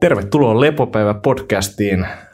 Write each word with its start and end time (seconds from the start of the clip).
Tervetuloa. 0.00 0.60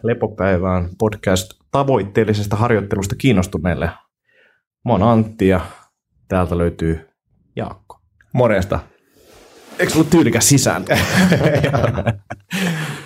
Lepopäivä 0.03 0.73
on 0.73 0.89
podcast 0.99 1.51
tavoitteellisesta 1.71 2.57
harjoittelusta 2.57 3.15
kiinnostuneille. 3.19 3.91
Mä 4.85 4.93
oon 4.93 5.03
Antti 5.03 5.49
ja 5.49 5.61
täältä 6.29 6.59
löytyy 6.59 7.09
Jaakko. 7.57 8.01
Morjesta. 8.33 8.81
Eikö 9.79 9.93
ollut 9.95 10.11
tyylikäs 10.11 10.49
sisään? 10.49 10.85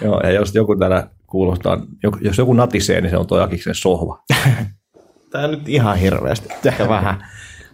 Joo, 0.05 0.21
ja 0.21 0.31
jos 0.31 0.55
joku 0.55 0.77
täällä 0.77 1.11
kuulostaa, 1.27 1.79
jos 2.21 2.39
joku 2.39 2.53
natisee, 2.53 3.01
niin 3.01 3.11
se 3.11 3.17
on 3.17 3.27
tuo 3.27 3.41
Jakiksen 3.41 3.75
sohva. 3.75 4.23
Tää 5.31 5.45
on 5.45 5.51
nyt 5.51 5.69
ihan 5.69 5.99
hirveästi. 5.99 6.49
Ehkä 6.65 6.89
vähän. 6.89 7.27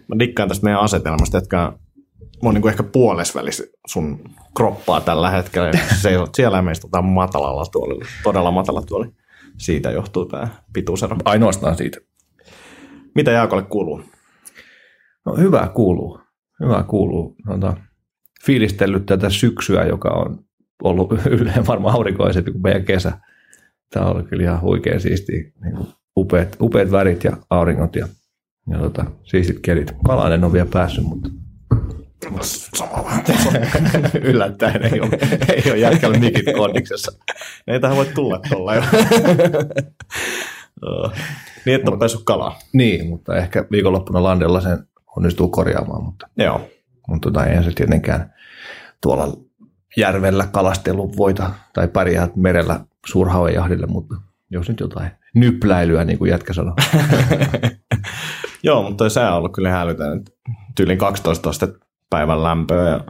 Mä 0.07 0.19
dikkaan 0.19 0.49
tästä 0.49 0.63
meidän 0.63 0.81
asetelmasta, 0.81 1.37
jotka 1.37 1.79
mä 2.23 2.49
oon 2.49 2.55
niin 2.55 2.67
ehkä 2.67 2.83
puolesvälis 2.83 3.71
sun 3.87 4.19
kroppaa 4.57 5.01
tällä 5.01 5.29
hetkellä. 5.29 5.71
Se 6.01 6.17
on, 6.17 6.27
siellä 6.35 6.61
meistä 6.61 6.87
on 6.93 7.05
matalalla 7.05 7.65
tuolilla, 7.71 8.05
todella 8.23 8.51
matala 8.51 8.81
tuoli. 8.81 9.07
Siitä 9.57 9.91
johtuu 9.91 10.25
tämä 10.25 10.47
pituusero. 10.73 11.17
Ainoastaan 11.25 11.75
siitä. 11.75 11.97
Mitä 13.15 13.31
Jaakolle 13.31 13.63
kuuluu? 13.63 14.03
No 15.25 15.35
hyvä 15.35 15.71
kuuluu. 15.75 16.19
Hyvä 16.59 16.83
kuuluu. 16.83 17.35
Tota, 17.47 17.77
fiilistellyt 18.45 19.05
tätä 19.05 19.29
syksyä, 19.29 19.85
joka 19.85 20.09
on 20.09 20.39
ollut 20.83 21.13
ylleen 21.39 21.67
varmaan 21.67 21.95
aurinkoisempi 21.95 22.51
kuin 22.51 22.61
meidän 22.61 22.85
kesä. 22.85 23.19
Tämä 23.89 24.05
on 24.05 24.25
kyllä 24.25 24.43
ihan 24.43 24.61
huikean 24.61 24.99
siisti. 24.99 25.31
Niin 25.31 25.87
upeat, 26.17 26.57
upeat 26.61 26.91
värit 26.91 27.23
ja 27.23 27.37
auringot 27.49 27.95
ja, 27.95 28.07
ja 28.69 28.77
tota, 28.77 29.05
siistit 29.23 29.59
kelit. 29.59 29.95
Kalainen 30.05 30.43
on 30.43 30.53
vielä 30.53 30.69
päässyt, 30.73 31.03
mutta 31.03 31.29
Yllättäen 34.29 34.83
ei 34.83 34.99
ole, 35.01 35.09
ei 35.55 35.71
ole 35.71 35.77
jätkällä 35.77 36.17
mikit 36.17 36.45
kondiksessa. 36.55 37.11
Ei 37.67 37.79
tähän 37.79 37.97
voi 37.97 38.05
tulla 38.05 38.39
tuolla 38.49 38.75
jo. 38.75 38.81
niin, 41.65 41.75
että 41.75 41.91
on 41.91 41.99
päässyt 41.99 42.21
kalaa. 42.23 42.59
Niin, 42.73 43.07
mutta 43.07 43.35
ehkä 43.35 43.65
viikonloppuna 43.71 44.23
landella 44.23 44.61
sen 44.61 44.87
onnistuu 45.17 45.49
korjaamaan, 45.49 46.03
mutta, 46.03 46.27
Joo. 46.37 46.69
mutta 47.07 47.31
tota, 47.31 47.45
eihän 47.45 47.63
se 47.63 47.71
tietenkään 47.75 48.33
tuolla 49.01 49.37
järvellä 49.97 50.47
kalastelu 50.51 51.17
voita 51.17 51.51
tai 51.73 51.87
pärjää 51.87 52.27
merellä 52.35 52.79
suurhauejahdille, 53.05 53.85
mutta 53.87 54.15
jos 54.49 54.69
nyt 54.69 54.79
jotain 54.79 55.11
nypläilyä, 55.35 56.05
niin 56.05 56.17
kuin 56.17 56.31
jätkä 56.31 56.53
sanoi. 56.53 56.73
Joo, 58.63 58.89
mutta 58.89 59.09
sää 59.09 59.31
on 59.31 59.37
ollut 59.37 59.53
kyllä 59.53 59.69
hälytön. 59.69 60.23
Tyylin 60.75 60.97
12 60.97 61.49
astetta 61.49 61.85
päivän 62.13 62.43
lämpöä 62.43 62.89
ja 62.89 63.03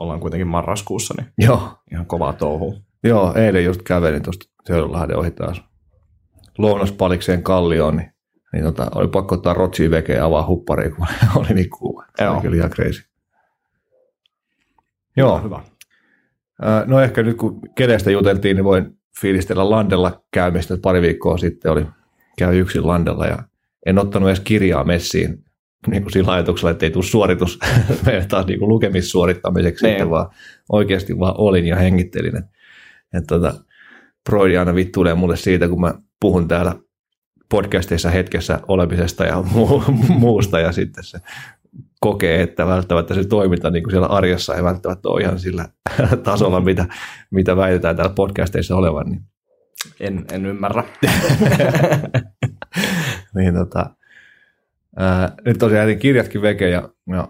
ollaan 0.00 0.20
kuitenkin 0.20 0.46
marraskuussa, 0.46 1.14
niin 1.16 1.32
Joo. 1.38 1.72
ihan 1.92 2.06
kovaa 2.06 2.32
touhua. 2.32 2.74
Joo, 3.04 3.34
eilen 3.34 3.64
just 3.64 3.82
kävelin 3.82 4.22
tuosta 4.22 4.46
Seudonlahden 4.64 5.16
ohi 5.16 5.30
taas 5.30 5.62
lounaspalikseen 6.58 7.42
kallioon, 7.42 7.96
niin, 7.96 8.12
niin 8.52 8.64
tota, 8.64 8.90
oli 8.94 9.08
pakko 9.08 9.34
ottaa 9.34 9.54
rotsiin 9.54 9.90
vekeä 9.90 10.16
ja 10.16 10.24
avaa 10.24 10.46
huppariin, 10.46 10.96
kun 10.96 11.06
oli 11.36 11.48
niin 11.48 11.70
kuuma. 11.70 12.04
Se 12.16 12.24
Joo. 12.24 12.34
oli 12.34 12.42
kyllä 12.42 12.56
ihan 12.56 12.70
crazy. 12.70 13.02
Joo, 15.16 15.40
Hyvä. 15.44 15.62
Ää, 16.62 16.84
no 16.86 17.00
ehkä 17.00 17.22
nyt 17.22 17.36
kun 17.36 17.60
kenestä 17.74 18.10
juteltiin, 18.10 18.56
niin 18.56 18.64
voin 18.64 18.98
fiilistellä 19.20 19.70
landella 19.70 20.22
käymistä. 20.30 20.76
Pari 20.82 21.02
viikkoa 21.02 21.38
sitten 21.38 21.72
oli 21.72 21.86
käy 22.38 22.58
yksin 22.58 22.86
landella 22.86 23.26
ja 23.26 23.38
en 23.86 23.98
ottanut 23.98 24.28
edes 24.28 24.40
kirjaa 24.40 24.84
messiin 24.84 25.44
niin 25.86 26.02
kuin 26.02 26.12
sillä 26.12 26.32
ajatuksella, 26.32 26.70
että 26.70 26.86
ei 26.86 26.90
tule 26.90 27.04
suoritus 27.04 27.58
taas 28.28 28.46
niin 28.46 28.58
kuin 28.58 28.68
lukemissuorittamiseksi, 28.68 29.84
Niin. 29.86 29.92
sitten 29.92 30.10
vaan 30.10 30.30
oikeasti 30.72 31.18
vaan 31.18 31.34
olin 31.38 31.66
ja 31.66 31.76
hengittelin. 31.76 32.36
Et, 32.36 32.44
et 33.14 33.24
tota, 33.28 33.54
Broidi 34.30 34.56
aina 34.56 34.74
vittuilee 34.74 35.14
mulle 35.14 35.36
siitä, 35.36 35.68
kun 35.68 35.80
mä 35.80 35.94
puhun 36.20 36.48
täällä 36.48 36.74
podcasteissa 37.50 38.10
hetkessä 38.10 38.60
olemisesta 38.68 39.24
ja 39.24 39.42
muu, 39.52 39.82
muusta 40.08 40.60
ja 40.60 40.72
sitten 40.72 41.04
se 41.04 41.18
kokee, 42.00 42.42
että 42.42 42.66
välttämättä 42.66 43.14
se 43.14 43.24
toiminta 43.24 43.70
niin 43.70 43.82
kuin 43.82 43.90
siellä 43.90 44.06
arjessa 44.06 44.54
ei 44.54 44.62
välttämättä 44.64 45.08
ole 45.08 45.22
ihan 45.22 45.38
sillä 45.38 45.68
tasolla, 46.24 46.60
mitä, 46.60 46.86
mitä 47.30 47.56
väitetään 47.56 47.96
täällä 47.96 48.14
podcasteissa 48.14 48.76
olevan. 48.76 49.06
Niin, 49.10 49.22
En, 50.00 50.24
en 50.32 50.46
ymmärrä. 50.46 50.84
niin 53.34 53.54
tota, 53.54 53.90
ää, 54.98 55.32
nyt 55.44 55.58
tosiaan 55.58 55.88
jätin 55.88 55.98
kirjatkin 55.98 56.42
veke 56.42 56.68
ja, 56.68 56.88
ja 57.06 57.28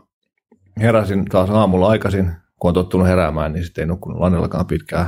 heräsin 0.80 1.24
taas 1.24 1.50
aamulla 1.50 1.88
aikaisin, 1.88 2.32
kun 2.60 2.68
on 2.68 2.74
tottunut 2.74 3.06
heräämään, 3.06 3.52
niin 3.52 3.64
sitten 3.64 3.82
ei 3.82 3.88
nukkunut 3.88 4.20
lannellakaan 4.20 4.66
pitkään. 4.66 5.06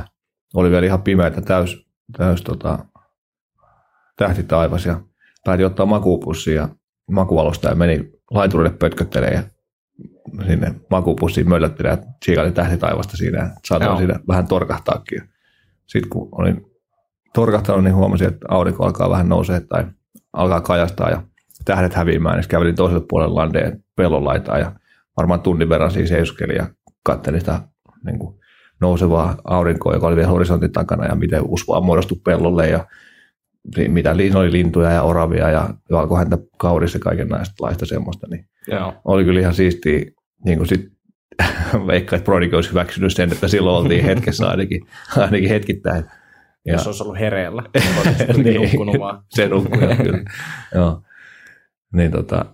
Oli 0.53 0.71
vielä 0.71 0.85
ihan 0.85 1.01
pimeätä 1.01 1.41
täys, 1.41 1.87
täys 2.17 2.41
tota, 2.41 2.85
tähtitaivas 4.17 4.85
ja 4.85 5.01
päätin 5.45 5.65
ottaa 5.65 5.85
makuupussin 5.85 6.55
ja 6.55 6.69
makuvalosta 7.11 7.69
ja 7.69 7.75
meni 7.75 8.11
laiturille 8.31 8.77
pötköttelemään 8.79 9.33
ja 9.33 9.43
sinne 10.47 10.75
makuupussiin 10.89 11.49
möllöttelemään 11.49 11.99
ja 11.99 12.13
tsiikailin 12.19 12.53
tähtitaivasta 12.53 13.17
siinä 13.17 13.37
ja 13.69 13.77
Joo. 13.79 13.97
siinä 13.97 14.19
vähän 14.27 14.47
torkahtaakin. 14.47 15.21
Sitten 15.85 16.09
kun 16.09 16.29
olin 16.31 16.65
torkahtanut, 17.33 17.83
niin 17.83 17.95
huomasin, 17.95 18.27
että 18.27 18.45
aurinko 18.49 18.85
alkaa 18.85 19.09
vähän 19.09 19.29
nousee 19.29 19.59
tai 19.59 19.85
alkaa 20.33 20.61
kajastaa 20.61 21.09
ja 21.09 21.23
tähdet 21.65 21.93
häviämään, 21.93 22.37
niin 22.37 22.47
kävelin 22.49 22.75
toiselle 22.75 23.05
puolelle 23.09 23.33
landeen 23.33 23.83
pellon 23.95 24.25
laitaa 24.25 24.59
ja 24.59 24.71
varmaan 25.17 25.41
tunnin 25.41 25.69
verran 25.69 25.91
siis 25.91 26.09
seiskelin 26.09 26.55
ja 26.55 26.67
katselin 27.03 27.39
sitä 27.39 27.59
niin 28.05 28.19
kuin 28.19 28.35
nousevaa 28.81 29.35
aurinkoa, 29.43 29.93
joka 29.93 30.07
oli 30.07 30.15
vielä 30.15 30.29
horisontin 30.29 30.71
takana 30.71 31.05
ja 31.05 31.15
miten 31.15 31.41
usvaa 31.47 31.81
muodostui 31.81 32.17
pellolle 32.25 32.69
ja 32.69 32.87
mitä 33.87 34.17
li- 34.17 34.31
oli 34.35 34.51
lintuja 34.51 34.91
ja 34.91 35.01
oravia 35.03 35.49
ja 35.49 35.69
valkohäntä 35.91 36.37
kaurissa 36.57 36.95
ja 36.95 37.01
kaikenlaista 37.01 37.85
semmoista, 37.85 38.27
niin 38.29 38.45
Joo. 38.67 38.93
oli 39.05 39.23
kyllä 39.23 39.39
ihan 39.39 39.53
siistiä, 39.53 40.05
niin 40.45 40.57
kuin 40.57 40.67
sit 40.67 40.91
veikka, 41.87 42.15
että 42.15 42.25
Brody 42.25 42.49
olisi 42.55 42.69
hyväksynyt 42.69 43.13
sen, 43.13 43.31
että 43.31 43.47
silloin 43.47 43.83
oltiin 43.83 44.05
hetkessä 44.05 44.49
ainakin, 44.49 44.81
ainakin 45.17 45.49
hetkittäin. 45.49 46.05
Ja 46.65 46.73
Jos 46.73 46.87
olisi 46.87 47.03
ollut 47.03 47.19
hereillä. 47.19 47.63
niin. 47.73 48.43
Niin. 48.43 48.61
nukkunut 48.61 48.99
vaan. 48.99 49.23
se 49.29 49.47
nukkui, 49.47 49.95
kyllä. 50.03 50.19
Joo. 50.75 51.01
Niin 51.93 52.11
tota, 52.11 52.45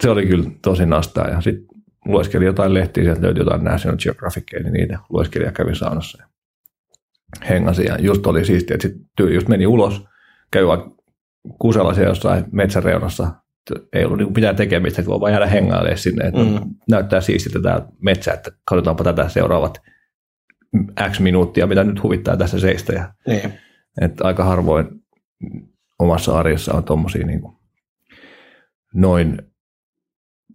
se 0.00 0.10
oli 0.10 0.26
kyllä 0.26 0.50
tosi 0.62 0.86
nastaa. 0.86 1.28
Ja 1.28 1.40
sitten 1.40 1.66
lueskelin 2.04 2.46
jotain 2.46 2.74
lehtiä, 2.74 3.04
sieltä 3.04 3.22
löytyi 3.22 3.40
jotain 3.40 3.64
National 3.64 3.96
Geographicia, 3.96 4.60
niin 4.62 4.72
niitä 4.72 4.98
lueskelin 5.10 5.46
ja 5.46 5.52
kävin 5.52 5.76
saunassa. 5.76 6.22
Ja 6.22 6.28
hengasin 7.48 7.84
ja 7.86 7.96
just 8.00 8.26
oli 8.26 8.44
siistiä, 8.44 8.74
että 8.74 8.88
sitten 8.88 9.34
just 9.34 9.48
meni 9.48 9.66
ulos, 9.66 10.04
kävi 10.50 10.66
vaan 10.66 10.94
kusella 11.58 11.94
siellä 11.94 12.10
jossain 12.10 12.44
metsän 12.52 12.82
reunassa. 12.82 13.34
Ei 13.92 14.04
ollut 14.04 14.18
niinku 14.18 14.34
mitään 14.34 14.56
tekemistä, 14.56 15.02
kun 15.02 15.20
vaan 15.20 15.32
jäädä 15.32 15.46
hengailemaan 15.46 15.98
sinne. 15.98 16.24
Että 16.24 16.40
Mm. 16.40 16.74
Näyttää 16.90 17.20
siistiltä 17.20 17.60
tämä 17.62 17.86
metsä, 18.00 18.32
että 18.32 18.50
katsotaanpa 18.64 19.04
tätä 19.04 19.28
seuraavat 19.28 19.82
X 21.10 21.20
minuuttia, 21.20 21.66
mitä 21.66 21.84
nyt 21.84 22.02
huvittaa 22.02 22.36
tässä 22.36 22.60
seistä. 22.60 22.92
Ja 22.92 23.14
Niin. 23.26 23.52
että 24.00 24.24
aika 24.24 24.44
harvoin 24.44 24.86
omassa 25.98 26.38
arjessa 26.38 26.74
on 26.74 26.84
tuommoisia 26.84 27.26
niin 27.26 27.42
noin 28.94 29.38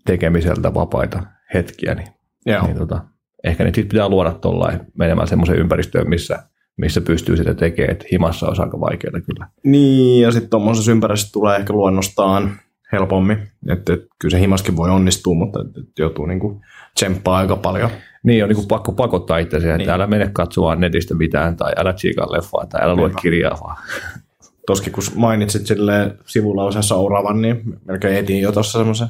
tekemiseltä 0.05 0.73
vapaita 0.73 1.23
hetkiä, 1.53 1.95
niin, 1.95 2.07
Joo. 2.45 2.65
niin 2.65 2.77
tota, 2.77 3.01
ehkä 3.43 3.63
niitä 3.63 3.75
sit 3.75 3.89
pitää 3.89 4.09
luoda 4.09 4.31
tuollain 4.31 4.79
menemään 4.97 5.27
semmoiseen 5.27 5.59
ympäristöön, 5.59 6.09
missä, 6.09 6.43
missä 6.77 7.01
pystyy 7.01 7.37
sitä 7.37 7.53
tekemään, 7.53 7.91
että 7.91 8.05
himassa 8.11 8.47
olisi 8.47 8.61
aika 8.61 8.79
vaikeaa 8.79 9.21
kyllä. 9.25 9.47
Niin, 9.63 10.21
ja 10.21 10.31
sitten 10.31 10.49
tuommoisessa 10.49 10.91
ympäristössä 10.91 11.33
tulee 11.33 11.57
ehkä 11.57 11.73
luonnostaan 11.73 12.51
helpommin. 12.91 13.37
Että 13.69 13.93
et, 13.93 14.01
kyllä 14.21 14.31
se 14.31 14.39
himaskin 14.39 14.75
voi 14.77 14.89
onnistua, 14.89 15.35
mutta 15.35 15.61
et, 15.61 15.67
et 15.77 15.99
joutuu 15.99 16.25
niinku 16.25 16.61
tsemppaa 16.95 17.37
aika 17.37 17.55
paljon. 17.55 17.89
Niin 18.23 18.43
on 18.43 18.49
niin 18.49 18.55
kuin 18.55 18.67
pakko 18.67 18.91
pakottaa 18.91 19.37
itseäsi, 19.37 19.67
että 19.67 19.77
Niin. 19.77 19.89
älä 19.89 20.07
mene 20.07 20.29
katsomaan 20.33 20.79
netistä 20.79 21.13
mitään, 21.13 21.57
tai 21.57 21.73
älä 21.77 21.93
tsiikaa 21.93 22.31
leffaa, 22.31 22.65
tai 22.65 22.81
älä 22.83 22.95
lue 22.95 23.11
kirjaa 23.21 23.57
vaan. 23.63 23.77
Toskin 24.67 24.93
kun 24.93 25.03
mainitsit 25.15 25.67
sille 25.67 26.17
sivulausessa 26.25 26.95
oravan, 26.95 27.41
niin 27.41 27.61
melkein 27.85 28.15
etin 28.15 28.41
jo 28.41 28.51
tuossa 28.51 28.79
semmoisen 28.79 29.07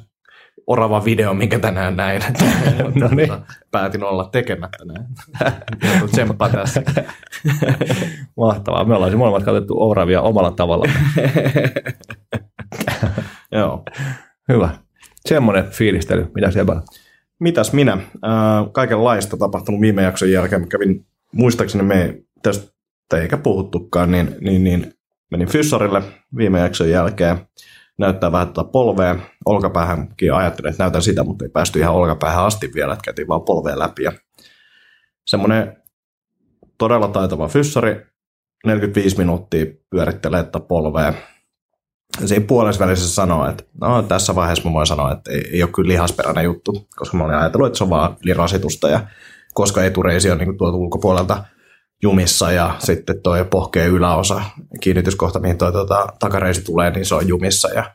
oravan 0.68 1.06
video, 1.06 1.34
minkä 1.34 1.60
tänään 1.60 1.96
näin. 1.96 2.22
No 3.00 3.08
niin. 3.08 3.30
Päätin 3.72 4.04
olla 4.04 4.30
tekemättä 4.32 4.86
näin. 4.86 5.06
Joutuu 5.84 6.08
tsemppaa 6.08 6.50
tässä. 6.50 6.84
Mahtavaa. 8.38 8.86
Me 8.86 8.96
ollaan 8.96 9.18
molemmat 9.18 9.44
katsottu 9.44 9.82
Ouravia 9.82 10.22
omalla 10.22 10.52
tavalla. 10.52 10.86
Joo. 13.52 13.84
Hyvä. 14.50 14.70
Semmoinen 15.26 15.66
fiilistely. 15.72 16.32
Mitä 16.36 16.52
siellä? 16.52 16.82
Mitäs 17.40 17.74
minä? 17.74 17.94
Äh, 17.94 18.02
kaikenlaista 18.72 19.38
tapahtunut 19.38 19.82
viime 19.82 20.04
jakson 20.04 20.32
jälkeen. 20.32 20.62
Mä 20.62 20.68
kävin, 20.68 21.06
muistaakseni 21.32 21.84
me 21.84 22.04
ei 22.04 22.24
tästä 22.44 22.78
ei 23.14 23.22
eikä 23.22 23.38
puhuttukaan, 23.38 24.12
niin, 24.12 24.36
niin, 24.42 24.64
niin 24.64 24.94
menin 25.32 25.48
fyssarille 25.48 26.04
viime 26.38 26.60
jakson 26.60 26.90
jälkeen. 26.90 27.48
Näyttää 27.98 28.32
vähän 28.32 28.48
tuota 28.48 28.72
polvea. 28.72 29.16
Olkapäähänkin 29.46 30.34
ajattelin, 30.34 30.72
että 30.72 30.84
näytän 30.84 31.02
sitä, 31.02 31.24
mutta 31.24 31.46
ei 31.46 31.50
päästy 31.50 31.80
ihan 31.80 31.96
olkapäähän 31.96 32.46
asti 32.46 32.72
vielä, 32.76 32.94
että 32.94 33.04
käytiin 33.04 33.28
vaan 33.28 33.42
polveen 33.42 33.80
läpi. 33.80 34.04
Ja 34.04 34.12
semmoinen 35.26 35.78
todella 36.78 37.08
taitava 37.08 37.48
fyssari, 37.48 38.06
45 38.66 39.18
minuuttia 39.18 39.66
pyörittelee 39.90 40.40
että 40.40 40.60
polvea. 40.60 41.14
Ja 42.22 42.28
siinä 42.28 42.46
puolessa 42.48 42.86
välissä 42.86 43.10
sanoo, 43.10 43.50
että 43.50 43.64
no, 43.82 44.02
tässä 44.02 44.36
vaiheessa 44.36 44.70
mä 44.70 44.74
voin 44.74 44.88
sanoa, 44.88 45.12
että 45.12 45.32
ei, 45.32 45.50
ei 45.52 45.64
ole 45.64 45.72
kyllä 45.72 45.88
lihasperäinen 45.88 46.44
juttu, 46.44 46.88
koska 46.96 47.18
mä 47.18 47.24
olin 47.24 47.36
ajatellut, 47.36 47.68
että 47.68 47.78
se 47.78 47.84
on 47.84 47.90
vaan 47.90 48.18
rasitusta 48.36 48.90
ja 48.90 49.08
koska 49.54 49.84
etureisi 49.84 50.32
on 50.32 50.38
niin 50.38 50.58
tuolta 50.58 50.78
ulkopuolelta 50.78 51.44
jumissa 52.04 52.52
ja 52.52 52.76
sitten 52.80 53.22
tuo 53.22 53.46
pohkeen 53.46 53.92
yläosa, 53.92 54.42
kiinnityskohta, 54.82 55.40
mihin 55.40 55.58
tuo 55.58 55.72
tuota, 55.72 56.08
takareisi 56.20 56.64
tulee, 56.64 56.92
niin 56.92 57.06
se 57.06 57.16
on 57.16 57.28
jumissa 57.28 57.70
ja 57.74 57.92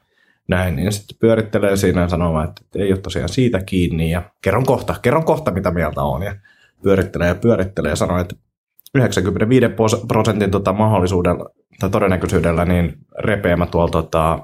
näin, 0.49 0.77
niin 0.77 0.93
sitten 0.93 1.17
pyörittelee 1.21 1.77
siinä 1.77 2.01
ja 2.01 2.09
sanoo, 2.09 2.43
että 2.43 2.63
ei 2.77 2.93
ole 2.93 3.01
tosiaan 3.01 3.29
siitä 3.29 3.63
kiinni 3.63 4.11
ja 4.11 4.23
kerron 4.43 4.67
kohta, 4.67 4.95
kerron 5.03 5.25
kohta 5.25 5.51
mitä 5.51 5.71
mieltä 5.71 6.03
on 6.03 6.23
ja 6.23 6.37
pyörittelee 6.83 7.29
ja 7.29 7.35
pyörittelee 7.35 7.91
ja 7.91 7.97
sanoo, 7.97 8.19
että 8.19 8.37
95 8.95 9.67
prosentin 10.09 10.51
tota 10.51 10.73
mahdollisuudella 10.73 11.51
tai 11.81 11.91
todennäköisyydellä 11.91 12.65
niin 12.65 12.99
repeämä 13.19 13.67
tuolla 13.67 13.91
tota, 13.91 14.39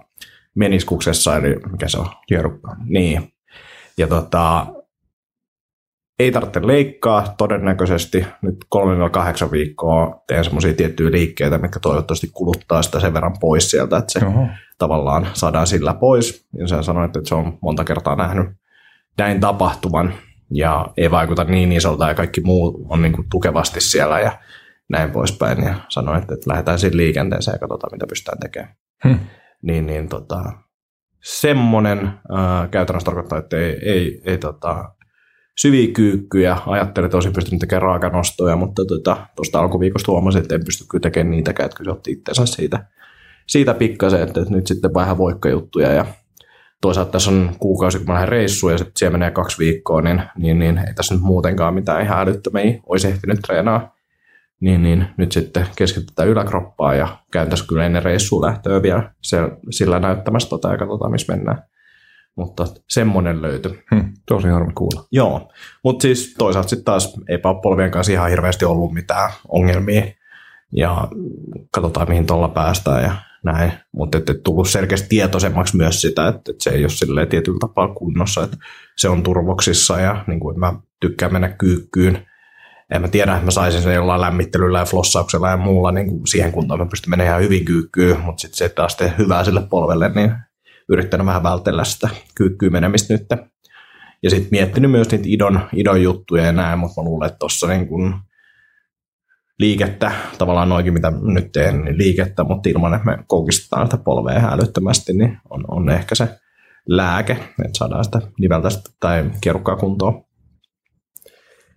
meniskuksessa, 0.55 1.37
eli 1.37 1.57
mikä 1.73 1.89
se 1.89 1.99
on? 1.99 2.07
Kierukka. 2.27 2.77
Niin. 2.85 3.33
Ja 3.99 4.07
tota, 4.07 4.67
ei 6.19 6.33
tarvitse 6.33 6.67
leikkaa 6.67 7.35
todennäköisesti. 7.39 8.27
Nyt 8.43 8.57
3-8 9.47 9.51
viikkoa 9.51 10.23
teen 10.27 10.45
semmoisia 10.45 10.75
tiettyjä 10.75 11.11
liikkeitä, 11.11 11.59
mitkä 11.59 11.81
toivottavasti 11.81 12.31
kuluttaa 12.33 12.83
sitä 12.83 13.01
sen 13.01 13.15
verran 13.15 13.37
pois 13.41 13.71
sieltä, 13.71 13.97
että 13.97 14.13
se 14.13 14.27
Oho. 14.27 14.47
tavallaan 14.79 15.27
saadaan 15.33 15.67
sillä 15.67 15.95
pois. 15.95 16.47
Ja 16.59 16.69
sä 16.69 16.83
sanoit, 16.83 17.17
että 17.17 17.29
se 17.29 17.35
on 17.35 17.59
monta 17.63 17.85
kertaa 17.85 18.17
nähnyt 18.17 18.47
näin 19.19 19.41
tapahtuvan 19.41 20.15
ja 20.51 20.87
ei 20.97 21.11
vaikuta 21.11 21.45
niin 21.45 21.73
isolta 21.73 22.09
ja 22.09 22.15
kaikki 22.15 22.41
muu 22.41 22.87
on 22.89 23.03
niin 23.03 23.13
kuin 23.13 23.27
tukevasti 23.31 23.81
siellä 23.81 24.21
ja 24.21 24.39
näin 24.89 25.11
poispäin. 25.11 25.65
Ja 25.65 25.75
sanoin, 25.89 26.19
että, 26.23 26.35
että 26.35 26.51
lähdetään 26.51 26.79
siinä 26.79 26.97
liikenteeseen 26.97 27.55
ja 27.55 27.59
katsotaan, 27.59 27.93
mitä 27.93 28.07
pystytään 28.07 28.39
tekemään. 28.39 28.75
Hmm. 29.05 29.19
Niin, 29.63 29.87
niin 29.87 30.09
tota, 30.09 30.53
semmoinen 31.25 31.99
äh, 32.07 32.71
käytännössä 32.71 33.05
tarkoittaa, 33.05 33.39
että 33.39 33.57
ei, 33.57 33.79
ei, 33.83 34.23
ei 34.25 34.39
tota, 34.39 34.85
syviä 35.59 35.93
kyykkyjä. 35.93 36.57
Ajattelin, 36.67 37.07
että 37.07 37.17
olisin 37.17 37.33
pystynyt 37.33 37.61
tekemään 37.61 37.83
raakanostoja, 37.83 38.57
mutta 38.57 38.85
tuosta 38.85 39.29
tota, 39.37 39.61
alkuviikosta 39.61 40.13
huomasin, 40.13 40.43
että 40.43 40.55
en 40.55 40.65
pysty 40.65 40.85
kyllä 40.91 41.03
tekemään 41.03 41.31
niitäkään, 41.31 41.65
että 41.65 41.77
kyllä 41.77 41.93
se 41.93 41.97
otti 41.97 42.13
itsensä 42.13 42.47
siitä, 42.47 42.87
siitä 43.47 43.75
pikkasen, 43.75 44.23
että, 44.23 44.41
nyt 44.49 44.67
sitten 44.67 44.95
vähän 44.95 45.19
voikkajuttuja 45.19 45.93
ja 45.93 46.07
toisaalta 46.81 47.11
tässä 47.11 47.31
on 47.31 47.51
kuukausi, 47.59 47.99
kun 47.99 48.07
mä 48.07 48.15
lähden 48.15 48.29
reissuun 48.29 48.73
ja 48.73 48.79
sitten 48.79 48.93
siellä 48.97 49.19
menee 49.19 49.31
kaksi 49.31 49.59
viikkoa, 49.59 50.03
niin, 50.03 50.23
niin, 50.39 50.59
niin 50.59 50.79
ei 50.79 50.95
tässä 50.95 51.15
nyt 51.15 51.23
muutenkaan 51.23 51.75
mitään 51.75 52.03
ihan 52.03 52.21
älyttömiä 52.21 52.81
olisi 52.87 53.09
ehtinyt 53.09 53.41
treenaa. 53.47 53.99
Niin, 54.61 54.83
niin 54.83 55.07
nyt 55.17 55.33
sitten 55.33 55.67
keskitytään 55.77 56.29
yläkroppaan 56.29 56.99
ja 56.99 57.19
käyn 57.33 57.51
tässä 57.51 57.65
kyllä 57.69 57.87
ennen 57.87 58.03
reissuun 58.03 58.43
lähtöä 58.43 58.83
vielä 58.83 59.13
sillä 59.71 59.99
näyttämässä 59.99 60.49
tota 60.49 60.73
ja 60.73 60.79
katsotaan, 60.79 61.13
missä 61.13 61.33
mennään. 61.33 61.63
Mutta 62.39 62.67
semmoinen 62.89 63.43
löytyi. 63.43 63.85
Hmm, 63.95 64.13
tosi 64.27 64.49
harmi 64.49 64.73
kuulla. 64.73 65.05
Joo, 65.13 65.53
mutta 65.85 66.03
siis 66.03 66.35
toisaalta 66.39 66.69
sitten 66.69 66.85
taas 66.85 67.15
eipä 67.29 67.49
ole 67.49 67.61
polvien 67.63 67.91
kanssa 67.91 68.13
ihan 68.13 68.31
hirveästi 68.31 68.65
ollut 68.65 68.93
mitään 68.93 69.31
ongelmia. 69.49 70.03
Ja 70.73 71.09
katsotaan, 71.71 72.09
mihin 72.09 72.27
tuolla 72.27 72.49
päästään 72.49 73.03
ja 73.03 73.13
näin. 73.45 73.73
Mutta 73.93 74.19
et, 74.19 74.31
et 74.31 74.43
tullut 74.43 74.69
selkeästi 74.69 75.09
tietoisemmaksi 75.09 75.77
myös 75.77 76.01
sitä, 76.01 76.29
että 76.29 76.53
et 76.53 76.61
se 76.61 76.71
ei 76.71 76.83
ole 76.85 76.89
silleen 76.89 77.29
tietyllä 77.29 77.59
tapaa 77.61 77.95
kunnossa, 77.95 78.45
että 78.45 78.57
se 78.97 79.09
on 79.09 79.23
turvoksissa 79.23 80.01
ja 80.01 80.25
niin 80.27 80.41
kuin, 80.41 80.61
mä 80.61 80.75
tykkään 81.01 81.33
mennä 81.33 81.49
kyykkyyn. 81.49 82.27
En 82.91 83.03
mä 83.03 83.09
tiedä, 83.09 83.33
että 83.33 83.45
mä 83.45 83.51
saisin 83.51 83.83
sen 83.83 83.95
jollain 83.95 84.21
lämmittelyllä 84.21 84.79
ja 84.79 84.85
flossauksella 84.85 85.51
ja 85.51 85.57
muulla 85.57 85.93
niin 85.93 86.07
kuin 86.09 86.27
siihen 86.27 86.53
kuntoon, 86.53 86.81
mä 86.81 86.87
pystyn 86.87 87.11
menemään 87.11 87.29
ihan 87.29 87.43
hyvin 87.43 87.65
kyykkyyn, 87.65 88.21
mutta 88.21 88.41
sitten 88.41 88.59
se, 88.59 88.65
että 88.65 88.77
taas 88.77 88.97
hyvää 89.19 89.45
sille 89.45 89.63
polvelle, 89.71 90.09
niin 90.09 90.33
yrittänyt 90.89 91.27
vähän 91.27 91.43
vältellä 91.43 91.85
sitä 91.85 92.09
kyykkyyn 92.35 92.73
menemistä 92.73 93.15
nyt. 93.15 93.27
Ja 94.23 94.31
sitten 94.31 94.49
miettinyt 94.51 94.91
myös 94.91 95.11
niitä 95.11 95.25
idon, 95.29 95.61
idon 95.77 96.03
juttuja 96.03 96.45
ja 96.45 96.53
näin, 96.53 96.79
mutta 96.79 97.01
mä 97.01 97.05
luulen, 97.05 97.27
että 97.27 97.39
tuossa 97.39 97.67
niin 97.67 98.15
liikettä, 99.59 100.13
tavallaan 100.39 100.69
noikin 100.69 100.93
mitä 100.93 101.13
nyt 101.23 101.53
teen, 101.53 101.85
niin 101.85 101.99
liikettä, 101.99 102.45
mutta 102.45 102.69
ilman, 102.69 102.95
että 102.95 103.07
me 103.07 103.19
koukistetaan 103.27 103.87
sitä 103.87 103.97
polvea 103.97 104.53
älyttömästi, 104.53 105.13
niin 105.13 105.39
on, 105.51 105.65
on 105.69 105.91
ehkä 105.91 106.15
se 106.15 106.29
lääke, 106.89 107.33
että 107.33 107.79
saadaan 107.79 108.05
sitä 108.05 108.21
niveltä 108.41 108.69
tai 109.01 109.31
kierukkaa 109.41 109.77
kuntoon. 109.77 110.25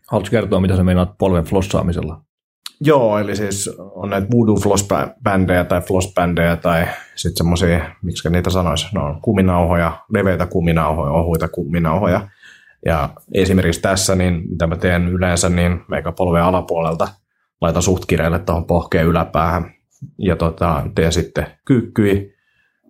Haluatko 0.08 0.32
kertoa, 0.32 0.60
mitä 0.60 0.76
sä 0.76 0.84
meinaat 0.84 1.18
polven 1.18 1.44
flossaamisella? 1.44 2.22
Joo, 2.84 3.20
eli 3.20 3.36
siis 3.36 3.70
on 3.80 4.10
näitä 4.10 4.28
voodoo 4.32 4.56
floss-bändejä 4.56 5.66
tai 5.66 5.82
floss-bändejä 5.82 6.56
tai 6.56 6.88
sitten 7.16 7.38
semmoisia, 7.38 7.96
miksi 8.04 8.30
niitä 8.30 8.50
sanoisi, 8.50 8.88
no 8.94 9.06
on 9.06 9.22
kuminauhoja, 9.22 10.00
leveitä 10.14 10.46
kuminauhoja, 10.46 11.12
ohuita 11.12 11.48
kuminauhoja. 11.48 12.28
Ja 12.86 13.10
esimerkiksi 13.34 13.82
tässä, 13.82 14.16
niin 14.16 14.50
mitä 14.50 14.68
mä 14.68 14.76
teen 14.76 15.08
yleensä, 15.08 15.50
niin 15.50 15.82
meikä 15.88 16.12
polven 16.12 16.44
alapuolelta 16.44 17.08
laitan 17.62 17.82
suht 17.82 18.06
kireelle 18.06 18.40
tuohon 18.40 18.66
pohkeen 18.66 19.08
yläpäähän. 19.08 19.72
Ja 20.18 20.36
tota, 20.36 20.84
teen 20.96 21.12
sitten 21.12 21.48
kyykkyi, 21.66 22.34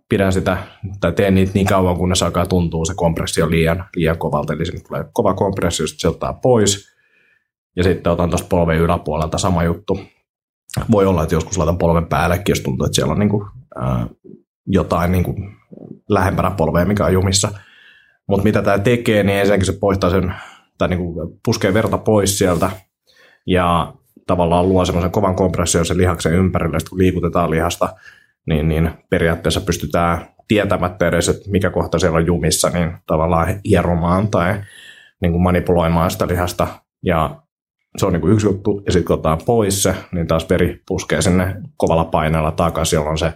pidän 0.10 0.34
sitä, 0.34 0.58
tai 1.00 1.12
teen 1.12 1.36
niitä 1.36 1.52
niin 1.54 1.68
kauan, 1.68 1.98
kunnes 1.98 2.24
alkaa 2.24 2.46
tuntuu 2.46 2.86
se 2.86 2.94
kompressio 2.96 3.50
liian, 3.50 3.86
liian 3.96 4.18
kovalta, 4.18 4.54
eli 4.54 4.66
sinne 4.66 4.82
tulee 4.88 5.06
kova 5.14 5.34
kompressio, 5.34 5.88
sitten 5.88 6.12
pois, 6.42 6.91
ja 7.76 7.84
sitten 7.84 8.12
otan 8.12 8.30
tuosta 8.30 8.48
polven 8.48 8.78
yläpuolelta 8.78 9.38
sama 9.38 9.64
juttu. 9.64 10.00
Voi 10.92 11.06
olla, 11.06 11.24
että 11.24 11.36
joskus 11.36 11.58
laitan 11.58 11.78
polven 11.78 12.06
päällekin, 12.06 12.52
jos 12.52 12.62
tuntuu, 12.62 12.86
että 12.86 12.96
siellä 12.96 13.14
on 13.14 13.20
niinku, 13.20 13.48
ää, 13.76 14.08
jotain 14.68 15.12
niinku 15.12 15.36
lähempänä 16.10 16.52
polvea, 16.52 16.86
mikä 16.86 17.06
on 17.06 17.14
jumissa. 17.14 17.52
Mutta 18.28 18.44
mitä 18.44 18.62
tämä 18.62 18.80
tekee, 18.80 19.24
niin 19.24 19.40
ensinnäkin 19.40 19.66
se 19.66 19.78
poistaa 19.80 20.10
sen, 20.10 20.34
tai 20.78 20.88
niinku 20.88 21.40
puskee 21.46 21.74
verta 21.74 21.98
pois 21.98 22.38
sieltä, 22.38 22.72
ja 23.48 23.94
tavallaan 24.28 24.70
luo 24.70 24.86
semmoisen 24.86 25.12
kovan 25.12 25.36
kompression 25.36 25.86
sen 25.86 25.98
lihaksen 25.98 26.34
ympärille, 26.34 26.78
kun 26.90 26.98
liikutetaan 26.98 27.52
lihasta, 27.52 27.90
niin, 28.46 28.70
niin 28.70 28.92
periaatteessa 29.10 29.62
pystytään 29.62 30.28
tietämättä 30.48 31.08
edes, 31.08 31.30
että 31.30 31.52
mikä 31.52 31.70
kohta 31.70 32.00
siellä 32.00 32.18
on 32.18 32.26
jumissa, 32.26 32.70
niin 32.70 32.98
tavallaan 33.08 33.60
hieromaan 33.66 34.28
tai 34.28 34.62
niin 35.22 35.32
kuin 35.32 35.42
manipuloimaan 35.42 36.12
sitä 36.12 36.28
lihasta. 36.28 36.68
Ja 37.06 37.42
se 37.98 38.06
on 38.06 38.14
niin 38.14 38.22
kuin 38.22 38.34
yksi 38.34 38.48
juttu, 38.48 38.82
ja 38.86 38.92
sitten 38.92 39.06
kun 39.08 39.14
otetaan 39.14 39.38
pois 39.46 39.84
se, 39.84 39.96
niin 40.12 40.28
taas 40.28 40.50
veri 40.50 40.82
puskee 40.88 41.22
sinne 41.22 41.56
kovalla 41.78 42.06
paineella 42.06 42.52
takaisin, 42.52 42.98
jolloin 42.98 43.18
se 43.18 43.34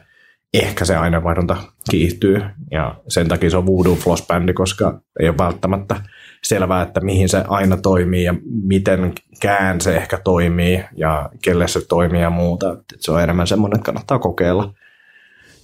ehkä 0.54 0.86
se 0.86 0.96
aineenvaihdunta 0.96 1.58
kiihtyy, 1.92 2.42
ja 2.72 2.96
sen 3.08 3.28
takia 3.28 3.50
se 3.50 3.58
on 3.58 3.66
voodoo 3.66 3.96
floss 3.96 4.28
bändi, 4.28 4.54
koska 4.54 5.02
ei 5.20 5.30
ole 5.30 5.38
välttämättä 5.38 5.96
selvää, 6.44 6.82
että 6.82 7.00
mihin 7.00 7.30
se 7.30 7.44
aina 7.48 7.78
toimii 7.78 8.24
ja 8.24 8.36
mitenkään 8.64 9.82
se 9.82 9.98
ehkä 9.98 10.20
toimii 10.24 10.84
ja 10.96 11.30
kelle 11.44 11.68
se 11.68 11.88
toimii 11.88 12.22
ja 12.22 12.30
muuta. 12.30 12.72
Et 12.72 13.00
se 13.00 13.12
on 13.12 13.24
enemmän 13.24 13.48
semmoinen, 13.48 13.78
että 13.78 13.86
kannattaa 13.86 14.20
kokeilla. 14.20 14.74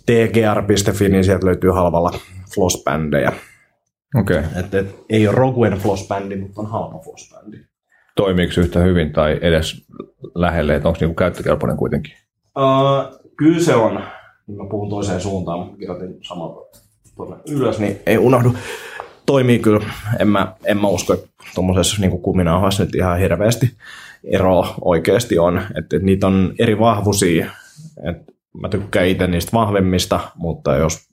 tgr.fi, 0.05 1.09
niin 1.09 1.23
sieltä 1.23 1.45
löytyy 1.45 1.69
halvalla 1.69 2.11
flossbändejä. 2.55 3.31
Okei. 4.19 4.39
Okay. 4.39 4.59
Et, 4.59 4.73
et, 4.73 4.95
ei 5.09 5.27
ole 5.27 5.35
Roguen 5.35 5.73
flossbändi, 5.73 6.35
mutta 6.35 6.61
on 6.61 6.69
halva 6.69 6.99
flossbändi 6.99 7.70
toimiiko 8.15 8.53
yhtä 8.57 8.79
hyvin 8.79 9.13
tai 9.13 9.39
edes 9.41 9.85
lähelle, 10.35 10.75
että 10.75 10.87
onko 10.87 10.97
niinku 11.01 11.15
käyttökelpoinen 11.15 11.77
kuitenkin? 11.77 12.13
Uh, 12.57 13.19
kyllä 13.37 13.59
se 13.59 13.75
on. 13.75 13.93
Mä 14.47 14.65
puhun 14.69 14.89
toiseen 14.89 15.21
suuntaan, 15.21 15.59
mutta 15.59 15.77
kirjoitin 15.77 16.17
samalta 16.21 16.79
tuonne 17.15 17.35
ylös, 17.49 17.79
niin 17.79 17.99
ei 18.05 18.17
unohdu. 18.17 18.55
Toimii 19.25 19.59
kyllä. 19.59 19.85
En 20.19 20.27
mä, 20.27 20.55
en 20.65 20.81
mä 20.81 20.87
usko, 20.87 21.13
että 21.13 21.27
tuommoisessa 21.55 22.01
niin 22.01 22.21
kuminauhassa 22.21 22.83
nyt 22.83 22.95
ihan 22.95 23.19
hirveästi 23.19 23.71
ero 24.23 24.65
oikeasti 24.81 25.39
on. 25.39 25.61
Että, 25.75 25.99
niitä 25.99 26.27
on 26.27 26.53
eri 26.59 26.79
vahvuisia. 26.79 27.51
että 28.09 28.31
mä 28.61 28.69
tykkään 28.69 29.07
itse 29.07 29.27
niistä 29.27 29.51
vahvemmista, 29.53 30.19
mutta 30.35 30.75
jos 30.75 31.10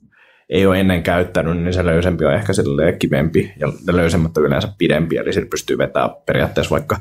ei 0.49 0.65
ole 0.65 0.79
ennen 0.79 1.03
käyttänyt, 1.03 1.57
niin 1.57 1.73
se 1.73 1.85
löysempi 1.85 2.25
on 2.25 2.33
ehkä 2.33 2.53
silleen 2.53 2.99
kivempi 2.99 3.53
ja 3.59 3.67
löysemmät 3.91 4.37
on 4.37 4.45
yleensä 4.45 4.67
pidempi, 4.77 5.17
eli 5.17 5.33
sillä 5.33 5.47
pystyy 5.51 5.77
vetämään 5.77 6.09
periaatteessa 6.25 6.73
vaikka 6.73 6.97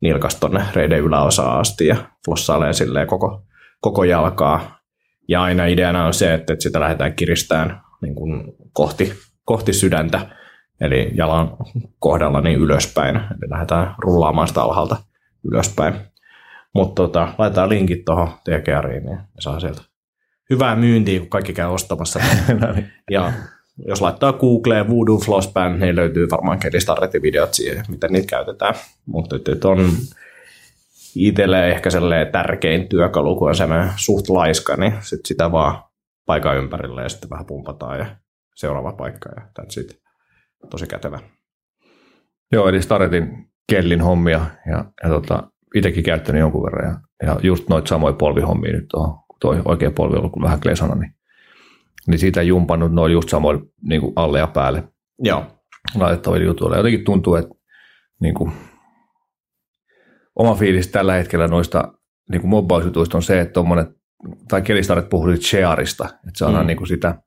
nilkasta 0.00 0.40
tonne 0.40 0.64
reiden 0.74 1.00
yläosaan 1.00 1.60
asti 1.60 1.86
ja 1.86 1.96
flossailee 2.24 2.72
silleen 2.72 3.06
koko, 3.06 3.42
koko 3.80 4.04
jalkaa. 4.04 4.80
Ja 5.28 5.42
aina 5.42 5.66
ideana 5.66 6.06
on 6.06 6.14
se, 6.14 6.34
että, 6.34 6.56
sitä 6.58 6.80
lähdetään 6.80 7.14
kiristämään 7.14 7.80
niin 8.02 8.14
kuin 8.14 8.44
kohti, 8.72 9.12
kohti 9.44 9.72
sydäntä, 9.72 10.20
eli 10.80 11.10
jalan 11.14 11.56
kohdalla 11.98 12.40
niin 12.40 12.58
ylöspäin, 12.58 13.16
eli 13.16 13.50
lähdetään 13.50 13.94
rullaamaan 13.98 14.48
sitä 14.48 14.62
alhaalta 14.62 14.96
ylöspäin. 15.44 15.94
Mutta 16.74 17.02
tota, 17.02 17.28
laitetaan 17.38 17.68
linkit 17.68 18.04
tuohon 18.04 18.28
TGRiin, 18.44 19.04
niin 19.04 19.18
saa 19.38 19.60
sieltä 19.60 19.89
hyvää 20.50 20.76
myyntiä, 20.76 21.20
kun 21.20 21.28
kaikki 21.28 21.52
käy 21.52 21.68
ostamassa. 21.68 22.20
No 22.60 22.72
niin. 22.72 22.92
ja 23.10 23.32
jos 23.86 24.00
laittaa 24.00 24.32
Googleen 24.32 24.88
Voodoo 24.88 25.18
Floss 25.18 25.52
Band, 25.52 25.80
niin 25.80 25.96
löytyy 25.96 26.26
varmaan 26.30 26.58
Kelly 26.58 27.22
videot 27.22 27.54
siihen, 27.54 27.84
miten 27.88 28.12
niitä 28.12 28.26
käytetään. 28.26 28.74
Mutta 29.06 29.36
on 29.64 29.90
itselle 31.16 31.70
ehkä 31.70 31.90
tärkein 32.32 32.88
työkalu, 32.88 33.36
kun 33.36 33.48
on 33.48 33.54
semmoinen 33.54 33.90
suht 33.96 34.28
laiska, 34.28 34.76
niin 34.76 34.92
sit 35.00 35.26
sitä 35.26 35.52
vaan 35.52 35.82
paikan 36.26 36.56
ympärille 36.56 37.02
ja 37.02 37.08
sitten 37.08 37.30
vähän 37.30 37.46
pumpataan 37.46 37.98
ja 37.98 38.06
seuraava 38.54 38.92
paikka 38.92 39.30
ja 39.36 39.42
that's 39.42 39.80
it. 39.80 40.00
Tosi 40.70 40.86
kätevä. 40.86 41.18
Joo, 42.52 42.68
eli 42.68 42.82
Staretin 42.82 43.50
kellin 43.68 44.00
hommia 44.00 44.46
ja, 44.66 44.84
ja 45.02 45.08
tota, 45.08 45.50
itsekin 45.74 46.04
käyttänyt 46.04 46.40
jonkun 46.40 46.62
verran 46.62 46.92
ja, 46.92 47.26
ja 47.26 47.40
just 47.42 47.68
noita 47.68 47.88
samoja 47.88 48.12
polvihommia 48.12 48.72
nyt 48.72 48.92
kun 48.94 49.29
toi 49.40 49.62
oikea 49.64 49.90
polvi 49.90 50.14
on 50.14 50.18
ollut 50.18 50.42
vähän 50.42 50.60
klesana, 50.60 50.94
niin, 50.94 51.14
niin 52.06 52.18
siitä 52.18 52.42
jumpannut 52.42 52.92
noin 52.92 53.12
just 53.12 53.28
samoin 53.28 53.60
niin 53.82 54.00
kuin 54.00 54.12
alle 54.16 54.38
ja 54.38 54.46
päälle 54.46 54.88
Joo. 55.18 55.46
laitettavilla 55.94 56.46
jutuilla. 56.46 56.76
Jotenkin 56.76 57.04
tuntuu, 57.04 57.34
että 57.34 57.54
niin 58.20 58.34
kuin, 58.34 58.52
oma 60.36 60.54
fiilis 60.54 60.88
tällä 60.88 61.12
hetkellä 61.12 61.48
noista 61.48 61.92
niin 62.30 62.40
kuin 62.40 62.50
mobbausjutuista 62.50 63.18
on 63.18 63.22
se, 63.22 63.40
että 63.40 63.52
tommonen, 63.52 63.94
tai 64.48 64.62
kelistaret 64.62 65.08
puhuu 65.08 65.36
shareista, 65.36 66.04
että 66.04 66.38
saadaan 66.38 66.64
mm. 66.64 66.66
niin 66.66 66.76
kuin 66.76 66.88
sitä, 66.88 67.22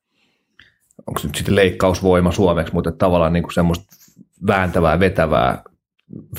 onko 1.08 1.20
se 1.20 1.28
nyt 1.28 1.36
sitten 1.36 1.56
leikkausvoima 1.56 2.32
suomeksi, 2.32 2.74
mutta 2.74 2.92
tavallaan 2.92 3.34
niin 3.34 3.44
kuin 3.44 3.54
semmoista 3.54 3.96
vääntävää, 4.48 5.00
vetävää 5.00 5.64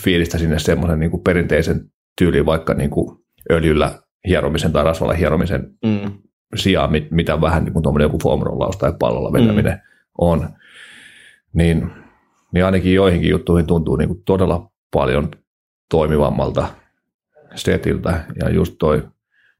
fiilistä 0.00 0.38
sinne 0.38 0.58
semmoisen 0.58 0.98
niin 0.98 1.10
kuin 1.10 1.22
perinteisen 1.22 1.80
tyyliin 2.18 2.46
vaikka 2.46 2.74
niin 2.74 2.90
kuin 2.90 3.18
öljyllä 3.50 3.98
hieromisen 4.28 4.72
tai 4.72 4.84
rasvalla 4.84 5.12
hieromisen 5.12 5.70
mm. 5.84 6.12
sijaan, 6.56 6.90
mitä 7.10 7.40
vähän 7.40 7.64
niin 7.64 7.72
kuin 7.72 7.82
tuommoinen 7.82 8.04
joku 8.04 8.18
foamrollaus 8.22 8.76
tai 8.76 8.92
pallolla 8.98 9.32
vetäminen 9.32 9.72
mm. 9.72 9.80
on, 10.18 10.48
niin, 11.52 11.90
niin 12.52 12.64
ainakin 12.64 12.94
joihinkin 12.94 13.30
juttuihin 13.30 13.66
tuntuu 13.66 13.96
niin 13.96 14.08
kuin 14.08 14.22
todella 14.24 14.70
paljon 14.90 15.30
toimivammalta 15.90 16.66
setiltä 17.54 18.24
ja 18.40 18.50
just 18.50 18.74
toi 18.78 19.02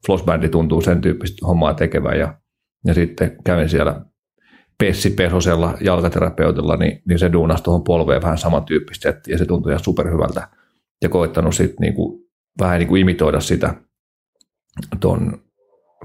Flossbandi 0.07 0.49
tuntuu 0.49 0.81
sen 0.81 1.01
tyyppistä 1.01 1.47
hommaa 1.47 1.75
tekevän 1.75 2.19
ja, 2.19 2.35
ja 2.85 2.95
sitten 2.95 3.37
kävin 3.45 3.69
siellä 3.69 4.05
Pessi 4.79 5.11
Pesosella 5.11 5.75
jalkaterapeutilla, 5.81 6.77
niin, 6.77 7.03
niin 7.09 7.19
se 7.19 7.33
duunasi 7.33 7.63
tuohon 7.63 7.85
polveen 7.85 8.23
vähän 8.23 8.39
samantyyppistä 8.39 9.21
ja 9.27 9.39
se 9.39 9.47
tuntui 9.47 9.73
ihan 9.73 9.85
superhyvältä 9.85 10.49
ja 11.03 11.09
koittanut 11.09 11.55
sitten 11.55 11.77
niinku, 11.81 12.21
vähän 12.61 12.79
niinku 12.79 12.97
imitoida 12.97 13.41
sitä 13.41 13.75
tuon 15.01 15.43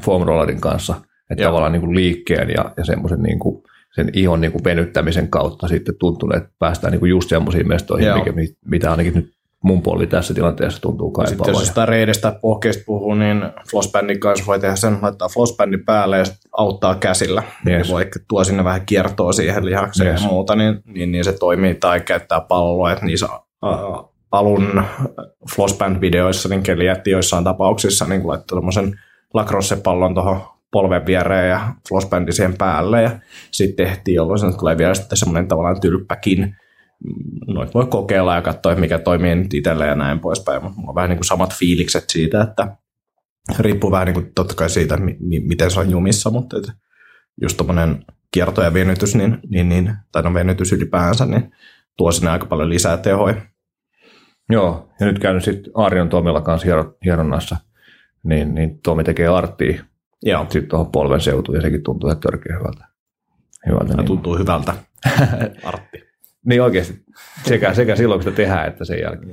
foam 0.01 0.23
rollerin 0.23 0.61
kanssa, 0.61 0.95
että 1.29 1.43
Joo. 1.43 1.49
tavallaan 1.49 1.71
niinku 1.71 1.95
liikkeen 1.95 2.49
ja, 2.49 2.71
ja 2.77 2.85
semmoisen 2.85 3.23
niinku, 3.23 3.63
sen 3.95 4.09
ihon 4.13 4.41
niinku 4.41 4.59
venyttämisen 4.63 5.27
kautta 5.27 5.67
sitten 5.67 5.95
tuntuu, 5.99 6.29
että 6.37 6.49
päästään 6.59 6.91
niinku 6.91 7.05
just 7.05 7.29
semmoisiin 7.29 7.67
mestoihin, 7.67 8.13
mikä, 8.13 8.33
mitä 8.65 8.91
ainakin 8.91 9.13
nyt 9.13 9.39
mun 9.63 9.81
puoli 9.81 10.07
tässä 10.07 10.33
tilanteessa 10.33 10.81
tuntuu 10.81 11.11
kaipaavan. 11.11 11.45
Sitten 11.45 11.53
jos 11.53 11.67
sitä 11.67 11.85
reidestä 11.85 12.35
pohkeista 12.41 12.83
puhuu, 12.85 13.13
niin 13.13 13.43
flossbandin 13.71 14.19
kanssa 14.19 14.45
voi 14.45 14.59
tehdä 14.59 14.75
sen, 14.75 14.97
laittaa 15.01 15.29
flossbandin 15.29 15.85
päälle 15.85 16.17
ja 16.17 16.25
auttaa 16.57 16.95
käsillä. 16.95 17.43
Yes. 17.67 17.89
Voi 17.89 18.07
tuo 18.27 18.43
sinne 18.43 18.63
vähän 18.63 18.85
kiertoa 18.85 19.33
siihen 19.33 19.65
lihakseen 19.65 20.11
yes. 20.11 20.21
ja 20.21 20.27
muuta, 20.27 20.55
niin, 20.55 20.79
niin, 20.85 21.11
niin, 21.11 21.23
se 21.23 21.33
toimii 21.33 21.75
tai 21.75 22.01
käyttää 22.01 22.41
palloa, 22.41 22.91
että 22.91 23.05
niissä 23.05 23.27
alun 24.31 24.83
flossband-videoissa 25.55 26.49
niin 26.49 26.63
Keli 26.63 26.85
jätti 26.85 27.11
joissain 27.11 27.43
tapauksissa 27.43 28.05
niin 28.05 28.27
laittaa 28.27 28.45
tuommoisen 28.47 28.99
lacrosse-pallon 29.33 30.13
tuohon 30.13 30.41
polven 30.71 31.05
viereen 31.05 31.49
ja 31.49 31.73
flossbandi 31.89 32.31
siihen 32.31 32.57
päälle 32.57 33.01
ja 33.01 33.19
sitten 33.51 33.85
tehtiin, 33.85 34.15
jolloin 34.15 34.39
se 34.39 34.57
tulee 34.57 34.77
vielä 34.77 34.93
sitten 34.93 35.17
semmoinen 35.17 35.47
tavallaan 35.47 35.81
tylppäkin, 35.81 36.55
noit 37.47 37.73
voi 37.73 37.85
kokeilla 37.85 38.35
ja 38.35 38.41
katsoa, 38.41 38.75
mikä 38.75 38.99
toimii 38.99 39.35
nyt 39.35 39.53
itselle 39.53 39.87
ja 39.87 39.95
näin 39.95 40.19
poispäin. 40.19 40.63
Mulla 40.63 40.89
on 40.89 40.95
vähän 40.95 41.09
niin 41.09 41.17
kuin 41.17 41.25
samat 41.25 41.53
fiilikset 41.53 42.03
siitä, 42.09 42.41
että 42.41 42.77
riippuu 43.59 43.91
vähän 43.91 44.05
niin 44.05 44.13
kuin 44.13 44.31
totta 44.35 44.55
kai 44.55 44.69
siitä, 44.69 44.97
mi- 44.97 45.39
miten 45.39 45.71
se 45.71 45.79
on 45.79 45.89
jumissa, 45.89 46.29
mutta 46.29 46.57
että 46.57 46.73
just 47.41 47.57
tuommoinen 47.57 48.05
kierto 48.31 48.63
ja 48.63 48.73
venytys, 48.73 49.15
niin, 49.15 49.39
niin, 49.49 49.69
niin, 49.69 49.93
tai 50.11 50.23
no 50.23 50.33
venytys 50.33 50.73
ylipäänsä, 50.73 51.25
niin 51.25 51.51
tuo 51.97 52.11
sinne 52.11 52.31
aika 52.31 52.45
paljon 52.45 52.69
lisää 52.69 52.97
tehoja. 52.97 53.35
Joo, 54.49 54.89
ja 54.99 55.05
nyt 55.05 55.19
käynyt 55.19 55.43
sitten 55.43 55.71
Arjon 55.75 56.09
Tomilla 56.09 56.41
kanssa 56.41 56.67
hieronnassa, 57.05 57.57
niin, 58.23 58.55
niin 58.55 58.79
Tomi 58.83 59.03
tekee 59.03 59.27
arttia 59.27 59.83
Joo. 60.23 60.43
sitten 60.43 60.69
tuohon 60.69 60.91
polven 60.91 61.21
seutuun, 61.21 61.55
ja 61.55 61.61
sekin 61.61 61.83
tuntuu 61.83 62.09
että 62.09 62.29
törkeä 62.29 62.57
hyvältä. 62.57 62.85
hyvältä 63.67 63.93
niin. 63.93 64.05
tuntuu 64.05 64.37
hyvältä, 64.37 64.73
artti. 65.63 66.09
Niin 66.45 66.61
oikeasti. 66.61 67.03
Sekä, 67.45 67.73
sekä 67.73 67.95
silloin, 67.95 68.19
kun 68.19 68.23
sitä 68.23 68.35
tehdään, 68.35 68.67
että 68.67 68.85
sen 68.85 68.99
jälkeen. 69.01 69.31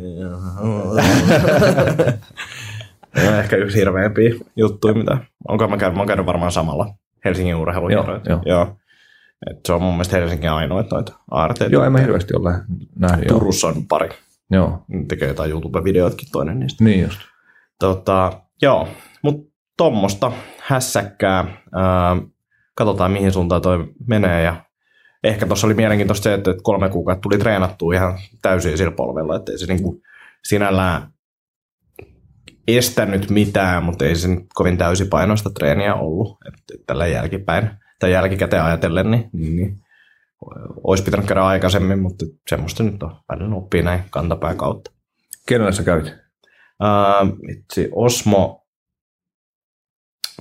ja 3.17 3.39
ehkä 3.41 3.57
yksi 3.57 3.79
hirveämpiä 3.79 4.35
juttuja, 4.57 4.95
mitä... 4.95 5.19
Onko 5.49 5.69
mä 5.69 5.77
käynyt, 5.77 5.99
mä 5.99 6.07
käynyt 6.07 6.27
varmaan 6.27 6.53
samalla 6.53 6.95
Helsingin 7.25 7.57
urheiluhieroja. 7.57 8.21
Joo, 8.29 8.41
joo. 8.47 8.65
joo. 8.65 8.77
Et 9.51 9.67
se 9.67 9.73
on 9.73 9.83
mun 9.83 9.95
mielestä 9.95 10.17
Helsingin 10.17 10.51
ainoa 10.51 10.83
noita 10.91 11.13
aarteita. 11.31 11.75
Joo, 11.75 11.85
en 11.85 11.93
mä 11.93 11.99
hirveästi 11.99 12.35
ole 12.37 12.55
nähnyt. 12.99 13.27
Turussa 13.27 13.69
on 13.69 13.87
pari. 13.89 14.09
Joo. 14.51 14.85
Tekee 15.09 15.29
jotain 15.29 15.51
YouTube-videotkin 15.51 16.29
toinen 16.33 16.61
niistä. 16.61 16.85
Niin 16.85 17.03
just. 17.03 17.19
Tota, 17.81 18.33
joo, 18.63 18.89
mutta 19.23 19.53
tuommoista 19.77 20.33
hässäkkää. 20.59 21.45
Ää, 21.75 22.17
katsotaan, 22.75 23.11
mihin 23.11 23.33
suuntaan 23.33 23.63
toi 23.63 23.89
menee 24.09 24.43
ja 24.43 24.65
ehkä 25.25 25.47
tuossa 25.47 25.67
oli 25.67 25.75
mielenkiintoista 25.75 26.25
se, 26.25 26.35
että 26.35 26.55
kolme 26.63 26.89
kuukautta 26.89 27.23
tuli 27.23 27.39
treenattua 27.39 27.95
ihan 27.95 28.19
täysin 28.43 28.79
sillä 28.79 28.91
polvella, 28.91 29.37
että 29.37 29.53
ei 29.53 29.59
se 29.59 29.67
niinku 29.67 30.03
sinällään 30.45 31.13
estänyt 32.69 33.31
mitään, 33.31 33.85
mutta 33.85 34.05
ei 34.05 34.17
se 34.17 34.29
kovin 34.55 34.79
täysipainoista 34.79 35.51
treeniä 35.51 35.95
ollut. 35.95 36.39
Että 36.49 36.85
tällä 36.87 37.07
jälkipäin 37.07 37.71
tai 37.99 38.13
jälkikäteen 38.13 38.63
ajatellen, 38.63 39.11
niin, 39.11 39.31
niin, 39.33 39.57
niin 39.57 39.86
olisi 40.85 41.05
pitänyt 41.05 41.27
käydä 41.27 41.43
aikaisemmin, 41.43 41.99
mutta 41.99 42.27
semmoista 42.49 42.83
nyt 42.83 43.03
on 43.03 43.17
välillä 43.29 43.57
oppii 43.57 43.83
näin 43.83 44.01
kantapää 44.11 44.55
kautta. 44.55 44.91
Kenellä 45.49 45.73
sä 45.73 45.83
kävit? 45.83 46.07
Uh, 46.07 47.39
itse 47.51 47.89
Osmo, 47.93 48.67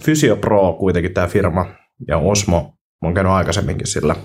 Physio 0.04 0.36
Pro 0.36 0.74
kuitenkin 0.74 1.14
tämä 1.14 1.28
firma, 1.28 1.66
ja 2.08 2.18
Osmo, 2.18 2.62
mä 3.02 3.08
oon 3.08 3.14
käynyt 3.14 3.34
aikaisemminkin 3.34 3.88
sillä 3.88 4.16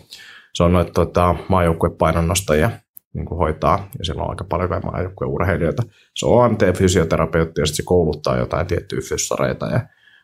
se 0.55 0.63
on 0.63 0.73
noita 0.73 0.93
tota, 0.93 1.35
maajoukkuepainonnostajia 1.49 2.71
niin 3.15 3.27
kuin 3.27 3.39
hoitaa, 3.39 3.89
ja 3.99 4.05
siellä 4.05 4.23
on 4.23 4.31
aika 4.31 4.45
paljon 4.45 4.71
maajoukkueurheilijoita. 4.85 5.83
Se 6.17 6.27
on 6.27 6.45
AMT-fysioterapeutti, 6.45 7.61
ja 7.61 7.67
sitten 7.67 7.77
se 7.77 7.83
kouluttaa 7.87 8.39
jotain 8.39 8.67
tiettyjä 8.67 9.01
fyssareita 9.09 9.67
ja 9.67 9.81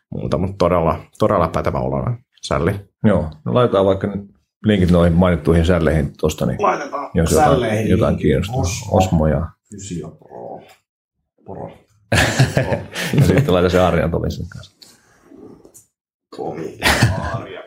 muuta, 0.09 0.37
mutta 0.37 0.55
todella, 0.57 0.99
todella 1.19 1.47
pätevä 1.47 1.79
oloinen 1.79 2.17
sälli. 2.41 2.71
Joo, 3.03 3.29
no 3.45 3.53
laitetaan 3.53 3.85
vaikka 3.85 4.07
nyt 4.07 4.36
linkit 4.67 4.91
noihin 4.91 5.13
mainittuihin 5.13 5.65
sälleihin 5.65 6.13
tuosta, 6.17 6.45
niin 6.45 6.61
laitetaan 6.61 7.09
jos 7.13 7.31
jotain, 7.31 7.89
jotain 7.89 8.17
kiinnostaa. 8.17 8.55
Osmo, 8.59 8.97
Osmo 8.97 9.27
ja 9.27 9.47
Fysio 9.71 10.09
Pro. 10.09 10.61
Pro. 11.45 11.71
ja 13.19 13.25
sitten 13.27 13.53
laita 13.53 13.69
se 13.69 13.79
Arjan 13.79 14.11
Tomisen 14.11 14.49
kanssa. 14.49 14.77
Tomi, 16.37 16.79
Arja. 17.33 17.63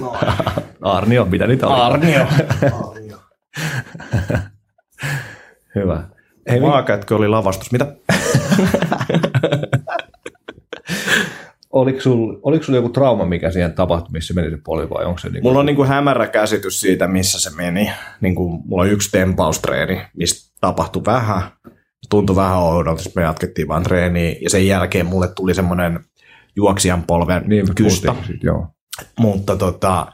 No. 0.00 0.16
Arnio, 0.82 1.24
mitä 1.24 1.46
niitä 1.46 1.68
on? 1.68 1.80
Arnio. 1.80 2.26
Arnio. 2.90 3.18
Hyvä. 5.74 6.08
Hei, 6.50 6.60
Maakätkö 6.60 7.16
oli 7.16 7.28
lavastus. 7.28 7.72
Mitä? 7.72 7.86
Oliko 11.70 12.00
sulla 12.00 12.38
oliko 12.42 12.64
sul 12.64 12.74
joku 12.74 12.88
trauma, 12.88 13.24
mikä 13.24 13.50
siihen 13.50 13.72
tapahtui, 13.72 14.12
missä 14.12 14.34
meni 14.34 14.50
se 14.50 14.58
poli 14.64 14.90
vai 14.90 15.04
onko 15.04 15.18
se 15.18 15.28
niin 15.28 15.42
Mulla 15.42 15.58
on 15.58 15.66
niin 15.66 15.76
kuin 15.76 15.88
hämärä 15.88 16.26
käsitys 16.26 16.80
siitä, 16.80 17.06
missä 17.06 17.40
se 17.40 17.56
meni. 17.56 17.90
Niin 18.20 18.34
kuin, 18.34 18.62
mulla 18.64 18.82
on 18.82 18.90
yksi 18.90 19.10
tempaustreeni, 19.10 20.02
mistä 20.16 20.56
tapahtui 20.60 21.02
vähän. 21.06 21.42
Tuntui 22.10 22.36
vähän 22.36 22.58
oudolta, 22.58 23.02
me 23.16 23.22
jatkettiin 23.22 23.68
vaan 23.68 23.82
treeniä 23.82 24.36
ja 24.40 24.50
sen 24.50 24.66
jälkeen 24.66 25.06
mulle 25.06 25.28
tuli 25.28 25.54
semmoinen 25.54 26.00
juoksijan 26.56 27.02
polven 27.02 27.42
niin, 27.46 27.74
kystä. 27.74 28.14
Siitä, 28.26 28.46
joo. 28.46 28.66
Mutta 29.18 29.56
tota, 29.56 30.06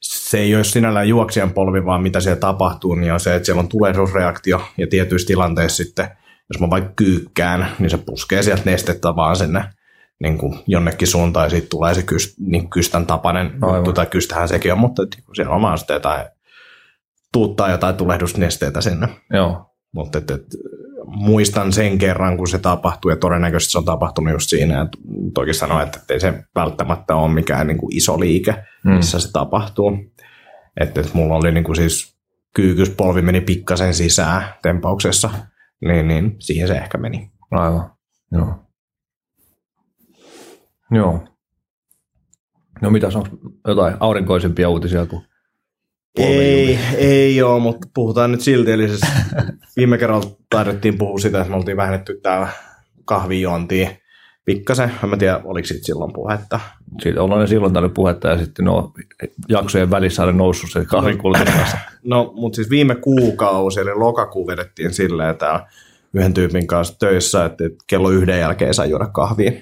se 0.00 0.38
ei 0.38 0.54
ole 0.54 0.64
sinällään 0.64 1.08
juoksijan 1.08 1.52
polvi, 1.52 1.84
vaan 1.84 2.02
mitä 2.02 2.20
siellä 2.20 2.40
tapahtuu, 2.40 2.94
niin 2.94 3.12
on 3.12 3.20
se, 3.20 3.34
että 3.34 3.46
siellä 3.46 3.60
on 3.60 3.68
tulehdusreaktio 3.68 4.60
ja 4.78 4.86
tietyissä 4.86 5.26
tilanteissa 5.26 5.84
sitten, 5.84 6.08
jos 6.52 6.60
mä 6.60 6.70
vaikka 6.70 6.92
kyykkään, 6.96 7.68
niin 7.78 7.90
se 7.90 7.98
puskee 7.98 8.42
sieltä 8.42 8.62
nestettä 8.64 9.16
vaan 9.16 9.36
sinne 9.36 9.64
niin 10.20 10.38
kuin 10.38 10.58
jonnekin 10.66 11.08
suuntaan 11.08 11.46
ja 11.46 11.50
sitten 11.50 11.70
tulee 11.70 11.94
se 11.94 12.02
kyst, 12.02 12.38
niin 12.38 12.70
kystän 12.70 13.06
tapainen 13.06 13.52
juttu, 13.76 13.92
tai 13.92 14.06
kystähän 14.06 14.48
sekin 14.48 14.72
on, 14.72 14.78
mutta 14.78 15.02
että 15.02 15.16
siellä 15.34 15.54
on 15.54 15.62
vaan 15.62 15.78
sitten 15.78 15.94
jotain, 15.94 16.26
tuuttaa 17.32 17.70
jotain 17.70 17.96
tulehdusnesteitä 17.96 18.80
sinne. 18.80 19.08
Joo. 19.32 19.74
Mutta 19.92 20.18
että, 20.18 20.34
että 20.34 20.56
muistan 21.06 21.72
sen 21.72 21.98
kerran, 21.98 22.36
kun 22.36 22.48
se 22.48 22.58
tapahtui, 22.58 23.12
ja 23.12 23.16
todennäköisesti 23.16 23.72
se 23.72 23.78
on 23.78 23.84
tapahtunut 23.84 24.32
just 24.32 24.50
siinä, 24.50 24.80
että 24.82 24.98
toki 25.34 25.54
sanoa, 25.54 25.82
että 25.82 26.00
ei 26.08 26.20
se 26.20 26.44
välttämättä 26.54 27.14
ole 27.14 27.34
mikään 27.34 27.66
niin 27.66 27.78
kuin 27.78 27.96
iso 27.96 28.20
liike, 28.20 28.54
mm. 28.84 28.92
missä 28.92 29.18
mm. 29.18 29.20
se 29.20 29.32
tapahtuu. 29.32 29.92
Että, 30.80 31.00
että 31.00 31.12
mulla 31.14 31.34
oli 31.34 31.52
niin 31.52 31.64
kuin 31.64 31.76
siis 31.76 32.18
kyykyspolvi 32.54 33.22
meni 33.22 33.40
pikkasen 33.40 33.94
sisään 33.94 34.44
tempauksessa, 34.62 35.30
niin, 35.80 36.08
niin 36.08 36.36
siihen 36.38 36.68
se 36.68 36.74
ehkä 36.74 36.98
meni. 36.98 37.30
Aivan. 37.50 37.90
Joo. 38.32 38.67
Joo. 40.90 41.24
No 42.82 42.90
mitäs, 42.90 43.16
onko 43.16 43.28
jotain 43.66 43.94
aurinkoisempia 44.00 44.68
uutisia 44.68 45.06
kuin 45.06 45.22
Ei, 46.18 46.78
ei 46.96 47.42
ole, 47.42 47.60
mutta 47.60 47.88
puhutaan 47.94 48.32
nyt 48.32 48.40
silti. 48.40 48.72
Eli 48.72 48.88
siis 48.88 49.00
viime 49.76 49.98
kerralla 49.98 50.30
taidettiin 50.50 50.98
puhua 50.98 51.18
sitä, 51.18 51.38
että 51.40 51.50
me 51.50 51.56
oltiin 51.56 51.76
vähennetty 51.76 52.20
täällä 52.22 52.48
kahvijuontia 53.04 53.90
pikkasen. 54.44 54.92
En 55.04 55.10
mä 55.10 55.16
tiedä, 55.16 55.40
oliko 55.44 55.66
siitä 55.66 55.86
silloin 55.86 56.12
puhetta. 56.12 56.60
Siitä 57.02 57.22
ollaan 57.22 57.48
silloin 57.48 57.72
tällöin 57.72 57.94
puhetta 57.94 58.28
ja 58.28 58.38
sitten 58.38 58.64
no, 58.64 58.92
jaksojen 59.48 59.90
välissä 59.90 60.24
on 60.24 60.36
noussut 60.36 60.70
se 60.70 60.84
kahvikulutus 60.84 61.44
kanssa. 61.44 61.78
No, 62.04 62.32
mutta 62.36 62.56
siis 62.56 62.70
viime 62.70 62.94
kuukausi, 62.94 63.80
eli 63.80 63.94
lokakuu 63.94 64.46
vedettiin 64.46 64.94
silleen, 64.94 65.30
että 65.30 65.66
yhden 66.14 66.34
tyypin 66.34 66.66
kanssa 66.66 66.98
töissä, 66.98 67.44
että 67.44 67.64
kello 67.86 68.10
yhden 68.10 68.40
jälkeen 68.40 68.74
saa 68.74 68.86
juoda 68.86 69.06
kahvia. 69.06 69.52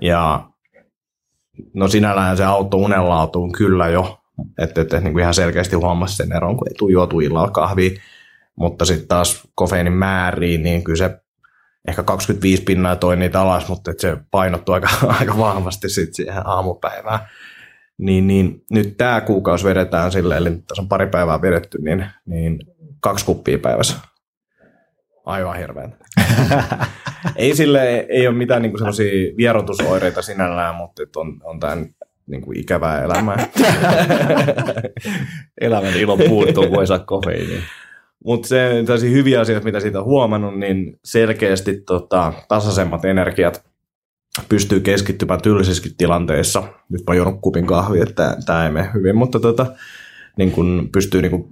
Ja 0.00 0.50
no 1.74 1.88
sinällään 1.88 2.36
se 2.36 2.44
auto 2.44 2.76
unenlaatuun 2.76 3.52
kyllä 3.52 3.88
jo, 3.88 4.18
että, 4.58 4.80
että 4.80 5.00
niin 5.00 5.12
kuin 5.12 5.22
ihan 5.22 5.34
selkeästi 5.34 5.76
huomasi 5.76 6.16
sen 6.16 6.32
eron, 6.32 6.56
kun 6.56 6.68
ei 6.68 6.74
tule 6.74 6.92
juotu 6.92 7.20
illalla 7.20 7.50
kahvia. 7.50 7.90
Mutta 8.56 8.84
sitten 8.84 9.08
taas 9.08 9.48
kofeiinin 9.54 9.92
määriin, 9.92 10.62
niin 10.62 10.84
kyllä 10.84 10.96
se 10.96 11.20
ehkä 11.88 12.02
25 12.02 12.62
pinnaa 12.62 12.96
toi 12.96 13.16
niitä 13.16 13.40
alas, 13.40 13.68
mutta 13.68 13.92
se 13.98 14.16
painottuu 14.30 14.74
aika, 14.74 14.88
aika 15.20 15.38
vahvasti 15.38 15.88
sitten 15.88 16.14
siihen 16.14 16.46
aamupäivään. 16.46 17.18
Niin, 17.98 18.26
niin 18.26 18.64
nyt 18.70 18.96
tämä 18.96 19.20
kuukausi 19.20 19.64
vedetään 19.64 20.12
silleen, 20.12 20.46
eli 20.46 20.50
tässä 20.50 20.82
on 20.82 20.88
pari 20.88 21.06
päivää 21.06 21.42
vedetty, 21.42 21.78
niin, 21.82 22.06
niin 22.26 22.58
kaksi 23.00 23.24
kuppia 23.24 23.58
päivässä. 23.58 23.96
Aivan 25.24 25.56
hirveän. 25.56 25.96
ei 27.36 27.56
sille 27.56 28.06
ei 28.08 28.26
ole 28.26 28.36
mitään 28.36 28.62
niinku 28.62 28.78
sellaisia 28.78 29.36
vierotusoireita 29.36 30.22
sinällään, 30.22 30.74
mutta 30.74 31.02
on, 31.16 31.40
on 31.44 31.60
tämä 31.60 31.76
niinku 32.26 32.52
ikävää 32.52 33.02
elämää. 33.02 33.48
Elämän 35.60 35.96
ilo 35.96 36.16
puuttuu, 36.16 36.66
kun 36.68 36.80
ei 36.80 36.86
saa 36.86 36.98
kofeiiniä. 36.98 37.62
Mutta 38.24 38.48
se 38.48 38.82
tällaisia 38.86 39.10
hyviä 39.10 39.40
asioita, 39.40 39.64
mitä 39.64 39.80
siitä 39.80 39.98
on 39.98 40.04
huomannut, 40.04 40.58
niin 40.58 40.98
selkeästi 41.04 41.80
tota, 41.80 42.32
tasaisemmat 42.48 43.04
energiat 43.04 43.64
pystyy 44.48 44.80
keskittymään 44.80 45.42
tylsissäkin 45.42 45.96
tilanteissa. 45.96 46.62
Nyt 46.88 47.02
mä 47.08 47.22
oon 47.24 47.40
kupin 47.40 47.66
kahvia, 47.66 48.02
että 48.02 48.36
tämä 48.46 48.64
ei 48.64 48.72
mene 48.72 48.90
hyvin, 48.94 49.16
mutta 49.16 49.40
tota, 49.40 49.66
niin 50.38 50.52
kun 50.52 50.88
pystyy 50.92 51.22
niin 51.22 51.30
kun 51.30 51.50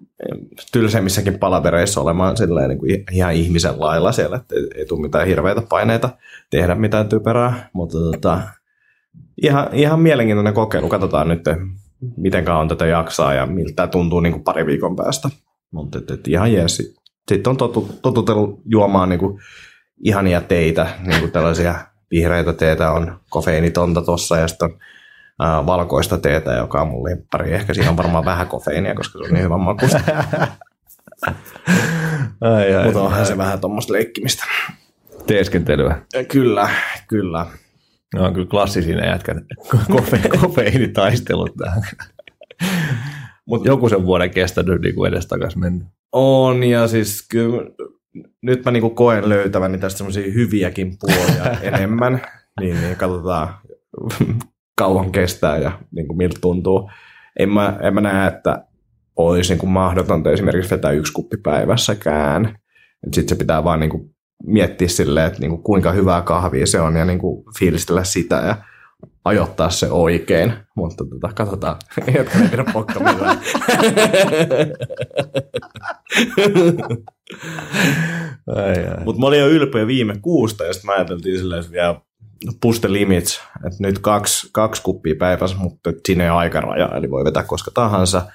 tylsemmissäkin 0.73 1.39
palavereissa 1.39 2.01
olemaan 2.01 2.37
silleen, 2.37 2.69
niin 2.69 2.79
kun 2.79 2.89
ihan 3.13 3.35
ihmisen 3.35 3.81
lailla 3.81 4.13
siellä, 4.13 4.37
että 4.37 4.55
ei, 4.55 4.67
ei 4.75 4.87
tule 4.87 5.03
mitään 5.03 5.27
hirveitä 5.27 5.63
paineita 5.69 6.11
tehdä 6.51 6.75
mitään 6.75 7.09
typerää, 7.09 7.71
mutta 7.73 7.99
tota, 7.99 8.41
ihan, 9.43 9.69
ihan 9.73 10.01
mielenkiintoinen 10.01 10.55
kokeilu. 10.55 10.89
Katsotaan 10.89 11.29
nyt, 11.29 11.45
miten 12.17 12.45
kauan 12.45 12.69
tätä 12.69 12.87
jaksaa 12.87 13.35
ja 13.35 13.47
miltä 13.47 13.73
tämä 13.77 13.89
tuntuu 13.89 14.21
niin 14.21 14.33
kuin 14.33 14.45
pari 14.45 14.67
viikon 14.67 14.97
päästä. 14.97 15.29
Mutta 15.71 15.99
et, 15.99 16.11
et 16.11 16.29
ihan 16.29 16.53
jees. 16.53 16.77
Sitten 17.29 17.51
on 17.51 17.57
totu, 17.57 17.91
totutellut 18.03 18.61
juomaan 18.65 19.09
niin 19.09 19.19
kuin 19.19 19.41
ihania 20.05 20.41
teitä, 20.41 20.87
niin 21.07 21.21
kuin 21.21 21.33
tällaisia 21.33 21.75
vihreitä 22.11 22.53
teitä 22.53 22.93
on 22.93 23.21
kofeiinitonta 23.31 24.03
tuossa 24.03 24.37
ja 24.39 24.49
sitten 24.49 24.71
on 24.71 24.79
ää, 25.41 25.67
valkoista 25.67 26.19
teetä, 26.19 26.53
joka 26.53 26.81
on 26.81 26.89
mun 26.89 27.05
lemppari. 27.05 27.55
Ehkä 27.55 27.75
siinä 27.75 27.91
on 27.91 27.97
varmaan 27.97 28.25
vähän 28.25 28.47
kofeiinia, 28.47 28.95
koska 28.95 29.19
se 29.19 29.25
on 29.25 29.35
niin 29.35 29.45
hyvän 29.45 29.61
makuista. 29.61 30.01
Ai, 32.41 32.75
ai, 32.75 32.85
Mutta 32.85 33.03
onhan 33.03 33.27
se 33.27 33.39
vähän 33.39 33.61
tuommoista 33.61 33.93
leikkimistä. 33.93 34.45
Teeskentelyä. 35.27 36.03
Kyllä, 36.29 36.69
kyllä. 37.09 37.47
No 38.15 38.25
on 38.25 38.35
kyllä 38.35 38.47
klassisia 38.47 39.07
jätkät. 39.07 39.37
Kofe, 39.93 40.21
kofeiinitaistelut 40.41 41.51
tähän. 41.57 41.83
Mutta 43.47 43.69
joku 43.69 43.89
sen 43.89 44.07
vuoden 44.07 44.31
kestänyt 44.31 44.81
niin 44.81 44.95
kuin 44.95 45.13
edestakas 45.13 45.57
mennyt. 45.57 45.89
On, 46.13 46.65
ja 46.65 46.89
siis 46.89 47.29
kyllä 47.29 47.71
nyt 48.43 48.65
mä 48.65 48.71
niinku 48.71 48.91
koen 48.91 49.29
löytäväni 49.29 49.79
tästä 49.79 49.99
semmoisia 49.99 50.33
hyviäkin 50.33 50.97
puolia 51.01 51.59
enemmän, 51.73 52.23
niin, 52.61 52.81
niin 52.81 52.97
katsotaan 52.97 53.49
kauan 54.77 55.13
kestää 55.13 55.59
ja 55.59 55.79
niin 55.91 56.07
kuin 56.07 56.17
miltä 56.17 56.39
tuntuu. 56.41 56.91
En 57.39 57.49
mä, 57.49 57.79
en 57.83 57.95
mä 57.95 58.01
näe, 58.01 58.29
että 58.29 58.65
olisi 59.17 59.53
niin 59.53 59.59
kuin 59.61 59.71
mahdotonta 59.71 60.31
esimerkiksi 60.31 60.71
vetää 60.71 60.91
yksi 60.91 61.13
kuppi 61.13 61.37
päivässäkään. 61.37 62.59
Sitten 63.13 63.29
se 63.29 63.35
pitää 63.35 63.65
vaan 63.65 63.81
niin 63.81 63.91
kuin 63.91 64.15
miettiä 64.47 64.89
silleen, 64.89 65.27
että 65.27 65.41
niin 65.41 65.51
kuin 65.51 65.63
kuinka 65.63 65.93
hyvää 65.93 66.23
kahvia 66.23 66.67
se 66.67 66.81
on 66.81 66.97
ja 66.97 67.05
niin 67.05 67.19
kuin 67.19 67.45
fiilistellä 67.59 68.05
sitä 68.05 68.37
ja 68.37 68.57
ajoittaa 69.25 69.71
se 69.71 69.91
oikein. 69.91 70.53
Mutta 70.77 71.05
tota, 71.05 71.35
katsotaan, 71.35 71.77
jotka 72.15 72.39
ei 72.43 72.49
pidä 72.49 72.65
pokka 72.73 73.01
millään. 73.01 73.39
Mutta 79.05 79.21
mä 79.21 79.27
olin 79.27 79.41
jo 79.41 79.49
ylpeä 79.49 79.87
viime 79.87 80.15
kuusta, 80.23 80.65
ja 80.65 80.73
sitten 80.73 80.87
mä 80.87 80.93
ajateltiin 80.93 81.39
silleen, 81.39 81.61
että 81.61 81.73
vielä 81.73 82.01
push 82.61 82.81
the 82.81 82.93
limits, 82.93 83.41
että 83.57 83.79
nyt 83.81 83.99
kaksi, 83.99 84.49
kaksi 84.53 84.83
kuppia 84.83 85.15
päivässä, 85.19 85.57
mutta 85.57 85.93
siinä 86.07 86.25
ei 86.25 86.31
ole 86.31 86.39
aikaraja, 86.39 86.91
eli 86.97 87.11
voi 87.11 87.25
vetää 87.25 87.43
koska 87.43 87.71
tahansa. 87.75 88.27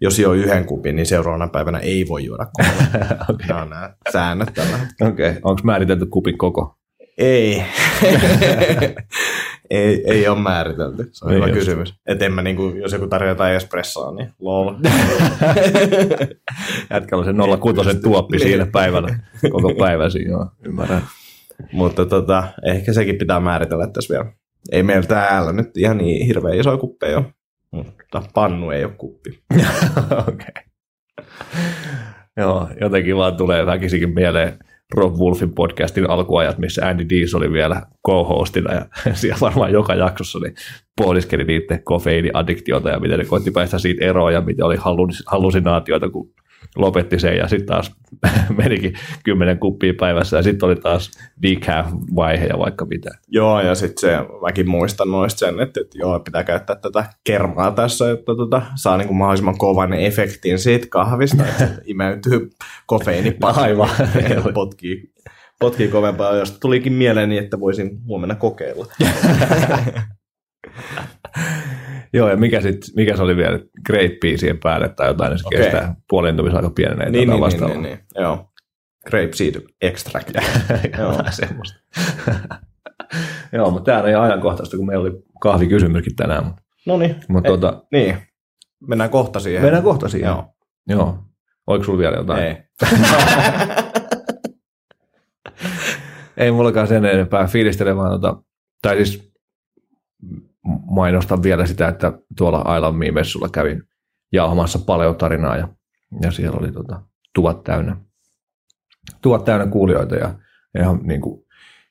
Jos 0.00 0.18
jo 0.18 0.32
yhden 0.32 0.64
kupin, 0.64 0.96
niin 0.96 1.06
seuraavana 1.06 1.48
päivänä 1.48 1.78
ei 1.78 2.08
voi 2.08 2.24
juoda 2.24 2.46
kolme. 2.56 3.06
okay. 3.28 3.46
Nämä 3.48 3.62
on 3.62 3.70
nämä 3.70 3.94
säännöt 4.12 4.54
tällä. 4.54 4.78
Okei, 5.00 5.28
okay. 5.30 5.40
onko 5.44 5.60
määritelty 5.64 6.06
kupin 6.06 6.38
koko? 6.38 6.76
Ei. 7.18 7.62
ei, 9.70 10.02
ei 10.06 10.28
ole 10.28 10.38
määritelty. 10.38 11.08
Se 11.12 11.24
on 11.24 11.30
Ei 11.30 11.36
hyvä 11.36 11.44
ole. 11.44 11.52
kysymys. 11.52 11.94
Et 12.06 12.22
en 12.22 12.32
mä 12.32 12.42
niinku, 12.42 12.68
jos 12.68 12.92
joku 12.92 13.06
tarjoaa 13.06 13.32
jotain 13.32 13.54
espressoa, 13.54 14.14
niin 14.14 14.32
lol. 14.38 14.74
Jätkällä 16.90 17.20
on 17.20 17.24
se 17.24 17.58
06 17.60 18.00
tuoppi 18.00 18.38
siinä 18.38 18.66
päivällä, 18.66 19.18
koko 19.50 19.74
päivä 19.74 20.10
siinä, 20.10 20.30
joo, 20.30 20.46
ymmärrän. 20.64 21.02
Mutta 21.72 22.06
tota, 22.06 22.44
ehkä 22.64 22.92
sekin 22.92 23.18
pitää 23.18 23.40
määritellä 23.40 23.86
tässä 23.86 24.14
vielä. 24.14 24.32
Ei 24.72 24.82
meillä 24.82 25.06
täällä 25.06 25.52
nyt 25.52 25.76
ihan 25.76 25.98
niin 25.98 26.26
hirveän 26.26 26.58
isoja 26.58 26.76
kuppeja 26.76 27.18
ole. 27.18 27.26
Mutta 27.70 28.22
pannu 28.34 28.70
ei 28.70 28.84
ole 28.84 28.92
kuppi. 28.92 29.42
Okei. 30.28 30.64
Joo, 32.36 32.68
jotenkin 32.80 33.16
vaan 33.16 33.36
tulee 33.36 33.66
väkisinkin 33.66 34.14
mieleen 34.14 34.58
Rob 34.94 35.14
Wolfin 35.14 35.54
podcastin 35.54 36.10
alkuajat, 36.10 36.58
missä 36.58 36.86
Andy 36.86 37.08
Dees 37.08 37.34
oli 37.34 37.52
vielä 37.52 37.82
co-hostina 38.08 38.74
ja 38.74 38.86
siellä 39.14 39.40
varmaan 39.40 39.72
joka 39.72 39.94
jaksossa 39.94 40.38
niin 40.38 40.54
pohdiskeli 40.96 41.44
niiden 41.44 41.84
kofeiiniaddiktiota 41.84 42.90
ja 42.90 43.00
miten 43.00 43.18
ne 43.18 43.24
koitti 43.24 43.50
päästä 43.50 43.78
siitä 43.78 44.04
eroon 44.04 44.32
ja 44.32 44.40
miten 44.40 44.64
oli 44.64 44.76
hallus- 44.76 45.24
hallusinaatioita, 45.26 46.10
kun 46.10 46.30
lopetti 46.76 47.18
sen 47.18 47.36
ja 47.36 47.48
sitten 47.48 47.66
taas 47.66 47.92
menikin 48.62 48.94
kymmenen 49.24 49.58
kuppia 49.58 49.94
päivässä 50.00 50.36
ja 50.36 50.42
sitten 50.42 50.66
oli 50.66 50.76
taas 50.76 51.10
decaf-vaihe 51.42 52.46
ja 52.46 52.58
vaikka 52.58 52.84
mitä. 52.84 53.10
Joo, 53.28 53.60
ja 53.60 53.74
sitten 53.74 54.00
se, 54.00 54.16
mäkin 54.42 54.70
muistan 54.70 55.10
noista 55.10 55.38
sen, 55.38 55.60
että, 55.60 55.80
että 55.80 55.98
joo, 55.98 56.20
pitää 56.20 56.44
käyttää 56.44 56.76
tätä 56.76 57.04
kermaa 57.24 57.70
tässä, 57.70 58.10
että 58.10 58.34
tota, 58.36 58.62
saa 58.74 58.96
niinku 58.96 59.14
mahdollisimman 59.14 59.58
kovan 59.58 59.92
efektin 59.92 60.58
siitä 60.58 60.86
kahvista, 60.90 61.46
että 61.46 61.68
imeytyy 61.84 62.50
kofeiini 62.86 63.36
Aivan. 63.42 63.88
ja 64.30 64.52
potkii, 64.54 65.12
potkii 65.60 65.88
kovempaa, 65.88 66.36
josta 66.36 66.60
tulikin 66.60 66.92
mieleeni, 66.92 67.38
että 67.38 67.60
voisin 67.60 68.06
huomenna 68.06 68.34
kokeilla. 68.34 68.86
Joo, 72.12 72.28
ja 72.28 72.36
mikä, 72.36 72.60
sit, 72.60 72.78
mikä 72.96 73.16
se 73.16 73.22
oli 73.22 73.36
vielä, 73.36 73.58
greippia 73.86 74.38
siihen 74.38 74.58
päälle 74.58 74.88
tai 74.88 75.06
jotain, 75.08 75.30
niin 75.30 75.38
se 75.38 75.46
Okei. 75.46 75.58
kestää 75.62 75.94
puolentumisaika 76.08 76.70
pienenee. 76.70 77.10
niin, 77.10 77.28
niin, 77.28 77.40
niin, 77.40 77.60
niin, 77.70 77.82
niin, 77.82 77.98
joo. 78.14 78.48
Grape 79.10 79.32
seed 79.32 79.54
extract. 79.80 80.30
Joo. 80.98 81.22
Semmoista. 81.30 81.78
Joo, 83.52 83.70
mutta 83.70 83.92
tämä 83.92 84.02
on 84.02 84.08
ihan 84.08 84.22
ajankohtaista, 84.22 84.76
kun 84.76 84.86
meillä 84.86 85.02
oli 85.02 85.22
kahvikysymyskin 85.40 86.16
tänään. 86.16 86.44
Mutta, 86.44 86.62
No 86.86 86.98
niin. 86.98 87.16
mutta 87.28 87.48
tuota, 87.48 87.82
Niin. 87.92 88.16
Mennään 88.88 89.10
kohta 89.10 89.40
siihen. 89.40 89.62
mennään 89.62 89.84
kohta 89.84 90.08
siihen. 90.08 90.28
Joo. 90.28 90.44
Joo. 90.88 91.18
Oliko 91.66 91.84
sulla 91.84 91.98
vielä 91.98 92.16
jotain? 92.16 92.42
Ei. 92.42 92.56
Ei 96.36 96.50
mullakaan 96.50 96.88
sen 96.88 97.04
enempää 97.04 97.46
fiilistelemään. 97.46 98.10
Tota, 98.10 98.42
tai 98.82 98.96
siis 98.96 99.32
mainostan 100.90 101.42
vielä 101.42 101.66
sitä, 101.66 101.88
että 101.88 102.12
tuolla 102.36 102.76
Island 102.76 103.12
messulla 103.12 103.48
kävin 103.48 103.82
jauhamassa 104.32 104.78
paljon 104.78 105.16
tarinaa 105.16 105.56
ja, 105.56 105.68
ja 106.22 106.30
siellä 106.30 106.58
oli 106.58 106.72
tota, 106.72 107.02
tuvat 107.34 107.64
täynnä, 107.64 107.96
tuvat 109.22 109.44
täynnä 109.44 109.66
kuulijoita 109.66 110.14
ja 110.14 110.34
ihan 110.78 111.00
niin 111.02 111.20
kuin 111.20 111.44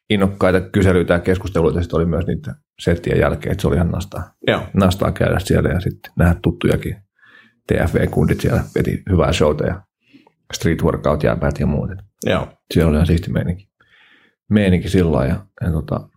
innokkaita 0.10 0.62
kyselyitä 0.62 1.14
ja 1.14 1.20
keskusteluita 1.20 1.82
sitten 1.82 1.98
oli 1.98 2.06
myös 2.06 2.28
niitä 2.28 2.56
settien 2.80 3.20
jälkeen, 3.20 3.52
että 3.52 3.62
se 3.62 3.68
oli 3.68 3.76
ihan 3.76 3.92
nastaa, 3.92 4.34
Joo. 4.48 4.62
nastaa 4.74 5.12
käydä 5.12 5.40
siellä 5.40 5.70
ja 5.70 5.80
sitten 5.80 6.12
nähdä 6.18 6.36
tuttujakin 6.44 6.96
TFV-kundit 7.68 8.42
siellä 8.42 8.64
veti 8.76 9.04
hyvää 9.10 9.34
showta 9.34 9.66
ja 9.66 9.82
street 10.54 10.84
workout 10.84 11.24
jääpäät 11.24 11.60
ja 11.60 11.66
muut. 11.66 11.90
Joo. 12.26 12.48
siellä 12.74 12.90
oli 12.90 12.98
ihan 12.98 13.08
siisti 13.08 13.32
meininki. 13.32 13.70
meininki 14.50 14.90
sillä 14.90 15.26
ja, 15.26 15.46
ja 15.62 15.72
tota, 15.72 16.10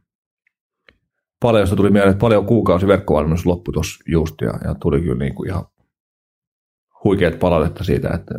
paljon 1.45 1.69
tuli 1.77 1.91
mieleen, 1.91 2.11
että 2.11 2.21
paljon 2.21 2.47
kuukausi 2.47 2.87
verkkovalmennus 2.87 3.47
loppui 3.47 3.73
tuossa 3.73 4.05
just 4.07 4.41
ja, 4.41 4.53
ja 4.65 4.75
tuli 4.75 5.01
kyllä 5.01 5.19
niin 5.19 5.35
kuin 5.35 5.49
ihan 5.49 5.65
huikeat 7.05 7.39
palautetta 7.39 7.85
siitä, 7.85 8.11
että 8.15 8.35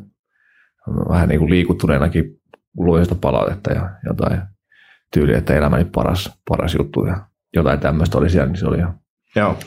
vähän 1.10 1.30
niin 1.30 1.40
kuin 1.40 1.50
liikuttuneenakin 1.50 2.42
luin 2.78 3.06
sitä 3.06 3.16
palautetta 3.16 3.72
ja 3.72 3.90
jotain 4.06 4.42
tyyliä, 5.14 5.38
että 5.38 5.56
elämäni 5.56 5.86
paras, 5.86 6.40
paras 6.50 6.76
juttu 6.76 7.06
ja 7.06 7.28
jotain 7.56 7.80
tämmöistä 7.80 8.18
oli 8.18 8.30
siellä, 8.30 8.48
niin 8.48 8.60
se 8.60 8.68
oli 8.68 8.78
ihan 8.78 9.00
Joo. 9.36 9.58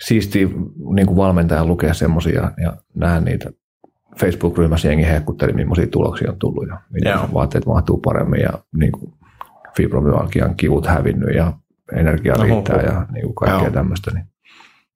siisti 0.00 0.50
niin 0.94 1.06
kuin 1.06 1.16
valmentajan 1.16 1.68
lukea 1.68 1.94
semmoisia 1.94 2.52
ja 2.62 2.76
nähdä 2.94 3.20
niitä 3.20 3.50
Facebook-ryhmässä 4.20 4.88
jengi 4.88 5.06
hehkutteli, 5.06 5.52
millaisia 5.52 5.86
tuloksia 5.86 6.30
on 6.30 6.38
tullut 6.38 6.68
ja 6.68 6.80
miten 6.90 7.12
Joo. 7.12 7.28
vaatteet 7.34 7.66
mahtuu 7.66 7.98
paremmin 7.98 8.40
ja 8.40 8.50
niin 8.76 8.92
kuin 8.92 9.12
fibromyalgian 9.76 10.54
kivut 10.56 10.86
hävinnyt 10.86 11.34
ja 11.34 11.52
energia 11.92 12.34
Oho. 12.34 12.42
riittää 12.44 12.82
ja 12.82 13.06
niin 13.12 13.24
kuin 13.24 13.34
kaikkea 13.34 13.60
Joo. 13.62 13.70
tämmöistä. 13.70 14.10
Niin, 14.14 14.26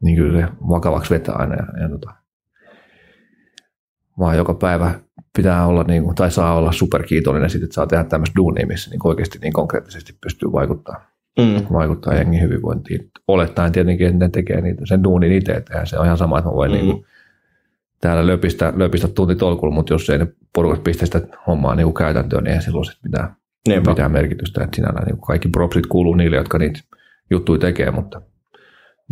niin 0.02 0.16
kyllä 0.16 0.40
se 0.40 0.52
vakavaksi 0.68 1.14
vetää 1.14 1.34
aina 1.34 1.54
ja, 1.54 1.82
ja 1.82 1.88
tota, 1.88 2.14
vaan 4.18 4.36
joka 4.36 4.54
päivä 4.54 4.94
pitää 5.36 5.66
olla, 5.66 5.82
niin 5.82 6.02
kuin, 6.04 6.14
tai 6.14 6.30
saa 6.30 6.54
olla 6.54 6.72
superkiitollinen 6.72 7.50
siitä, 7.50 7.64
että 7.64 7.74
saa 7.74 7.86
tehdä 7.86 8.04
tämmöistä 8.04 8.36
duunia, 8.36 8.66
missä 8.66 8.90
niin 8.90 9.00
oikeasti 9.04 9.38
niin 9.38 9.52
konkreettisesti 9.52 10.18
pystyy 10.22 10.52
vaikuttamaan 10.52 11.04
Mm. 11.38 11.66
vaikuttaa 11.72 12.14
jengin 12.14 12.42
hyvinvointiin. 12.42 13.10
Olettaen 13.28 13.72
tietenkin, 13.72 14.06
että 14.06 14.18
ne 14.18 14.28
tekee 14.28 14.60
niitä, 14.60 14.86
sen 14.86 15.04
duunin 15.04 15.32
itse, 15.32 15.52
että 15.52 15.84
se 15.84 15.98
on 15.98 16.04
ihan 16.04 16.18
sama, 16.18 16.38
että 16.38 16.50
mä 16.50 16.54
voin 16.54 16.70
Mm. 16.72 16.76
niin 16.76 17.06
täällä 18.00 18.26
löpistä, 18.26 18.72
löpistä 18.76 19.08
tunti 19.08 19.34
tolkulla, 19.36 19.74
mutta 19.74 19.92
jos 19.94 20.10
ei 20.10 20.18
ne 20.18 20.26
porukat 20.54 20.84
pistä 20.84 21.06
sitä 21.06 21.20
hommaa 21.46 21.74
niin 21.74 21.94
käytäntöön, 21.94 22.44
niin 22.44 22.54
ei 22.54 22.62
silloin 22.62 22.84
sit 22.84 22.98
mitään, 23.02 23.36
Niinpä. 23.68 23.90
mitään 23.90 24.12
merkitystä. 24.12 24.64
Että 24.64 24.76
sinällään 24.76 25.06
niin 25.06 25.20
kaikki 25.20 25.48
propsit 25.48 25.86
kuuluu 25.86 26.14
niille, 26.14 26.36
jotka 26.36 26.58
niitä 26.58 26.80
juttuja 27.30 27.58
tekee, 27.58 27.90
mutta, 27.90 28.22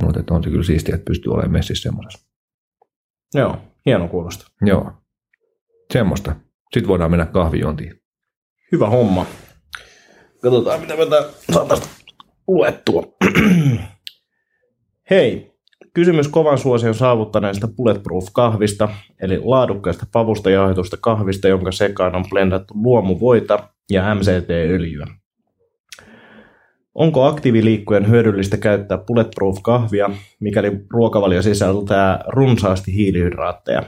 mutta 0.03 0.21
että 0.21 0.35
on 0.35 0.45
se 0.45 0.51
kyllä 0.51 0.65
siistiä, 0.65 0.95
että 0.95 1.05
pystyy 1.05 1.33
olemaan 1.33 1.53
messissä 1.53 1.83
semmoisessa. 1.83 2.27
Joo, 3.35 3.57
hieno 3.87 4.09
kuulosta. 4.09 4.51
Joo, 4.63 4.93
semmoista. 5.93 6.37
Sitten 6.73 6.89
voidaan 6.89 7.11
mennä 7.11 7.27
kahvijuontiin. 7.27 8.03
Hyvä 8.73 8.89
homma. 8.89 9.27
Katsotaan, 10.43 10.81
mitä 10.81 10.97
me 10.97 11.05
saataisiin 11.53 11.91
luettua. 12.49 13.03
Hei, 15.11 15.48
kysymys 15.99 16.29
kovan 16.29 16.59
suosion 16.59 16.95
saavuttaneesta 16.95 17.69
Bulletproof-kahvista, 17.77 18.89
eli 19.23 19.41
laadukkaasta 19.45 20.07
pavusta 20.13 20.51
jauhetusta 20.51 20.97
kahvista, 21.01 21.49
jonka 21.49 21.73
sekaan 21.73 22.15
on 22.15 22.25
blendattu 22.31 22.75
luomuvoita 22.77 23.69
ja 23.91 24.15
MCT-öljyä. 24.15 25.07
Onko 26.95 27.25
aktiiviliikkujen 27.25 28.09
hyödyllistä 28.09 28.57
käyttää 28.57 28.99
Bulletproof-kahvia, 28.99 30.11
mikäli 30.41 30.73
ruokavalio 30.91 31.43
sisältää 31.43 32.25
runsaasti 32.29 32.95
hiilihydraatteja? 32.95 33.83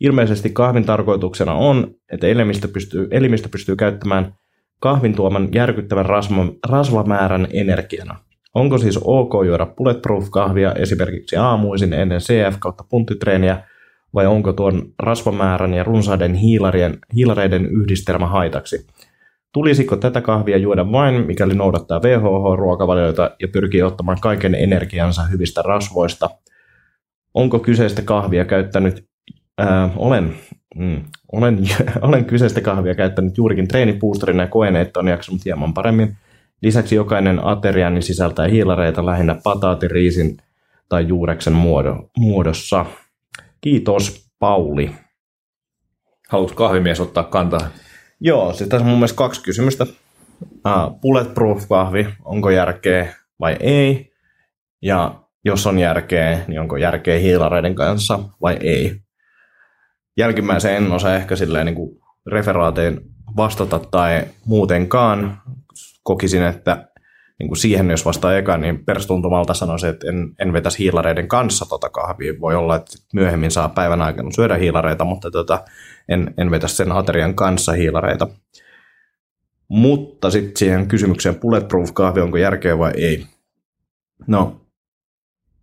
Ilmeisesti 0.00 0.50
kahvin 0.50 0.84
tarkoituksena 0.84 1.54
on, 1.54 1.94
että 2.12 2.26
elimistö 2.26 2.68
pystyy, 2.68 3.08
elimistö 3.10 3.48
pystyy 3.48 3.76
käyttämään 3.76 4.34
kahvin 4.80 5.14
tuoman 5.14 5.48
järkyttävän 5.54 6.06
rasva, 6.06 6.46
rasvamäärän 6.68 7.48
energiana. 7.52 8.23
Onko 8.54 8.78
siis 8.78 9.00
ok 9.04 9.32
juoda 9.46 9.66
bulletproof-kahvia 9.66 10.72
esimerkiksi 10.72 11.36
aamuisin 11.36 11.92
ennen 11.92 12.20
CF 12.20 12.56
kautta 12.58 12.84
punttitreeniä, 12.88 13.62
vai 14.14 14.26
onko 14.26 14.52
tuon 14.52 14.82
rasvamäärän 14.98 15.74
ja 15.74 15.84
runsaiden 15.84 16.34
hiilarien, 16.34 16.98
hiilareiden 17.14 17.66
yhdistelmä 17.66 18.26
haitaksi? 18.26 18.86
Tulisiko 19.52 19.96
tätä 19.96 20.20
kahvia 20.20 20.56
juoda 20.56 20.92
vain, 20.92 21.26
mikäli 21.26 21.54
noudattaa 21.54 22.00
WHO-ruokavalioita 22.00 23.30
ja 23.40 23.48
pyrkii 23.48 23.82
ottamaan 23.82 24.18
kaiken 24.20 24.54
energiansa 24.54 25.22
hyvistä 25.22 25.62
rasvoista? 25.62 26.30
Onko 27.34 27.58
kyseistä 27.58 28.02
kahvia 28.02 28.44
käyttänyt 28.44 29.08
Ää, 29.58 29.90
olen, 29.96 30.34
mm, 30.74 31.02
olen, 31.32 31.58
olen 32.02 32.24
kyseistä 32.24 32.60
kahvia 32.60 32.94
käyttänyt 32.94 33.36
juurikin 33.36 33.68
treenipuusterina 33.68 34.42
ja 34.42 34.46
koen, 34.46 34.76
että 34.76 35.00
on 35.00 35.08
jaksanut 35.08 35.44
hieman 35.44 35.74
paremmin. 35.74 36.16
Lisäksi 36.64 36.94
jokainen 36.94 37.46
ateriani 37.46 38.02
sisältää 38.02 38.48
hiilareita 38.48 39.06
lähinnä 39.06 39.36
pataatin, 39.44 39.90
riisin 39.90 40.36
tai 40.88 41.08
juureksen 41.08 41.52
muodo, 41.52 41.96
muodossa. 42.16 42.86
Kiitos, 43.60 44.30
Pauli. 44.38 44.90
Haluatko 46.28 46.56
kahvimies 46.56 47.00
ottaa 47.00 47.24
kantaa? 47.24 47.68
Joo, 48.20 48.52
siis 48.52 48.68
tässä 48.68 48.84
on 48.84 48.90
mun 48.90 48.98
mielestä 48.98 49.16
kaksi 49.16 49.42
kysymystä. 49.42 49.86
Uh, 50.42 51.00
bulletproof-kahvi, 51.00 52.14
onko 52.24 52.50
järkeä 52.50 53.14
vai 53.40 53.56
ei? 53.60 54.12
Ja 54.82 55.14
jos 55.44 55.66
on 55.66 55.78
järkeä, 55.78 56.44
niin 56.48 56.60
onko 56.60 56.76
järkeä 56.76 57.18
hiilareiden 57.18 57.74
kanssa 57.74 58.18
vai 58.42 58.56
ei? 58.60 59.00
Jälkimmäiseen 60.16 60.76
en 60.84 60.92
osaa 60.92 61.14
ehkä 61.14 61.36
silleen 61.36 61.66
niin 61.66 61.76
kuin 61.76 62.00
referaateen 62.26 63.00
vastata 63.36 63.80
tai 63.90 64.22
muutenkaan. 64.46 65.42
Kokisin, 66.04 66.42
että 66.42 66.88
niin 67.38 67.48
kuin 67.48 67.58
siihen, 67.58 67.90
jos 67.90 68.04
vastaa 68.04 68.36
eka, 68.36 68.58
niin 68.58 68.84
perustuntumalta 68.84 69.54
sanoisin, 69.54 69.90
että 69.90 70.08
en, 70.08 70.34
en 70.38 70.52
vetäisi 70.52 70.78
hiilareiden 70.78 71.28
kanssa 71.28 71.66
tota 71.68 71.90
kahvia. 71.90 72.32
Voi 72.40 72.54
olla, 72.54 72.76
että 72.76 72.96
myöhemmin 73.14 73.50
saa 73.50 73.68
päivän 73.68 74.02
aikana 74.02 74.30
syödä 74.30 74.56
hiilareita, 74.56 75.04
mutta 75.04 75.30
tota, 75.30 75.64
en, 76.08 76.34
en 76.38 76.50
vetä 76.50 76.68
sen 76.68 76.92
aterian 76.92 77.34
kanssa 77.34 77.72
hiilareita. 77.72 78.28
Mutta 79.68 80.30
sitten 80.30 80.56
siihen 80.56 80.88
kysymykseen 80.88 81.34
bulletproof-kahvi, 81.34 82.20
onko 82.20 82.36
järkeä 82.36 82.78
vai 82.78 82.92
ei. 82.96 83.26
No, 84.26 84.60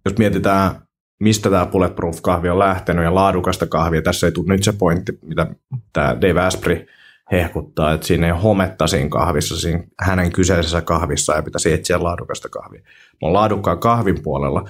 jos 0.06 0.18
mietitään, 0.18 0.72
mistä 1.20 1.50
tämä 1.50 1.66
bulletproof-kahvi 1.66 2.50
on 2.50 2.60
lähtenyt 2.60 3.04
ja 3.04 3.16
laadukasta 3.16 3.68
kahvia, 3.68 4.02
tässä 4.02 4.28
ei 4.28 4.32
tule 4.32 4.54
nyt 4.54 4.64
se 4.64 4.74
pointti, 4.74 5.20
mitä 5.22 5.48
tämä 5.94 6.18
Dave 6.22 6.42
Asprey 6.42 6.86
hehkuttaa, 7.32 7.94
että 7.94 8.08
siinä 8.08 8.28
ei 8.28 8.34
hometta 8.34 8.88
siinä 8.88 9.10
kahvissa, 9.10 9.60
siinä 9.60 9.84
hänen 10.00 10.32
kyseisessä 10.32 10.82
kahvissa 10.82 11.36
ei 11.36 11.41
pitäisi 11.41 11.74
etsiä 11.74 12.04
laadukasta 12.04 12.50
kahvia. 12.50 12.82
Mä 12.82 13.17
oon 13.22 13.34
laadukkaan 13.34 13.80
kahvin 13.80 14.24
puolella, 14.24 14.70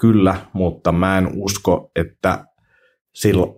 kyllä, 0.00 0.36
mutta 0.52 0.92
mä 0.92 1.18
en 1.18 1.30
usko, 1.34 1.90
että 1.96 2.44
silloin 3.14 3.54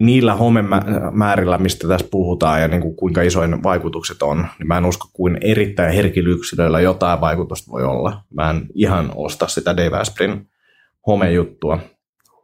niillä 0.00 0.34
homemäärillä, 0.34 1.58
mistä 1.58 1.88
tässä 1.88 2.08
puhutaan 2.10 2.62
ja 2.62 2.68
niin 2.68 2.82
kuin 2.82 2.96
kuinka 2.96 3.22
isoin 3.22 3.62
vaikutukset 3.62 4.22
on, 4.22 4.46
niin 4.58 4.68
mä 4.68 4.78
en 4.78 4.86
usko, 4.86 5.08
kuin 5.12 5.38
erittäin 5.40 5.94
herkillä 5.94 6.30
yksilöillä 6.30 6.80
jotain 6.80 7.20
vaikutusta 7.20 7.72
voi 7.72 7.84
olla. 7.84 8.22
Mä 8.34 8.50
en 8.50 8.66
ihan 8.74 9.12
osta 9.14 9.48
sitä 9.48 9.76
Dave 9.76 9.96
Aspreyn 9.96 10.46
homejuttua. 11.06 11.78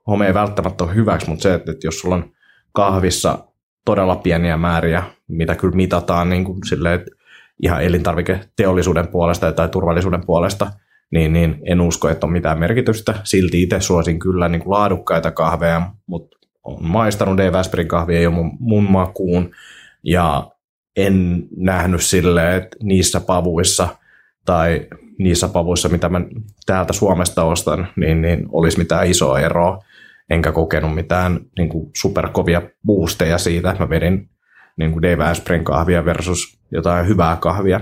Home 0.06 0.26
ei 0.26 0.34
välttämättä 0.34 0.84
ole 0.84 0.94
hyväksi, 0.94 1.28
mutta 1.28 1.42
se, 1.42 1.54
että 1.54 1.72
jos 1.84 2.00
sulla 2.00 2.14
on 2.14 2.32
kahvissa 2.72 3.38
todella 3.84 4.16
pieniä 4.16 4.56
määriä, 4.56 5.02
mitä 5.28 5.54
kyllä 5.54 5.76
mitataan 5.76 6.30
niin 6.30 6.44
kuin 6.44 6.58
silleen, 6.68 7.00
ihan 7.62 7.82
elintarviketeollisuuden 7.82 9.08
puolesta 9.08 9.52
tai 9.52 9.68
turvallisuuden 9.68 10.26
puolesta, 10.26 10.70
niin, 11.10 11.32
niin 11.32 11.58
en 11.66 11.80
usko, 11.80 12.08
että 12.08 12.26
on 12.26 12.32
mitään 12.32 12.58
merkitystä. 12.58 13.14
Silti 13.24 13.62
itse 13.62 13.80
suosin 13.80 14.18
kyllä 14.18 14.48
niin 14.48 14.60
kuin 14.62 14.70
laadukkaita 14.70 15.30
kahveja, 15.30 15.90
mutta 16.06 16.38
on 16.64 16.76
maistanut 16.80 17.40
Aspreyn 17.58 17.88
kahvia 17.88 18.20
jo 18.20 18.30
mun, 18.30 18.50
mun 18.60 18.90
makuun, 18.90 19.50
ja 20.02 20.50
en 20.96 21.46
nähnyt 21.56 22.02
silleen, 22.02 22.62
että 22.62 22.76
niissä 22.82 23.20
pavuissa 23.20 23.88
tai 24.44 24.86
niissä 25.18 25.48
pavuissa, 25.48 25.88
mitä 25.88 26.08
mä 26.08 26.20
täältä 26.66 26.92
Suomesta 26.92 27.44
ostan, 27.44 27.88
niin, 27.96 28.22
niin 28.22 28.46
olisi 28.52 28.78
mitään 28.78 29.06
isoa 29.06 29.40
eroa. 29.40 29.78
Enkä 30.30 30.52
kokenut 30.52 30.94
mitään 30.94 31.40
niin 31.58 31.68
kuin 31.68 31.90
superkovia 31.96 32.62
boosteja 32.86 33.38
siitä, 33.38 33.76
mä 33.78 33.88
vedin 33.88 34.30
niin 34.76 34.92
kuin 34.92 35.02
Dave 35.02 35.24
Aspreyn 35.24 35.64
kahvia 35.64 36.04
versus 36.04 36.58
jotain 36.70 37.08
hyvää 37.08 37.36
kahvia. 37.36 37.80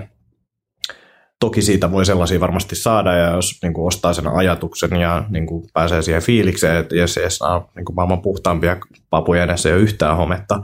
Toki 1.41 1.63
siitä 1.63 1.93
voi 1.93 2.07
sellaisia 2.07 2.41
varmasti 2.41 2.77
saada, 2.77 3.13
ja 3.13 3.31
jos 3.31 3.59
niin 3.63 3.75
kuin 3.75 3.87
ostaa 3.87 4.13
sen 4.13 4.27
ajatuksen 4.27 5.01
ja 5.01 5.25
niin 5.29 5.47
kuin 5.47 5.65
pääsee 5.75 6.03
siihen 6.03 6.23
fiilikseen, 6.23 6.77
että 6.77 6.97
jos 6.97 7.17
ei 7.17 7.31
saa 7.31 7.71
niin 7.77 7.85
kuin 7.85 7.97
maailman 7.97 8.23
puhtaampia 8.23 8.77
papuja 9.11 9.43
edessä 9.43 9.69
ei 9.69 9.75
ole 9.75 9.83
yhtään 9.83 10.17
hometta, 10.17 10.63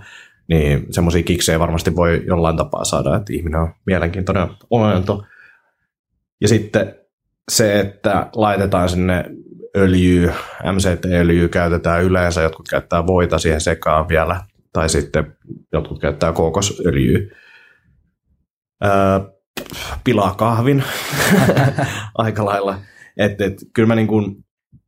niin 0.49 0.87
semmoisia 0.91 1.23
kiksejä 1.23 1.59
varmasti 1.59 1.97
voi 1.97 2.25
jollain 2.27 2.57
tapaa 2.57 2.85
saada, 2.85 3.17
että 3.17 3.33
ihminen 3.33 3.61
on 3.61 3.75
mielenkiintoinen 3.87 4.49
olento. 4.71 5.25
Ja 6.41 6.49
sitten 6.49 6.95
se, 7.51 7.81
että 7.81 8.31
laitetaan 8.35 8.89
sinne 8.89 9.25
öljyä, 9.79 10.35
MCT-öljyä 10.73 11.49
käytetään 11.49 12.05
yleensä, 12.05 12.43
jotkut 12.43 12.69
käyttää 12.69 13.07
voita 13.07 13.39
siihen 13.39 13.61
sekaan 13.61 14.09
vielä, 14.09 14.41
tai 14.73 14.89
sitten 14.89 15.37
jotkut 15.73 16.01
käyttää 16.01 16.33
kookosöljyä. 16.33 17.19
Öö, 18.85 18.91
pilaa 20.05 20.35
kahvin 20.35 20.85
aika 22.15 22.45
lailla. 22.45 22.79
Et, 23.17 23.41
et, 23.41 23.55
kyllä 23.75 23.87
mä 23.87 23.95
niin 23.95 24.07
kun, 24.07 24.45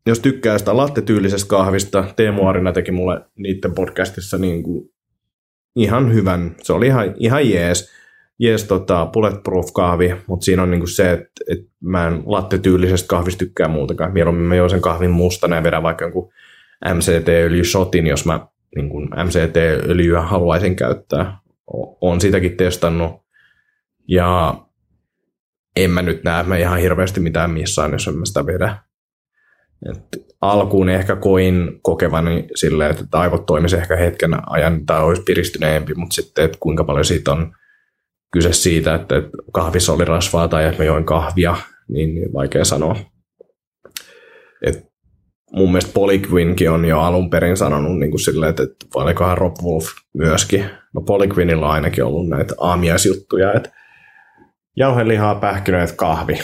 jos 0.07 0.21
tykkää 0.21 0.59
sitä 0.59 0.77
latte-tyylisestä 0.77 1.49
kahvista, 1.49 2.05
Teemu 2.17 2.47
Arina 2.47 2.73
teki 2.73 2.93
mulle 2.93 3.21
niiden 3.37 3.75
podcastissa 3.75 4.39
niin 4.39 4.63
kuin 4.63 4.91
ihan 5.77 6.15
hyvän, 6.15 6.57
se 6.63 6.73
oli 6.73 6.87
ihan, 6.87 7.15
ihan 7.19 7.51
jees. 7.51 8.00
Jees 8.41 8.65
tota, 8.65 9.07
bulletproof 9.07 9.67
kahvi, 9.75 10.15
mutta 10.27 10.45
siinä 10.45 10.63
on 10.63 10.71
niinku 10.71 10.87
se, 10.87 11.13
että 11.13 11.45
et 11.51 11.59
mä 11.81 12.07
en 12.07 12.23
latte-tyylisestä 12.27 13.09
kahvista 13.09 13.39
tykkää 13.39 13.69
muutenkaan. 13.69 14.13
Mieluummin 14.13 14.45
mä 14.45 14.55
juon 14.55 14.71
sen 14.71 14.81
kahvin 14.81 15.11
mustana 15.11 15.57
ja 15.57 15.63
vedän 15.63 15.83
vaikka 15.83 16.05
jonkun 16.05 16.33
MCT-öljyshotin, 16.95 18.07
jos 18.07 18.27
mä 18.27 18.47
niin 18.77 19.09
MCT-öljyä 19.25 20.21
haluaisin 20.21 20.77
käyttää. 20.77 21.39
Olen 22.01 22.21
sitäkin 22.21 22.57
testannut. 22.57 23.13
Ja 24.09 24.55
en 25.77 25.91
mä 25.91 26.03
nyt 26.03 26.25
näe, 26.25 26.43
mä 26.43 26.57
ihan 26.57 26.79
hirveästi 26.79 27.21
mitään 27.21 27.51
missään, 27.51 27.93
jos 27.93 28.09
en 28.09 28.19
mä 28.19 28.25
sitä 28.25 28.47
vedä. 28.47 28.77
Et 29.91 30.27
alkuun 30.41 30.89
ehkä 30.89 31.17
koin 31.17 31.79
kokevani 31.83 32.47
silleen, 32.55 32.91
että 32.91 33.19
aivot 33.19 33.47
toimisi 33.47 33.77
ehkä 33.77 33.97
hetken 33.97 34.51
ajan 34.51 34.87
tai 34.87 35.03
olisi 35.03 35.23
piristyneempi, 35.23 35.95
mutta 35.95 36.15
sitten, 36.15 36.45
että 36.45 36.59
kuinka 36.61 36.85
paljon 36.85 37.05
siitä 37.05 37.33
on 37.33 37.53
kyse 38.33 38.53
siitä, 38.53 38.95
että 38.95 39.15
kahvissa 39.53 39.93
oli 39.93 40.05
rasvaa 40.05 40.49
tai 40.49 40.65
että 40.65 40.79
mä 40.79 40.85
join 40.85 41.05
kahvia, 41.05 41.57
niin, 41.89 42.33
vaikea 42.33 42.65
sanoa. 42.65 42.97
Et 44.67 44.91
mun 45.53 45.73
mielestä 45.73 45.93
Polyquinkin 45.95 46.71
on 46.71 46.85
jo 46.85 47.01
alun 47.01 47.31
perin 47.31 47.57
sanonut 47.57 47.99
niin 47.99 48.11
kuin 48.11 48.21
silleen, 48.21 48.51
että, 48.51 48.63
että 48.63 48.87
valikohan 48.95 49.39
Rob 49.39 49.55
Wolf 49.65 49.87
myöskin. 50.15 50.65
No 50.95 51.01
Polyquinilla 51.01 51.67
on 51.67 51.73
ainakin 51.73 52.05
ollut 52.05 52.29
näitä 52.29 52.55
aamiaisjuttuja, 52.59 53.53
että 53.53 53.71
jauhelihaa, 54.77 55.35
pähkinöitä, 55.35 55.93
kahvi. 55.97 56.39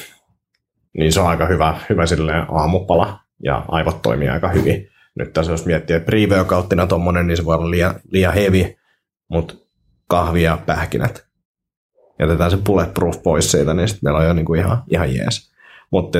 Niin 0.98 1.12
se 1.12 1.20
on 1.20 1.26
aika 1.26 1.46
hyvä, 1.46 1.80
hyvä 1.88 2.06
silleen 2.06 2.44
aamupala 2.48 3.20
ja 3.44 3.64
aivot 3.68 4.02
toimii 4.02 4.28
aika 4.28 4.48
hyvin. 4.48 4.88
Nyt 5.18 5.32
tässä 5.32 5.52
jos 5.52 5.66
miettii, 5.66 5.96
että 5.96 6.12
pre-workouttina 6.12 7.22
niin 7.22 7.36
se 7.36 7.44
voi 7.44 7.56
olla 7.56 7.70
liian, 7.70 7.94
liian 8.10 8.34
heavy, 8.34 8.74
mutta 9.28 9.54
kahvi 10.08 10.42
ja 10.42 10.58
pähkinät. 10.66 11.25
Jätetään 12.18 12.50
se 12.50 12.56
bulletproof 12.66 13.22
pois 13.22 13.50
siitä, 13.50 13.74
niin 13.74 13.88
sitten 13.88 14.00
meillä 14.06 14.18
on 14.18 14.26
jo 14.26 14.32
niinku 14.32 14.54
ihan, 14.54 14.82
ihan 14.90 15.14
jees. 15.14 15.50
Mutta 15.90 16.18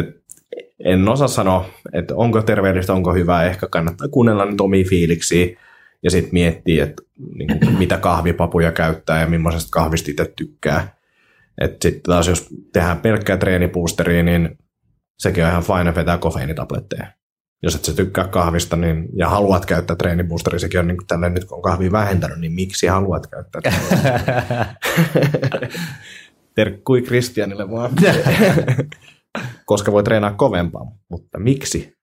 en 0.85 1.09
osaa 1.09 1.29
sanoa, 1.29 1.67
että 1.93 2.15
onko 2.17 2.43
terveellistä, 2.43 2.93
onko 2.93 3.15
hyvää. 3.15 3.45
Ehkä 3.45 3.67
kannattaa 3.71 4.09
kuunnella 4.09 4.45
nyt 4.45 4.61
omia 4.61 4.85
fiiliksiä 4.89 5.57
ja 6.03 6.11
sitten 6.11 6.33
miettiä, 6.33 6.85
että 6.85 7.03
niin 7.35 7.59
kuin, 7.61 7.79
mitä 7.83 7.99
kahvipapuja 7.99 8.73
käyttää 8.73 9.21
ja 9.21 9.27
millaisesta 9.27 9.71
kahvista 9.71 10.11
itse 10.11 10.33
tykkää. 10.37 10.97
Sitten 11.83 12.03
taas 12.03 12.29
jos 12.29 12.49
tehdään 12.73 13.01
pelkkää 13.01 13.37
treenipuusteria, 13.37 14.23
niin 14.23 14.59
sekin 15.19 15.45
on 15.45 15.51
ihan 15.51 15.63
fine 15.63 15.95
vetää 15.95 16.19
kofeiinitabletteja. 16.19 17.07
Jos 17.62 17.75
et 17.75 17.85
sä 17.85 17.92
tykkää 17.92 18.29
kahvista 18.29 18.77
niin, 18.77 19.09
ja 19.16 19.29
haluat 19.29 19.66
käyttää 19.66 19.97
treeniboosteri, 19.97 20.59
sekin 20.59 20.81
on 20.81 20.87
niin 20.87 20.97
kuin 20.97 21.07
tälleen, 21.07 21.35
nyt 21.35 21.45
kun 21.45 21.57
on 21.57 21.62
kahvia 21.62 21.92
vähentänyt, 21.92 22.40
niin 22.40 22.53
miksi 22.53 22.87
haluat 22.87 23.27
käyttää 23.27 23.62
Terkkui 26.55 27.03
Kristianille 27.03 27.71
vaan. 27.71 27.90
Koska 29.66 29.92
voi 29.92 30.03
treenaa 30.03 30.33
kovempaa, 30.33 30.83
mutta 31.11 31.38
miksi? 31.38 31.97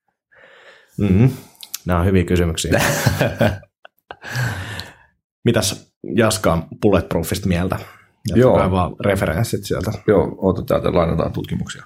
Mm-hmm. 0.97 1.29
Nämä 1.85 1.99
on 1.99 2.05
hyviä 2.05 2.23
kysymyksiä. 2.23 2.81
Mitäs 5.45 5.93
Jaska 6.15 6.67
Bulletproofista 6.81 7.47
mieltä? 7.47 7.79
Joo. 8.35 8.71
vaan 8.71 8.95
referenssit 9.05 9.63
sieltä. 9.63 9.91
Joo, 10.07 10.35
ota 10.37 10.61
täältä 10.61 10.93
lainataan 10.93 11.33
tutkimuksia. 11.33 11.83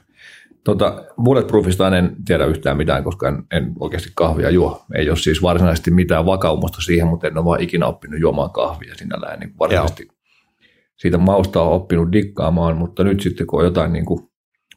Tota, 0.68 1.04
Bulletproofista 1.24 1.98
en 1.98 2.16
tiedä 2.26 2.46
yhtään 2.46 2.78
mitään, 2.78 3.04
koska 3.04 3.28
en, 3.28 3.44
en 3.52 3.74
oikeasti 3.80 4.10
kahvia 4.16 4.50
juo. 4.50 4.86
Ei 4.96 5.10
ole 5.10 5.18
siis 5.18 5.42
varsinaisesti 5.42 5.92
mitään 5.92 6.26
vakaumusta 6.26 6.82
siihen, 6.82 7.08
mutta 7.08 7.28
en 7.28 7.38
ole 7.38 7.46
vaan 7.46 7.62
ikinä 7.62 7.86
oppinut 7.86 8.20
juomaan 8.20 8.52
kahvia 8.52 8.96
sinällään. 8.96 9.40
Niin 9.40 9.54
varsinaisesti 9.60 10.04
Joo. 10.04 10.16
siitä 10.96 11.18
mausta 11.18 11.62
on 11.62 11.72
oppinut 11.72 12.12
dikkaamaan, 12.12 12.78
mutta 12.78 13.04
nyt 13.04 13.22
sitten 13.22 13.48
kun 13.48 13.60
on 13.60 13.66
jotain, 13.66 13.94
niin 13.94 14.06
kuin, 14.06 14.20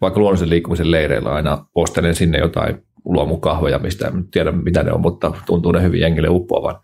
vaikka 0.00 0.20
luonnollisen 0.20 0.50
liikkumisen 0.50 0.90
leireillä 0.90 1.32
aina 1.32 1.66
ostelen 1.74 2.14
sinne 2.14 2.38
jotain 2.38 2.82
luomukahveja, 3.04 3.78
mistä 3.78 4.08
en 4.08 4.28
tiedä 4.30 4.52
mitä 4.52 4.82
ne 4.82 4.92
on, 4.92 5.00
mutta 5.00 5.32
tuntuu 5.46 5.72
ne 5.72 5.82
hyvin 5.82 6.00
jengille 6.00 6.28
uppoavan. 6.28 6.76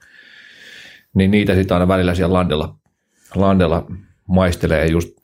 Niin 1.15 1.31
niitä 1.31 1.55
sitten 1.55 1.75
aina 1.75 1.89
välillä 1.89 2.15
siellä 2.15 2.33
landella, 2.33 2.77
landella 3.35 3.87
maistelee 4.29 4.87
just 4.87 5.16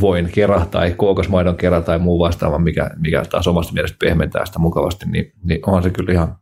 voin 0.00 0.30
kera 0.32 0.66
tai 0.70 0.94
kookosmaidon 0.96 1.56
kera 1.56 1.80
tai 1.80 1.98
muu 1.98 2.18
vastaava, 2.18 2.58
mikä, 2.58 2.90
mikä 2.96 3.22
taas 3.30 3.48
omasta 3.48 3.72
mielestä 3.72 3.96
pehmentää 4.00 4.46
sitä 4.46 4.58
mukavasti, 4.58 5.06
niin, 5.08 5.32
niin 5.44 5.60
onhan 5.66 5.82
se 5.82 5.90
kyllä 5.90 6.12
ihan, 6.12 6.36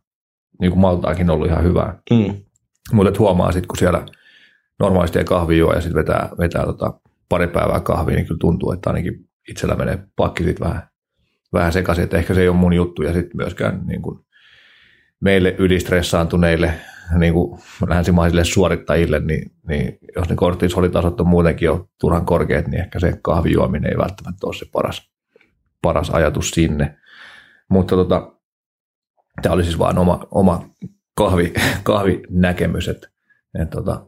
niin 0.61 0.71
kuin 0.71 0.81
maltaakin 0.81 1.29
ollut 1.29 1.47
ihan 1.47 1.63
hyvää. 1.63 1.99
Mm. 2.11 2.33
Mutta 2.91 3.19
huomaa 3.19 3.51
sitten, 3.51 3.67
kun 3.67 3.77
siellä 3.77 4.05
normaalisti 4.79 5.19
ei 5.19 5.25
kahvi 5.25 5.57
juo 5.57 5.73
ja 5.73 5.81
sitten 5.81 5.99
vetää, 5.99 6.29
vetää 6.39 6.65
tota 6.65 6.93
pari 7.29 7.47
päivää 7.47 7.79
kahvia, 7.79 8.15
niin 8.15 8.27
kyllä 8.27 8.39
tuntuu, 8.39 8.71
että 8.71 8.89
ainakin 8.89 9.29
itsellä 9.49 9.75
menee 9.75 9.99
pakki 10.15 10.43
sitten 10.43 10.67
vähän, 10.67 10.89
vähän 11.53 11.73
sekaisin, 11.73 12.03
että 12.03 12.17
ehkä 12.17 12.33
se 12.33 12.41
ei 12.41 12.49
ole 12.49 12.57
mun 12.57 12.73
juttu 12.73 13.03
ja 13.03 13.13
sitten 13.13 13.37
myöskään 13.37 13.81
niin 13.87 14.01
kuin 14.01 14.19
meille 15.21 15.55
ylistressaantuneille 15.57 16.73
niin 17.17 17.33
kuin 17.33 17.59
länsimaisille 17.87 18.45
suorittajille, 18.45 19.19
niin, 19.19 19.51
niin 19.67 19.97
jos 20.15 20.29
ne 20.29 20.35
kortisolitasot 20.35 21.21
on 21.21 21.27
muutenkin 21.27 21.65
jo 21.65 21.89
turhan 21.99 22.25
korkeat, 22.25 22.67
niin 22.67 22.81
ehkä 22.81 22.99
se 22.99 23.19
kahvijuominen 23.21 23.91
ei 23.91 23.97
välttämättä 23.97 24.47
ole 24.47 24.55
se 24.55 24.65
paras, 24.71 25.11
paras 25.81 26.09
ajatus 26.09 26.51
sinne. 26.51 26.97
Mutta 27.69 27.95
tota, 27.95 28.31
tämä 29.41 29.55
oli 29.55 29.63
siis 29.63 29.79
vain 29.79 29.97
oma, 29.97 30.27
oma 30.31 30.69
kahvi, 31.15 31.53
kahvinäkemys, 31.83 32.87
että, 32.87 33.07
että 33.61 33.77
tota, 33.77 34.05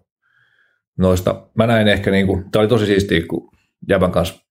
noista, 0.97 1.47
mä 1.55 1.67
näin 1.67 1.87
ehkä, 1.87 2.11
niin 2.11 2.27
kuin, 2.27 2.51
tämä 2.51 2.61
oli 2.61 2.69
tosi 2.69 2.85
siistiä, 2.85 3.21
kun 3.29 3.51
Jäbän 3.89 4.11
kanssa 4.11 4.45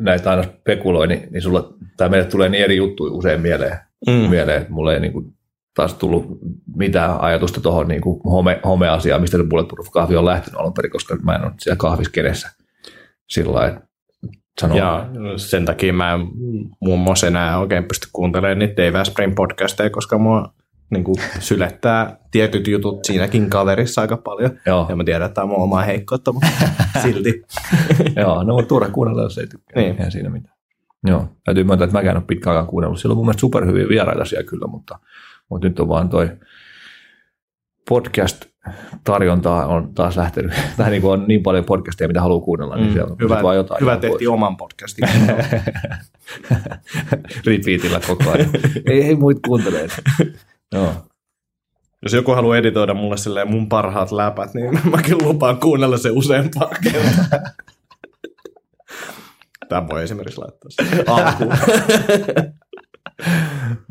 näitä 0.00 0.30
aina 0.30 0.42
spekuloi, 0.42 1.06
niin, 1.06 1.28
niin 1.30 1.42
sulla, 1.42 1.74
tai 1.96 2.08
meille 2.08 2.28
tulee 2.28 2.48
niin 2.48 2.64
eri 2.64 2.76
juttuja 2.76 3.12
usein 3.12 3.40
mieleen, 3.40 3.78
mm. 4.06 4.12
mieleen 4.12 4.60
että 4.60 4.72
mulla 4.72 4.94
ei 4.94 5.00
niin 5.00 5.12
kuin, 5.12 5.34
taas 5.80 5.94
tullut 5.94 6.38
mitään 6.76 7.20
ajatusta 7.20 7.60
tuohon 7.60 7.88
niin 7.88 8.02
home, 8.24 8.60
homeasiaan, 8.64 9.20
mistä 9.20 9.36
se 9.36 9.44
Bulletproof 9.44 9.88
kahvi 9.90 10.16
on 10.16 10.24
lähtenyt 10.24 10.60
alun 10.60 10.74
perin, 10.74 10.90
koska 10.90 11.16
mä 11.22 11.34
en 11.34 11.44
ole 11.44 11.52
siellä 11.58 11.76
kahviskenessä 11.76 12.50
sillä 13.28 13.52
lailla, 13.52 13.80
Sano. 14.60 14.76
Ja 14.76 15.06
sen 15.36 15.64
takia 15.64 15.92
mä 15.92 16.12
en 16.12 16.20
muun 16.80 17.00
muassa 17.00 17.26
enää 17.26 17.58
oikein 17.58 17.84
pysty 17.84 18.08
kuuntelemaan 18.12 18.58
niitä 18.58 18.82
Dave 18.82 18.98
Asprey 18.98 19.32
podcasteja, 19.34 19.90
koska 19.90 20.18
mua 20.18 20.52
niin 20.90 21.04
kuin, 21.04 21.16
sylettää 21.38 22.16
tietyt 22.30 22.66
jutut 22.66 23.04
siinäkin 23.04 23.50
kaverissa 23.50 24.00
aika 24.00 24.16
paljon. 24.16 24.50
Joo. 24.66 24.86
Ja 24.88 24.96
mä 24.96 25.04
tiedän, 25.04 25.26
että 25.26 25.34
tämä 25.34 25.42
on 25.42 25.50
mun 25.50 25.58
omaa 25.58 25.82
heikkoutta, 25.82 26.32
mutta 26.32 26.48
silti. 27.02 27.42
Joo, 28.16 28.42
no 28.42 28.56
on 28.56 28.66
turha 28.66 28.90
kuunnella, 28.90 29.22
jos 29.22 29.38
ei 29.38 29.46
tykkää. 29.46 29.82
Niin. 29.82 29.92
Eihän 29.92 30.12
siinä 30.12 30.30
mitään. 30.30 30.56
Joo, 31.06 31.28
täytyy 31.44 31.64
myöntää, 31.64 31.84
että 31.84 31.98
mäkään 31.98 32.16
ole 32.16 32.24
pitkään 32.26 32.66
kuunnellut. 32.66 33.00
Siellä 33.00 33.12
on 33.12 33.16
mun 33.16 33.26
mielestä 33.26 33.40
superhyviä 33.40 33.88
vieraita 33.88 34.24
siellä 34.24 34.48
kyllä, 34.48 34.66
mutta 34.66 34.98
mutta 35.50 35.68
nyt 35.68 35.80
on 35.80 35.88
vaan 35.88 36.08
toi 36.08 36.30
podcast-tarjonta 37.88 39.66
on 39.66 39.94
taas 39.94 40.16
lähtenyt, 40.16 40.52
tai 40.76 40.90
niin 40.90 41.04
on 41.04 41.24
niin 41.28 41.42
paljon 41.42 41.64
podcasteja, 41.64 42.08
mitä 42.08 42.20
haluaa 42.20 42.44
kuunnella, 42.44 42.76
niin 42.76 42.86
mm. 42.86 42.92
siellä 42.92 43.12
on 43.12 43.18
hyvä, 43.22 43.42
vaan 43.42 43.56
jotain. 43.56 43.80
Hyvä 43.80 43.96
tehtiin 43.96 44.10
pois. 44.10 44.28
oman 44.28 44.56
podcastin. 44.56 45.08
Repeatillä 47.46 48.00
koko 48.06 48.30
ajan. 48.30 48.50
ei, 48.86 49.02
ei 49.02 49.14
muit 49.14 49.38
kuuntele. 49.46 49.88
Joo. 50.72 50.94
Jos 52.02 52.12
joku 52.12 52.32
haluaa 52.32 52.56
editoida 52.56 52.94
mulle 52.94 53.16
silleen 53.16 53.50
mun 53.50 53.68
parhaat 53.68 54.12
läpät, 54.12 54.54
niin 54.54 54.80
mäkin 54.96 55.16
lupaan 55.22 55.60
kuunnella 55.60 55.96
se 55.96 56.10
useampaa 56.10 56.70
kertaa. 56.82 57.40
Tämä 59.68 59.88
voi 59.88 60.02
esimerkiksi 60.02 60.40
laittaa 60.40 60.70
alkuun. 61.06 61.52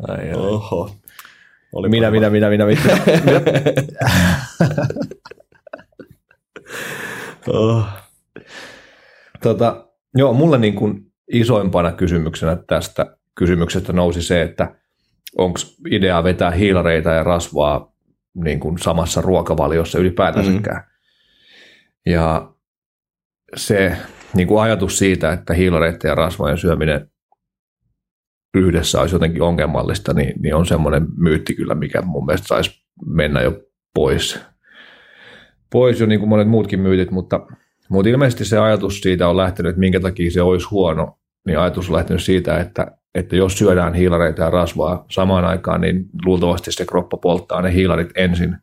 Ai, 0.07 0.29
ai. 0.29 0.33
Oho. 0.33 0.98
Oli 1.73 1.89
minä, 1.89 2.11
minä, 2.11 2.29
minä, 2.29 2.49
minä, 2.49 2.65
minä, 2.65 2.81
minä. 2.85 3.39
oh. 7.47 7.85
tota, 9.43 9.87
joo, 10.15 10.33
mulle 10.33 10.57
niin 10.57 10.75
kuin 10.75 11.11
isoimpana 11.33 11.91
kysymyksenä 11.91 12.57
tästä 12.67 13.17
kysymyksestä 13.35 13.93
nousi 13.93 14.21
se, 14.21 14.41
että 14.41 14.75
onko 15.37 15.59
idea 15.91 16.23
vetää 16.23 16.51
hiilareita 16.51 17.09
ja 17.09 17.23
rasvaa 17.23 17.93
niin 18.33 18.59
kuin 18.59 18.77
samassa 18.77 19.21
ruokavaliossa 19.21 19.99
ylipäätänsäkään. 19.99 20.77
Mm-hmm. 20.77 22.13
Ja 22.13 22.53
se 23.55 23.97
niin 24.33 24.47
kuin 24.47 24.61
ajatus 24.61 24.97
siitä, 24.97 25.31
että 25.31 25.53
hiilareiden 25.53 26.09
ja 26.09 26.15
rasvojen 26.15 26.57
syöminen 26.57 27.11
yhdessä 28.53 29.01
olisi 29.01 29.15
jotenkin 29.15 29.41
ongelmallista, 29.41 30.13
niin, 30.13 30.33
niin 30.41 30.55
on 30.55 30.65
semmoinen 30.65 31.07
myytti 31.17 31.53
kyllä, 31.53 31.75
mikä 31.75 32.01
mun 32.01 32.25
mielestä 32.25 32.47
saisi 32.47 32.83
mennä 33.05 33.41
jo 33.41 33.59
pois. 33.93 34.39
Pois 35.71 35.99
jo 35.99 36.05
niin 36.05 36.19
kuin 36.19 36.29
monet 36.29 36.49
muutkin 36.49 36.79
myytit, 36.79 37.11
mutta, 37.11 37.47
mutta 37.89 38.09
ilmeisesti 38.09 38.45
se 38.45 38.57
ajatus 38.57 39.01
siitä 39.01 39.29
on 39.29 39.37
lähtenyt, 39.37 39.69
että 39.69 39.79
minkä 39.79 39.99
takia 39.99 40.31
se 40.31 40.41
olisi 40.41 40.67
huono, 40.71 41.17
niin 41.45 41.59
ajatus 41.59 41.89
on 41.89 41.95
lähtenyt 41.95 42.23
siitä, 42.23 42.57
että, 42.57 42.87
että 43.15 43.35
jos 43.35 43.57
syödään 43.57 43.93
hiilareita 43.93 44.41
ja 44.41 44.49
rasvaa 44.49 45.05
samaan 45.11 45.45
aikaan, 45.45 45.81
niin 45.81 46.05
luultavasti 46.25 46.71
se 46.71 46.85
kroppa 46.85 47.17
polttaa 47.17 47.61
ne 47.61 47.73
hiilarit 47.73 48.09
ensin 48.15 48.55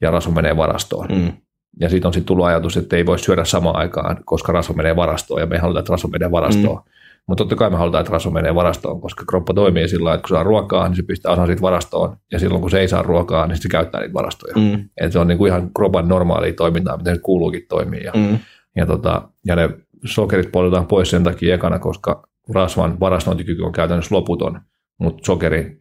ja 0.00 0.10
rasva 0.10 0.32
menee 0.32 0.56
varastoon. 0.56 1.08
Mm. 1.08 1.32
Ja 1.80 1.88
siitä 1.88 2.08
on 2.08 2.14
sitten 2.14 2.26
tullut 2.26 2.46
ajatus, 2.46 2.76
että 2.76 2.96
ei 2.96 3.06
voi 3.06 3.18
syödä 3.18 3.44
samaan 3.44 3.76
aikaan, 3.76 4.16
koska 4.24 4.52
rasva 4.52 4.74
menee 4.74 4.96
varastoon 4.96 5.40
ja 5.40 5.46
me 5.46 5.58
halutaan, 5.58 5.80
että 5.80 5.92
rasva 5.92 6.08
menee 6.08 6.30
varastoon. 6.30 6.76
Mm. 6.76 6.90
Mutta 7.28 7.44
totta 7.44 7.56
kai 7.56 7.70
me 7.70 7.76
halutaan, 7.76 8.00
että 8.00 8.12
rasva 8.12 8.30
menee 8.30 8.54
varastoon, 8.54 9.00
koska 9.00 9.24
kroppa 9.28 9.54
toimii 9.54 9.88
sillä 9.88 9.98
tavalla, 9.98 10.14
että 10.14 10.28
kun 10.28 10.36
saa 10.36 10.42
ruokaa, 10.42 10.88
niin 10.88 10.96
se 10.96 11.02
pistää 11.02 11.32
osan 11.32 11.46
siitä 11.46 11.62
varastoon. 11.62 12.16
Ja 12.32 12.38
silloin 12.38 12.60
kun 12.60 12.70
se 12.70 12.80
ei 12.80 12.88
saa 12.88 13.02
ruokaa, 13.02 13.46
niin 13.46 13.62
se 13.62 13.68
käyttää 13.68 14.00
niitä 14.00 14.14
varastoja. 14.14 14.54
Mm. 14.56 14.88
Et 15.00 15.12
se 15.12 15.18
on 15.18 15.26
niinku 15.26 15.46
ihan 15.46 15.70
kropan 15.76 16.08
normaalia 16.08 16.52
toimintaa, 16.52 16.96
miten 16.96 17.14
se 17.14 17.20
kuuluukin 17.20 17.66
toimii. 17.68 18.04
Ja, 18.04 18.12
mm. 18.16 18.38
ja, 18.76 18.86
tota, 18.86 19.28
ja 19.46 19.56
ne 19.56 19.70
sokerit 20.04 20.52
poltetaan 20.52 20.86
pois 20.86 21.10
sen 21.10 21.24
takia 21.24 21.54
ekana, 21.54 21.78
koska 21.78 22.28
rasvan 22.54 23.00
varastointikyky 23.00 23.62
on 23.62 23.72
käytännössä 23.72 24.14
loputon. 24.14 24.60
Mutta 25.00 25.24
sokeri, 25.26 25.78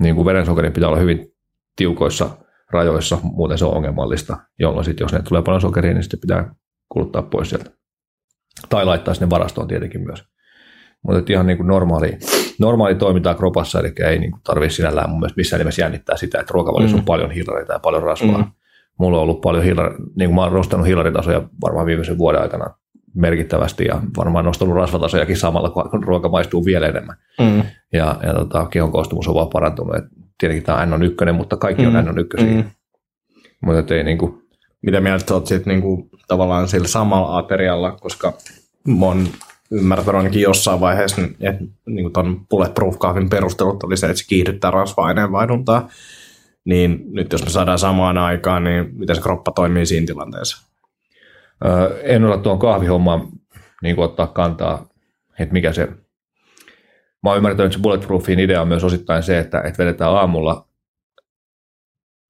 niin 0.00 0.14
kuin 0.14 0.24
verensokeri 0.24 0.70
pitää 0.70 0.88
olla 0.88 0.98
hyvin 0.98 1.32
tiukoissa 1.76 2.30
rajoissa, 2.70 3.18
muuten 3.22 3.58
se 3.58 3.64
on 3.64 3.74
ongelmallista, 3.74 4.36
jolloin 4.58 4.84
sitten 4.84 5.04
jos 5.04 5.12
ne 5.12 5.22
tulee 5.22 5.42
paljon 5.42 5.60
sokeria, 5.60 5.94
niin 5.94 6.02
sitten 6.02 6.20
pitää 6.20 6.54
kuluttaa 6.88 7.22
pois 7.22 7.50
sieltä. 7.50 7.70
Tai 8.68 8.84
laittaa 8.84 9.14
sinne 9.14 9.30
varastoon 9.30 9.68
tietenkin 9.68 10.00
myös. 10.00 10.24
Mutta 11.02 11.32
ihan 11.32 11.46
niin 11.46 11.56
kuin 11.56 11.66
normaali, 11.66 12.18
normaali 12.58 12.94
toimintaa 12.94 13.34
kropassa, 13.34 13.80
eli 13.80 13.92
ei 14.04 14.18
niin 14.18 14.32
tarvitse 14.44 14.76
sinällään 14.76 15.10
mun 15.10 15.20
mielestä 15.20 15.36
missään 15.36 15.58
nimessä 15.58 15.82
jännittää 15.82 16.16
sitä, 16.16 16.40
että 16.40 16.52
ruokavaliossa 16.54 16.96
mm. 16.96 17.00
on 17.00 17.04
paljon 17.04 17.30
hiilareita 17.30 17.72
ja 17.72 17.78
paljon 17.78 18.02
rasvaa. 18.02 18.38
Mm. 18.38 18.44
Mulla 18.98 19.16
on 19.16 19.22
ollut 19.22 19.40
paljon 19.40 19.64
hiilari, 19.64 19.94
niin 20.16 20.28
kuin 20.28 20.34
mä 20.34 20.42
oon 20.42 20.52
nostanut 20.52 20.86
hiilaritasoja 20.86 21.42
varmaan 21.62 21.86
viimeisen 21.86 22.18
vuoden 22.18 22.42
aikana 22.42 22.74
merkittävästi 23.14 23.84
ja 23.84 24.02
varmaan 24.16 24.44
nostanut 24.44 24.74
rasvatasojakin 24.74 25.36
samalla, 25.36 25.70
kun 25.70 26.04
ruoka 26.04 26.28
maistuu 26.28 26.64
vielä 26.64 26.86
enemmän. 26.86 27.16
Mm. 27.40 27.62
Ja, 27.92 28.16
ja 28.22 28.34
tota, 28.34 28.66
kehon 28.66 28.92
koostumus 28.92 29.28
on 29.28 29.34
vaan 29.34 29.48
parantunut. 29.48 29.96
Et 29.96 30.04
tietenkin 30.38 30.64
tämä 30.64 30.78
on 30.78 31.00
N1, 31.00 31.32
mutta 31.32 31.56
kaikki 31.56 31.86
on 31.86 31.92
mm. 31.92 31.98
N1. 31.98 32.44
Mm. 32.44 32.64
Mutta 33.62 33.94
ei 33.94 34.04
niin 34.04 34.18
kuin... 34.18 34.42
Mitä 34.82 35.00
mieltä 35.00 35.34
olet 35.34 35.46
sitten 35.46 35.70
niin 35.70 35.82
kuin, 35.82 36.10
tavallaan 36.28 36.68
sillä 36.68 36.88
samalla 36.88 37.38
aterialla, 37.38 37.92
koska 37.92 38.32
mon 38.86 39.28
ymmärtänyt 39.70 40.18
ainakin 40.18 40.42
jossain 40.42 40.80
vaiheessa, 40.80 41.22
että 41.40 41.64
niin 41.86 42.04
kuin 42.04 42.12
ton 42.12 42.46
Bulletproof-kahvin 42.50 43.30
perustelut 43.30 43.82
oli 43.82 43.96
se, 43.96 44.06
että 44.06 44.18
se 44.18 44.26
kiihdyttää 44.28 44.70
rasva-aineen 44.70 45.32
vaihduntaa. 45.32 45.88
Niin 46.64 47.04
nyt 47.06 47.32
jos 47.32 47.44
me 47.44 47.50
saadaan 47.50 47.78
samaan 47.78 48.18
aikaan, 48.18 48.64
niin 48.64 48.88
miten 48.92 49.16
se 49.16 49.22
kroppa 49.22 49.52
toimii 49.52 49.86
siinä 49.86 50.06
tilanteessa? 50.06 50.68
Öö, 51.64 52.00
en 52.02 52.24
ole 52.24 52.38
tuon 52.38 52.58
kahvihommaan 52.58 53.28
niin 53.82 53.98
ottaa 53.98 54.26
kantaa, 54.26 54.88
että 55.38 55.52
mikä 55.52 55.72
se... 55.72 55.88
Mä 57.22 57.30
oon 57.30 57.36
ymmärtänyt, 57.36 57.66
että 57.66 57.76
se 57.76 57.82
Bulletproofin 57.82 58.38
idea 58.38 58.62
on 58.62 58.68
myös 58.68 58.84
osittain 58.84 59.22
se, 59.22 59.38
että, 59.38 59.60
että 59.60 59.84
vedetään 59.84 60.12
aamulla 60.12 60.68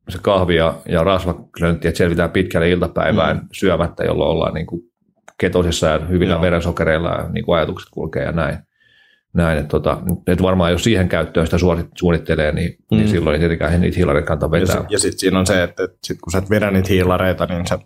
se 0.09 0.19
kahvi 0.23 0.57
ja, 0.57 0.75
ja 0.89 1.05
rasvaklöntti, 1.05 1.89
että 1.89 1.99
selvitään 1.99 2.31
pitkälle 2.31 2.71
iltapäivään 2.71 3.37
mm. 3.37 3.49
syömättä, 3.53 4.05
jolloin 4.05 4.31
ollaan 4.31 4.55
niin 4.55 4.67
kuin 4.67 4.83
ketosissa 5.39 5.87
ja 5.87 5.99
hyvillä 5.99 6.35
Joo. 6.35 6.43
verensokereilla 6.43 7.09
ja 7.09 7.29
niin 7.33 7.45
kuin 7.45 7.57
ajatukset 7.57 7.89
kulkee 7.91 8.23
ja 8.23 8.33
näin. 8.33 8.59
näin 9.33 9.59
että, 9.59 9.69
tota, 9.69 9.99
että 10.27 10.45
varmaan 10.45 10.73
jos 10.73 10.85
siihen 10.85 11.09
käyttöön 11.09 11.47
sitä 11.47 11.59
suunnittelee, 11.95 12.53
niin, 12.53 12.67
niin 12.67 12.79
mm. 12.91 12.97
niin 12.97 13.09
silloin 13.09 13.35
ei 13.35 13.39
tietenkään 13.39 13.81
niitä 13.81 13.97
hiilareita 13.97 14.27
kannata 14.27 14.51
vetää. 14.51 14.77
Ja, 14.77 14.85
ja 14.89 14.99
sitten 14.99 15.19
siinä 15.19 15.39
on 15.39 15.47
se, 15.47 15.63
että, 15.63 15.85
että 15.85 15.97
sit 16.05 16.19
kun 16.21 16.33
sä 16.33 16.39
et 16.39 16.51
vedä 16.51 16.71
niitä 16.71 16.89
hiilareita, 16.89 17.47
niin 17.47 17.67
se, 17.67 17.79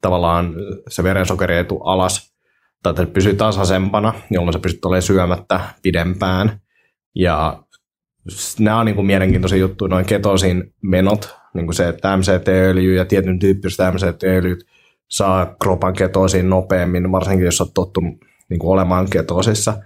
tavallaan 0.00 0.54
se 0.88 1.02
verensokeri 1.02 1.56
ei 1.56 1.64
tule 1.64 1.80
alas, 1.84 2.34
tai 2.82 2.90
että 2.90 3.06
pysyy 3.06 3.34
tasaisempana, 3.34 4.12
jolloin 4.30 4.52
sä 4.52 4.58
pystyt 4.58 4.84
olemaan 4.84 5.02
syömättä 5.02 5.60
pidempään. 5.82 6.60
Ja 7.14 7.62
nämä 8.58 8.80
on 8.80 8.86
niin 8.86 8.96
kuin 8.96 9.06
mielenkiintoisia 9.06 9.58
juttuja, 9.58 9.88
noin 9.88 10.04
ketosin 10.04 10.74
menot, 10.82 11.34
niin 11.54 11.66
kuin 11.66 11.74
se, 11.74 11.88
että 11.88 12.16
MCT-öljy 12.16 12.96
ja 12.96 13.04
tietyn 13.04 13.38
tyyppiset 13.38 13.94
MCT-öljyt 13.94 14.64
saa 15.10 15.56
kropan 15.62 15.92
ketoosiin 15.92 16.50
nopeammin, 16.50 17.12
varsinkin 17.12 17.44
jos 17.44 17.60
olet 17.60 17.74
tottunut 17.74 18.14
niin 18.50 18.58
kuin 18.58 18.70
olemaan 18.70 19.10
ketoosissa. 19.10 19.82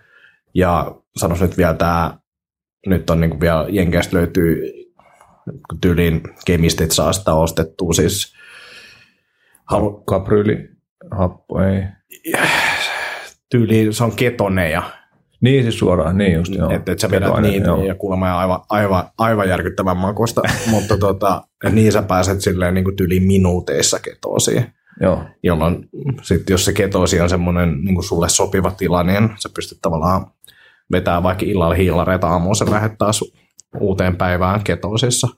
Ja 0.55 0.95
sanois 1.17 1.41
nyt 1.41 1.57
vielä 1.59 1.75
tämä, 1.75 2.19
nyt 2.87 3.11
on 3.11 3.21
niin 3.21 3.31
kuin 3.31 3.41
vielä 3.41 3.67
Jenkeistä 3.69 4.17
löytyy 4.17 4.85
tyyliin 5.81 6.21
kemistit 6.47 6.91
saa 6.91 7.13
sitä 7.13 7.35
ostettua 7.35 7.93
siis. 7.93 8.35
Halu... 9.65 10.03
Kapryyli, 10.07 10.69
happo 11.11 11.63
ei. 11.63 11.83
Tyyli, 13.51 13.93
se 13.93 14.05
on 14.05 14.17
ketoneja. 14.17 14.83
Niin 15.41 15.63
siis 15.63 15.79
suoraan, 15.79 16.19
niin 16.19 16.33
just 16.33 16.55
joo. 16.55 16.71
Että 16.71 16.93
et 16.93 16.99
sä 16.99 17.11
vedät 17.11 17.41
niitä 17.41 17.67
joo. 17.67 17.85
ja 17.85 17.95
kuulemma 17.95 18.39
aivan, 18.39 18.61
aivan, 18.69 19.05
aivan 19.19 19.49
järkyttävän 19.49 19.97
makusta, 19.97 20.43
mutta 20.71 20.99
tota, 20.99 21.43
niin 21.71 21.93
sä 21.93 22.03
pääset 22.03 22.41
silleen 22.41 22.75
niin 22.75 22.85
kuin 22.85 22.97
tyyliin 22.97 23.23
minuuteissa 23.23 23.99
ketoosiin. 23.99 24.74
Joo. 25.01 25.25
Jolloin 25.43 25.89
sit, 26.23 26.51
jos 26.51 26.65
se 26.65 26.73
ketoosi 26.73 27.21
on 27.21 27.29
semmoinen 27.29 27.81
niin 27.85 27.95
kuin 27.95 28.05
sulle 28.05 28.29
sopiva 28.29 28.71
tila, 28.71 29.03
niin 29.03 29.31
sä 29.39 29.49
pystyt 29.55 29.79
tavallaan 29.83 30.27
vetää 30.93 31.23
vaikka 31.23 31.45
illalla 31.47 31.75
hiilareita 31.75 32.29
aamuun, 32.29 32.57
se 32.57 32.71
lähettää 32.71 33.11
uuteen 33.81 34.17
päivään 34.17 34.65
ketoosissa. 34.65 35.29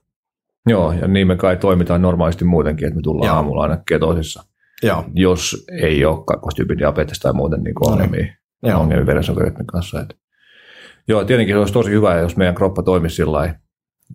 Joo, 0.66 0.92
ja 0.92 1.08
niin 1.08 1.26
me 1.26 1.36
kai 1.36 1.56
toimitaan 1.56 2.02
normaalisti 2.02 2.44
muutenkin, 2.44 2.88
että 2.88 2.96
me 2.96 3.02
tullaan 3.02 3.26
Joo. 3.26 3.36
aamulla 3.36 3.62
aina 3.62 3.78
ketoosissa. 3.88 4.44
Joo. 4.82 5.04
Jos 5.14 5.66
ei 5.80 6.04
ole 6.04 6.24
kakkostyypin 6.26 6.78
diabetes 6.78 7.18
tai 7.18 7.32
muuten 7.32 7.62
niin 7.62 7.74
kuin 7.74 7.92
ongelmia, 7.92 8.26
Joo. 8.62 8.80
ongelmia 8.80 9.06
verensokereiden 9.06 9.66
kanssa. 9.66 10.00
Et. 10.00 10.16
Joo, 11.08 11.24
tietenkin 11.24 11.54
se 11.54 11.58
olisi 11.58 11.72
tosi 11.72 11.90
hyvä, 11.90 12.14
jos 12.14 12.36
meidän 12.36 12.54
kroppa 12.54 12.82
toimisi 12.82 13.16
sillä 13.16 13.32
lailla, 13.32 13.54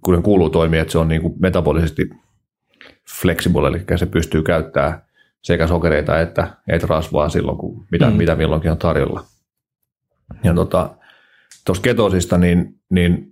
kuten 0.02 0.24
kuuluu 0.24 0.50
toimia, 0.50 0.82
että 0.82 0.92
se 0.92 0.98
on 0.98 1.08
niin 1.08 1.22
kuin 1.22 1.34
metabolisesti 1.40 2.10
flexible, 3.22 3.68
eli 3.68 3.84
se 3.96 4.06
pystyy 4.06 4.44
käyttämään 4.44 5.02
sekä 5.44 5.68
sokereita 5.68 6.20
että, 6.20 6.48
että 6.68 6.88
rasvaa 6.88 7.30
silloin, 7.30 7.58
kun 7.58 7.86
mitä, 7.92 8.10
mm. 8.10 8.16
mitä 8.16 8.36
milloinkin 8.36 8.72
on 8.72 8.78
tarjolla. 8.78 9.24
Ja 10.44 10.54
tuossa 10.54 10.96
tota, 11.66 11.82
ketosista, 11.82 12.38
niin, 12.38 12.80
niin 12.90 13.32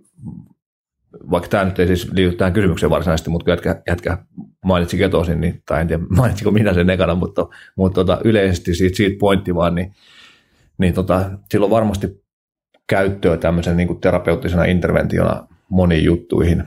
vaikka 1.30 1.48
tämä 1.48 1.64
nyt 1.64 1.78
ei 1.78 1.86
siis 1.86 2.12
liity 2.12 2.36
tähän 2.36 2.52
kysymykseen 2.52 2.90
varsinaisesti, 2.90 3.30
mutta 3.30 3.50
jätkä, 3.50 3.82
jätkä 3.86 4.18
mainitsi 4.64 4.96
ketosin, 4.96 5.40
niin, 5.40 5.62
tai 5.66 5.80
en 5.80 5.88
tiedä 5.88 6.02
mainitsiko 6.16 6.50
minä 6.50 6.74
sen 6.74 6.90
ekana, 6.90 7.14
mutta, 7.14 7.46
mutta 7.76 7.94
tota, 7.94 8.20
yleisesti 8.24 8.74
siitä, 8.74 8.96
siitä 8.96 9.18
pointti 9.18 9.54
vaan, 9.54 9.74
niin, 9.74 9.94
niin 10.78 10.94
tota, 10.94 11.30
sillä 11.50 11.64
on 11.64 11.70
varmasti 11.70 12.24
käyttöä 12.86 13.36
tämmöisen 13.36 13.76
niin 13.76 13.86
kuin 13.86 14.00
terapeuttisena 14.00 14.64
interventiona 14.64 15.46
moniin 15.68 16.04
juttuihin. 16.04 16.64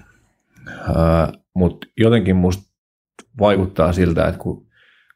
mutta 1.53 1.88
jotenkin 1.97 2.36
musta 2.36 2.63
vaikuttaa 3.39 3.93
siltä, 3.93 4.27
että 4.27 4.39
kun 4.39 4.67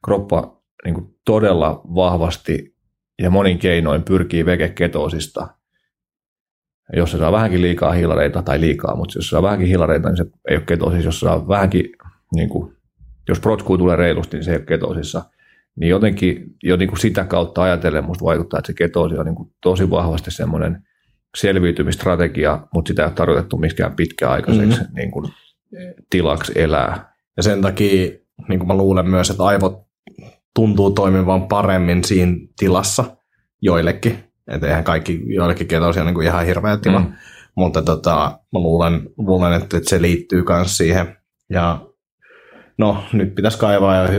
kroppa 0.08 0.62
niin 0.86 0.96
kuin 0.96 1.16
todella 1.26 1.82
vahvasti 1.96 2.76
ja 3.22 3.30
monin 3.30 3.60
keinoin 3.60 4.04
pyrkii 4.04 4.46
vegeketoosista. 4.46 5.48
Jos 6.94 7.12
se 7.12 7.18
saa 7.18 7.32
vähänkin 7.32 7.62
liikaa 7.62 7.92
hiilareita, 7.92 8.42
tai 8.42 8.60
liikaa, 8.60 8.96
mutta 8.96 9.18
jos 9.18 9.26
se 9.26 9.30
saa 9.30 9.42
vähänkin 9.42 9.68
hiilareita, 9.68 10.10
niin 10.10 10.18
se 10.18 10.26
ei 10.50 10.56
ole 10.56 10.64
ketoosissa. 10.66 11.08
Jos 11.08 11.20
se 11.20 11.24
saa 11.24 11.48
vähänkin, 11.48 11.90
niin 12.36 12.50
kuin, 12.50 12.74
jos 13.30 13.40
protskuu 13.40 13.78
tulee 13.78 13.96
reilusti, 13.96 14.38
niin 14.38 14.44
se 14.44 14.52
ei 14.52 14.58
ole 14.58 14.66
ketoosissa. 14.66 15.24
Niin 15.76 15.90
jotenkin 15.90 16.56
jo 16.64 16.78
niin 16.78 16.90
kuin 16.90 17.00
sitä 17.00 17.24
kautta 17.24 17.64
ajatellen 17.64 18.06
musta 18.06 18.26
vaikuttaa, 18.26 18.58
että 18.58 18.68
se 18.68 18.74
ketoosi 18.74 19.18
on 19.18 19.26
niin 19.26 19.36
kuin 19.36 19.50
tosi 19.62 19.90
vahvasti 19.90 20.32
semmoinen 20.32 20.84
selviytymistrategia, 21.38 22.68
mutta 22.74 22.90
sitä 22.90 23.02
ei 23.02 23.08
ole 23.08 23.14
tarkoitettu 23.14 23.58
miskään 23.58 23.96
pitkäaikaiseksi 23.96 24.80
mm-hmm. 24.80 24.96
niin 24.96 25.12
kuin, 25.12 25.32
tilaksi 26.10 26.52
elää. 26.56 27.14
Ja 27.38 27.44
sen 27.44 27.62
takia 27.62 28.12
niin 28.50 28.60
kuin 28.60 28.68
mä 28.68 28.78
luulen 28.78 29.10
myös, 29.10 29.30
että 29.30 29.44
aivot 29.44 29.87
tuntuu 30.56 30.92
toimivan 30.92 31.48
paremmin 31.48 32.04
siinä 32.04 32.38
tilassa 32.60 33.18
joillekin. 33.62 34.24
Että 34.48 34.68
eihän 34.68 34.84
kaikki, 34.84 35.22
joillekin 35.26 35.68
ketosia 35.68 36.04
niin 36.04 36.16
kuin 36.16 36.28
ihan 36.28 36.46
hirveä 36.46 36.78
tila. 36.78 37.00
Mm. 37.00 37.14
Mutta 37.56 37.82
tota, 37.82 38.40
mä 38.54 38.60
luulen, 38.60 39.10
luulen 39.18 39.54
että, 39.54 39.78
että 39.78 39.90
se 39.90 40.02
liittyy 40.02 40.44
myös 40.50 40.78
siihen. 40.78 41.18
Ja 41.50 41.80
no, 42.78 43.04
nyt 43.14 43.36
pitäisi 43.36 43.58
kaivaa 43.58 43.96
ja 43.96 44.10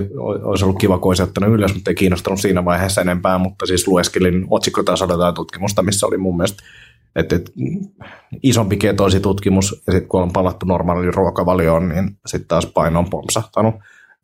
olisi 0.43 0.65
ollut 0.65 0.79
kiva, 0.79 0.99
kun 0.99 1.11
olisi 1.11 1.23
ottanut 1.23 1.55
ylös, 1.55 1.75
mutta 1.75 1.91
ei 1.91 1.95
kiinnostanut 1.95 2.41
siinä 2.41 2.65
vaiheessa 2.65 3.01
enempää, 3.01 3.39
mutta 3.39 3.67
siis 3.67 3.89
lueskelin 3.89 4.47
otsikkotasolla 4.51 5.15
jotain 5.15 5.35
tutkimusta, 5.35 5.83
missä 5.83 6.07
oli 6.07 6.19
mun 6.19 6.37
mielestä 6.37 6.63
että, 7.17 7.37
että 7.37 7.53
isompi 8.43 8.77
ketoositutkimus 8.77 9.83
ja 9.87 9.93
sitten 9.93 10.09
kun 10.09 10.23
on 10.23 10.33
palattu 10.33 10.67
normaaliin 10.67 11.15
ruokavalioon, 11.15 11.89
niin 11.89 12.19
sitten 12.27 12.49
taas 12.49 12.67
paino 12.67 12.99
on 12.99 13.11
pompsahtanut 13.11 13.75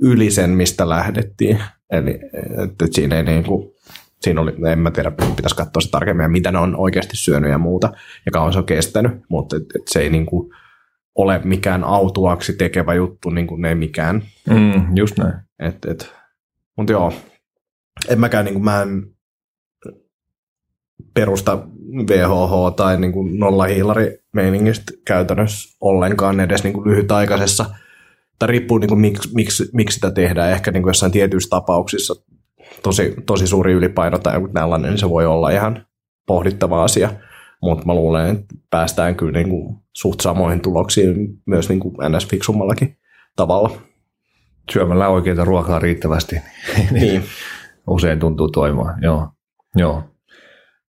yli 0.01 0.31
sen, 0.31 0.51
mistä 0.51 0.89
lähdettiin. 0.89 1.63
Eli 1.91 2.21
että 2.65 2.87
siinä 2.91 3.17
ei 3.17 3.23
niin 3.23 3.45
kuin, 3.45 3.75
siinä 4.21 4.41
oli, 4.41 4.55
en 4.73 4.79
mä 4.79 4.91
tiedä, 4.91 5.11
pitäisi 5.11 5.57
katsoa 5.57 5.81
se 5.81 5.91
tarkemmin, 5.91 6.31
mitä 6.31 6.53
ne 6.53 6.59
on 6.59 6.77
oikeasti 6.77 7.17
syönyt 7.17 7.51
ja 7.51 7.59
muuta, 7.59 7.93
ja 8.27 8.33
kauan 8.33 8.53
se 8.53 8.59
on 8.59 8.67
kestänyt, 8.67 9.13
mutta 9.29 9.57
et, 9.57 9.63
et 9.63 9.89
se 9.89 10.01
ei 10.01 10.11
niin 10.11 10.27
kuin 10.27 10.51
ole 11.15 11.41
mikään 11.45 11.85
autuaksi 11.85 12.53
tekevä 12.53 12.95
juttu, 12.95 13.31
niin 13.31 13.47
kuin 13.47 13.63
ne 13.63 13.69
ei 13.69 13.75
mikään. 13.75 14.23
Mm, 14.51 14.97
just 14.97 15.19
näin. 15.19 15.35
Et, 15.59 15.85
et, 15.85 16.13
mutta 16.77 16.93
joo, 16.93 17.13
en 18.09 18.21
mäkään, 18.21 18.45
niin 18.45 18.55
kuin, 18.55 18.65
mä 18.65 18.83
en 18.83 19.15
perusta 21.15 21.67
VHH 22.09 22.77
tai 22.77 23.01
niin 23.01 23.39
nolla 23.39 23.65
hiilari 23.65 24.19
meiningistä 24.33 24.93
käytännössä 25.07 25.77
ollenkaan 25.81 26.41
edes 26.41 26.65
niin 26.65 26.75
kuin 26.75 26.91
lyhytaikaisessa 26.91 27.65
tai 28.39 28.49
riippuu 28.49 28.79
niin 28.79 28.89
kuin, 28.89 29.01
miksi, 29.01 29.35
miksi, 29.35 29.69
miksi 29.73 29.95
sitä 29.95 30.11
tehdään. 30.11 30.53
Ehkä 30.53 30.71
niin 30.71 30.83
kuin 30.83 30.91
jossain 30.91 31.13
tietyissä 31.13 31.51
tapauksissa 31.51 32.15
tosi, 32.83 33.15
tosi 33.27 33.47
suuri 33.47 33.73
ylipaino 33.73 34.19
tai 34.19 34.35
joku 34.35 34.49
tällainen, 34.49 34.91
niin 34.91 34.99
se 34.99 35.11
voi 35.11 35.27
olla 35.27 35.51
ihan 35.51 35.87
pohdittava 36.27 36.85
asia. 36.85 37.11
Mutta 37.63 37.87
mä 37.87 37.95
luulen, 37.95 38.31
että 38.31 38.55
päästään 38.71 39.17
kyllä 39.17 39.33
niin 39.33 39.51
kuin 39.51 39.77
suht 39.93 40.21
samoihin 40.21 40.61
tuloksiin 40.61 41.29
myös 41.47 41.69
niin 41.69 41.81
kuin 41.81 41.95
NS-fiksummallakin 41.95 42.97
tavalla. 43.37 43.71
Syömällä 44.73 45.09
oikeita 45.09 45.45
ruokaa 45.45 45.79
riittävästi. 45.79 46.37
niin. 46.91 47.23
Usein 47.87 48.21
tuntuu 48.21 48.49
toimimaan, 48.49 49.03
joo. 49.03 49.29
joo. 49.77 50.03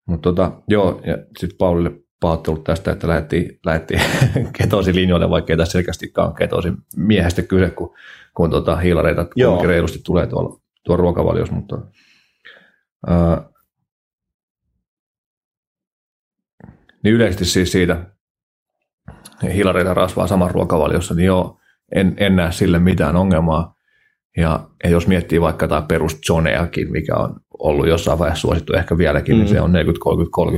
Mutta 0.06 0.22
tota, 0.22 0.52
joo, 0.68 1.00
ja 1.06 1.18
sitten 1.38 1.58
Paulille 1.58 1.90
pahoittelut 2.20 2.64
tästä, 2.64 2.92
että 2.92 3.08
lähdettiin, 3.08 3.58
lähdettiin 3.66 4.00
ketosilinjoille, 4.58 5.30
vaikka 5.30 5.52
ei 5.52 5.56
tässä 5.56 5.72
selkeästikään 5.72 6.34
ketosi 6.34 6.72
miehestä 6.96 7.42
kyse, 7.42 7.70
kun, 7.70 7.94
kun 8.34 8.50
tota 8.50 8.76
hiilareita 8.76 9.26
reilusti 9.66 10.00
tulee 10.04 10.26
tuolla, 10.26 10.60
tuolla 10.84 11.02
ruokavaliossa, 11.02 11.54
mutta 11.54 11.78
ää, 13.06 13.42
niin 17.04 17.14
yleisesti 17.14 17.44
siis 17.44 17.72
siitä 17.72 18.06
hiilareita 19.42 19.94
rasvaa 19.94 20.26
saman 20.26 20.50
ruokavaliossa, 20.50 21.14
niin 21.14 21.26
joo, 21.26 21.58
en, 21.94 22.14
en 22.16 22.36
näe 22.36 22.52
sille 22.52 22.78
mitään 22.78 23.16
ongelmaa. 23.16 23.74
Ja, 24.36 24.68
ja 24.84 24.90
jos 24.90 25.06
miettii 25.06 25.40
vaikka 25.40 25.68
tämä 25.68 25.82
perus 25.82 26.18
Johneakin, 26.28 26.92
mikä 26.92 27.16
on 27.16 27.40
ollut 27.58 27.88
jossain 27.88 28.18
vaiheessa 28.18 28.40
suosittu 28.40 28.72
ehkä 28.72 28.98
vieläkin, 28.98 29.34
mm. 29.34 29.38
niin 29.38 29.48
se 29.48 29.60
on 29.60 29.72
40-30-30 29.72 29.74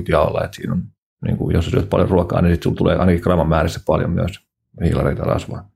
jaolla, 0.09 0.45
että 0.45 0.57
siinä 0.57 0.73
on, 0.73 0.83
niin 1.23 1.37
kuin, 1.37 1.55
jos 1.55 1.67
syöt 1.67 1.91
paljon 1.91 2.09
ruokaa, 2.09 2.43
niin 2.43 2.55
sitten 2.55 2.75
tulee 2.75 2.97
ainakin 2.97 3.23
gramman 3.23 3.49
määrissä 3.49 3.81
paljon 3.87 4.11
myös 4.11 4.33
hiilareita 4.85 5.23
rasvaa. 5.23 5.71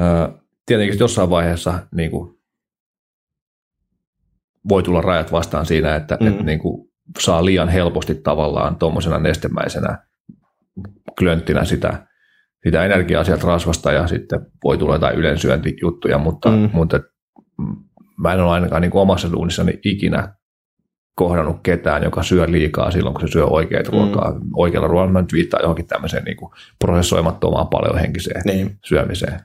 Öö, 0.00 0.28
tietenkin 0.66 0.98
jossain 0.98 1.30
vaiheessa 1.30 1.86
niin 1.94 2.10
kuin, 2.10 2.38
voi 4.68 4.82
tulla 4.82 5.00
rajat 5.00 5.32
vastaan 5.32 5.66
siinä, 5.66 5.96
että, 5.96 6.18
mm. 6.20 6.26
että 6.26 6.42
niin 6.42 6.58
kuin, 6.58 6.88
saa 7.18 7.44
liian 7.44 7.68
helposti 7.68 8.14
tavallaan 8.14 8.76
tuommoisena 8.76 9.18
nestemäisenä 9.18 9.98
klönttinä 11.18 11.64
sitä, 11.64 12.06
sitä 12.64 12.84
energiaa 12.84 13.24
sieltä 13.24 13.46
rasvasta 13.46 13.92
ja 13.92 14.06
sitten 14.06 14.46
voi 14.64 14.78
tulla 14.78 14.94
jotain 14.94 15.16
ylensyöntijuttuja, 15.16 16.18
mutta, 16.18 16.50
mm. 16.50 16.70
mutta 16.72 17.00
mä 18.18 18.34
en 18.34 18.40
ole 18.40 18.50
ainakaan 18.50 18.82
niin 18.82 18.90
kuin 18.90 19.02
omassa 19.02 19.32
duunissani 19.32 19.80
ikinä 19.84 20.37
kohdannut 21.18 21.56
ketään, 21.62 22.02
joka 22.02 22.22
syö 22.22 22.46
liikaa 22.50 22.90
silloin, 22.90 23.14
kun 23.14 23.28
se 23.28 23.32
syö 23.32 23.46
oikeat 23.46 23.86
mm. 23.86 23.92
ruokaa. 23.92 24.40
Oikealla 24.56 24.88
ruoalla 24.88 25.12
mä 25.12 25.20
nyt 25.20 25.32
viittaan 25.32 25.62
johonkin 25.62 25.86
tämmöiseen 25.86 26.24
niin 26.24 26.36
kuin 26.36 26.52
prosessoimattomaan 26.78 27.68
paljon 27.68 27.98
henkiseen 27.98 28.42
niin. 28.44 28.78
syömiseen. 28.84 29.40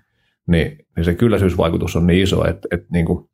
Niin, 0.47 0.77
niin 0.95 1.05
se 1.05 1.13
kylläisyysvaikutus 1.13 1.95
on 1.95 2.07
niin 2.07 2.23
iso, 2.23 2.47
että, 2.47 2.67
että 2.71 2.87
niin 2.91 3.05
kuin, 3.05 3.29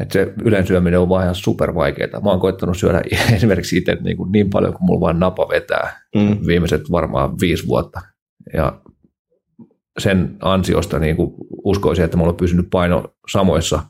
että 0.00 0.12
se 0.12 0.32
ylensyöminen 0.44 1.00
on 1.00 1.08
vaan 1.08 1.22
ihan 1.22 1.34
super 1.34 1.74
vaikeaa. 1.74 2.20
Mä 2.20 2.30
oon 2.30 2.40
koittanut 2.40 2.76
syödä 2.76 3.02
esimerkiksi 3.36 3.76
itse 3.76 3.96
niin, 4.00 4.16
kuin 4.16 4.32
niin 4.32 4.50
paljon 4.50 4.72
kuin 4.72 4.84
mulla 4.86 5.00
vaan 5.00 5.20
napa 5.20 5.48
vetää 5.48 6.00
mm. 6.14 6.38
viimeiset 6.46 6.90
varmaan 6.90 7.40
viisi 7.40 7.66
vuotta. 7.66 8.00
Ja 8.54 8.80
sen 9.98 10.36
ansiosta 10.42 10.98
niin 10.98 11.16
kuin 11.16 11.34
uskoisin, 11.64 12.04
että 12.04 12.16
mulla 12.16 12.30
on 12.30 12.36
pysynyt 12.36 12.66
paino 12.70 13.14
samoissa 13.32 13.82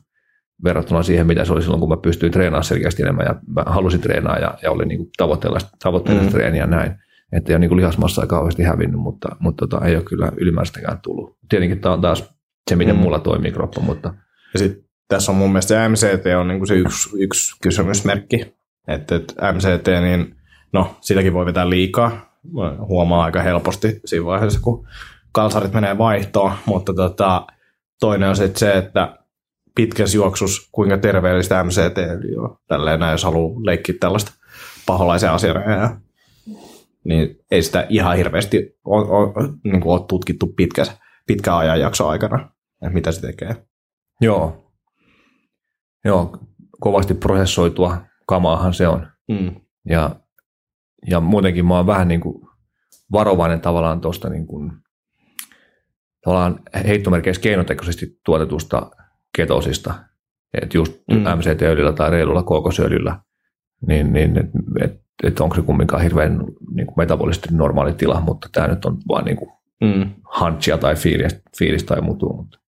verrattuna 0.63 1.03
siihen, 1.03 1.27
mitä 1.27 1.45
se 1.45 1.53
oli 1.53 1.61
silloin, 1.61 1.79
kun 1.79 1.89
mä 1.89 1.97
pystyin 1.97 2.31
treenaamaan 2.31 2.63
selkeästi 2.63 3.03
enemmän 3.03 3.25
ja 3.25 3.35
mä 3.47 3.63
halusin 3.65 4.01
treenaa 4.01 4.37
ja, 4.37 4.57
ja 4.61 4.71
oli 4.71 4.85
niin 4.85 4.97
kuin 4.97 5.09
tavoitteella, 5.17 5.59
tavoitteella 5.83 6.23
mm. 6.23 6.29
treeniä 6.29 6.61
ja 6.63 6.67
näin. 6.67 6.91
Että 7.31 7.51
ei 7.51 7.53
ole 7.53 7.59
niin 7.59 7.69
kuin 7.69 7.77
lihasmassa 7.77 8.27
kauheasti 8.27 8.63
hävinnyt, 8.63 8.99
mutta, 8.99 9.35
mutta 9.39 9.67
tota, 9.67 9.85
ei 9.85 9.95
ole 9.95 10.03
kyllä 10.03 10.31
ylimääräistäkään 10.37 10.99
tullut. 11.01 11.37
Tietenkin 11.49 11.79
tämä 11.79 11.93
on 11.93 12.01
taas 12.01 12.33
se, 12.69 12.75
miten 12.75 12.95
mm. 12.95 13.01
mulla 13.01 13.19
toimii 13.19 13.51
kroppa, 13.51 13.81
mutta... 13.81 14.13
Ja 14.53 14.59
sitten 14.59 14.83
tässä 15.07 15.31
on 15.31 15.37
mun 15.37 15.49
mielestä 15.49 15.67
se 15.67 15.89
MCT 15.89 16.25
on 16.39 16.47
niin 16.47 16.59
kuin 16.59 16.67
se 16.67 16.75
yksi, 16.75 17.09
yksi 17.19 17.55
kysymysmerkki, 17.61 18.55
että, 18.87 19.15
että 19.15 19.53
MCT, 19.53 19.87
niin 20.01 20.35
no, 20.73 20.97
sitäkin 21.01 21.33
voi 21.33 21.45
vetää 21.45 21.69
liikaa, 21.69 22.39
huomaa 22.87 23.23
aika 23.23 23.41
helposti 23.41 23.99
siinä 24.05 24.25
vaiheessa, 24.25 24.59
kun 24.61 24.87
kalsarit 25.31 25.73
menee 25.73 25.97
vaihtoon, 25.97 26.51
mutta 26.65 26.93
tota, 26.93 27.47
toinen 27.99 28.29
on 28.29 28.35
sitten 28.35 28.59
se, 28.59 28.77
että 28.77 29.17
pitkässä 29.77 30.17
juoksus, 30.17 30.69
kuinka 30.71 30.97
terveellistä 30.97 31.63
MCT 31.63 31.97
on. 32.37 32.57
Tälleen 32.67 32.99
näin, 32.99 33.11
jos 33.11 33.23
haluaa 33.23 33.59
leikkiä 33.65 33.95
tällaista 33.99 34.31
paholaisen 34.85 35.31
asian, 35.31 35.55
niin 37.03 37.39
ei 37.51 37.61
sitä 37.61 37.85
ihan 37.89 38.17
hirveästi 38.17 38.77
ole, 38.85 39.07
ole, 39.07 39.49
niin 39.63 39.83
ole 39.85 40.01
tutkittu 40.07 40.47
pitkä, 40.47 40.85
pitkä 41.27 41.57
ajanjakso 41.57 42.07
aikana, 42.07 42.49
että 42.81 42.93
mitä 42.93 43.11
se 43.11 43.21
tekee. 43.21 43.55
Joo, 44.21 44.67
Joo, 46.07 46.37
kovasti 46.79 47.13
prosessoitua 47.13 47.97
kamaahan 48.27 48.73
se 48.73 48.87
on. 48.87 49.07
Mm. 49.27 49.55
Ja, 49.89 50.15
ja 51.09 51.19
muutenkin 51.19 51.65
mä 51.65 51.75
oon 51.75 51.87
vähän 51.87 52.07
niin 52.07 52.21
kuin 52.21 52.47
varovainen 53.11 53.61
tavallaan 53.61 54.01
tuosta 54.01 54.29
niin 54.29 54.47
kuin, 54.47 54.71
tavallaan 56.23 56.59
heittomerkeissä 56.87 57.41
keinotekoisesti 57.41 58.19
tuotetusta 58.25 58.91
ketosista, 59.37 59.93
että 60.61 60.77
just 60.77 60.93
mm. 61.11 61.17
MCT-öljyllä 61.17 61.93
tai 61.93 62.11
reilulla 62.11 62.43
kookosöljyllä, 62.43 63.19
niin, 63.87 64.13
niin 64.13 64.37
että 64.37 64.59
et, 64.81 65.01
et 65.23 65.39
onko 65.39 65.55
se 65.55 65.61
kumminkaan 65.61 66.03
hirveän 66.03 66.45
niin 66.73 66.87
kuin 66.87 66.97
metabolisesti 66.97 67.49
normaali 67.51 67.93
tila, 67.93 68.21
mutta 68.21 68.49
tämä 68.51 68.67
nyt 68.67 68.85
on 68.85 68.97
vaan 69.07 69.25
niin 69.25 69.37
kuin 69.37 69.51
mm. 69.81 70.09
hunchia 70.39 70.77
tai 70.77 70.95
fiilis, 70.95 71.41
fiilis 71.59 71.83
tai 71.83 72.01
muuta. 72.01 72.25
Mutta. 72.25 72.59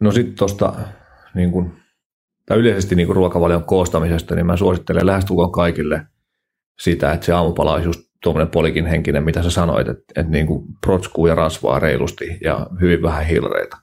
No 0.00 0.12
sitten 0.12 0.36
tuosta 0.38 0.72
niin 1.34 1.52
kun, 1.52 1.72
tai 2.46 2.58
yleisesti 2.58 2.94
niin 2.94 3.06
kun 3.06 3.16
ruokavalion 3.16 3.64
koostamisesta, 3.64 4.34
niin 4.34 4.46
mä 4.46 4.56
suosittelen 4.56 5.06
lähestulkoon 5.06 5.52
kaikille 5.52 6.06
sitä, 6.80 7.12
että 7.12 7.26
se 7.26 7.32
aamupala 7.32 7.72
olisi 7.72 7.88
just 7.88 8.05
tuommoinen 8.22 8.50
polikin 8.50 8.86
henkinen, 8.86 9.24
mitä 9.24 9.42
sä 9.42 9.50
sanoit, 9.50 9.88
että, 9.88 10.02
että 10.16 10.32
niin 10.32 10.46
kuin 10.46 10.64
protskuu 10.86 11.26
ja 11.26 11.34
rasvaa 11.34 11.78
reilusti 11.78 12.38
ja 12.44 12.66
hyvin 12.80 13.02
vähän 13.02 13.26
hilreitä. 13.26 13.76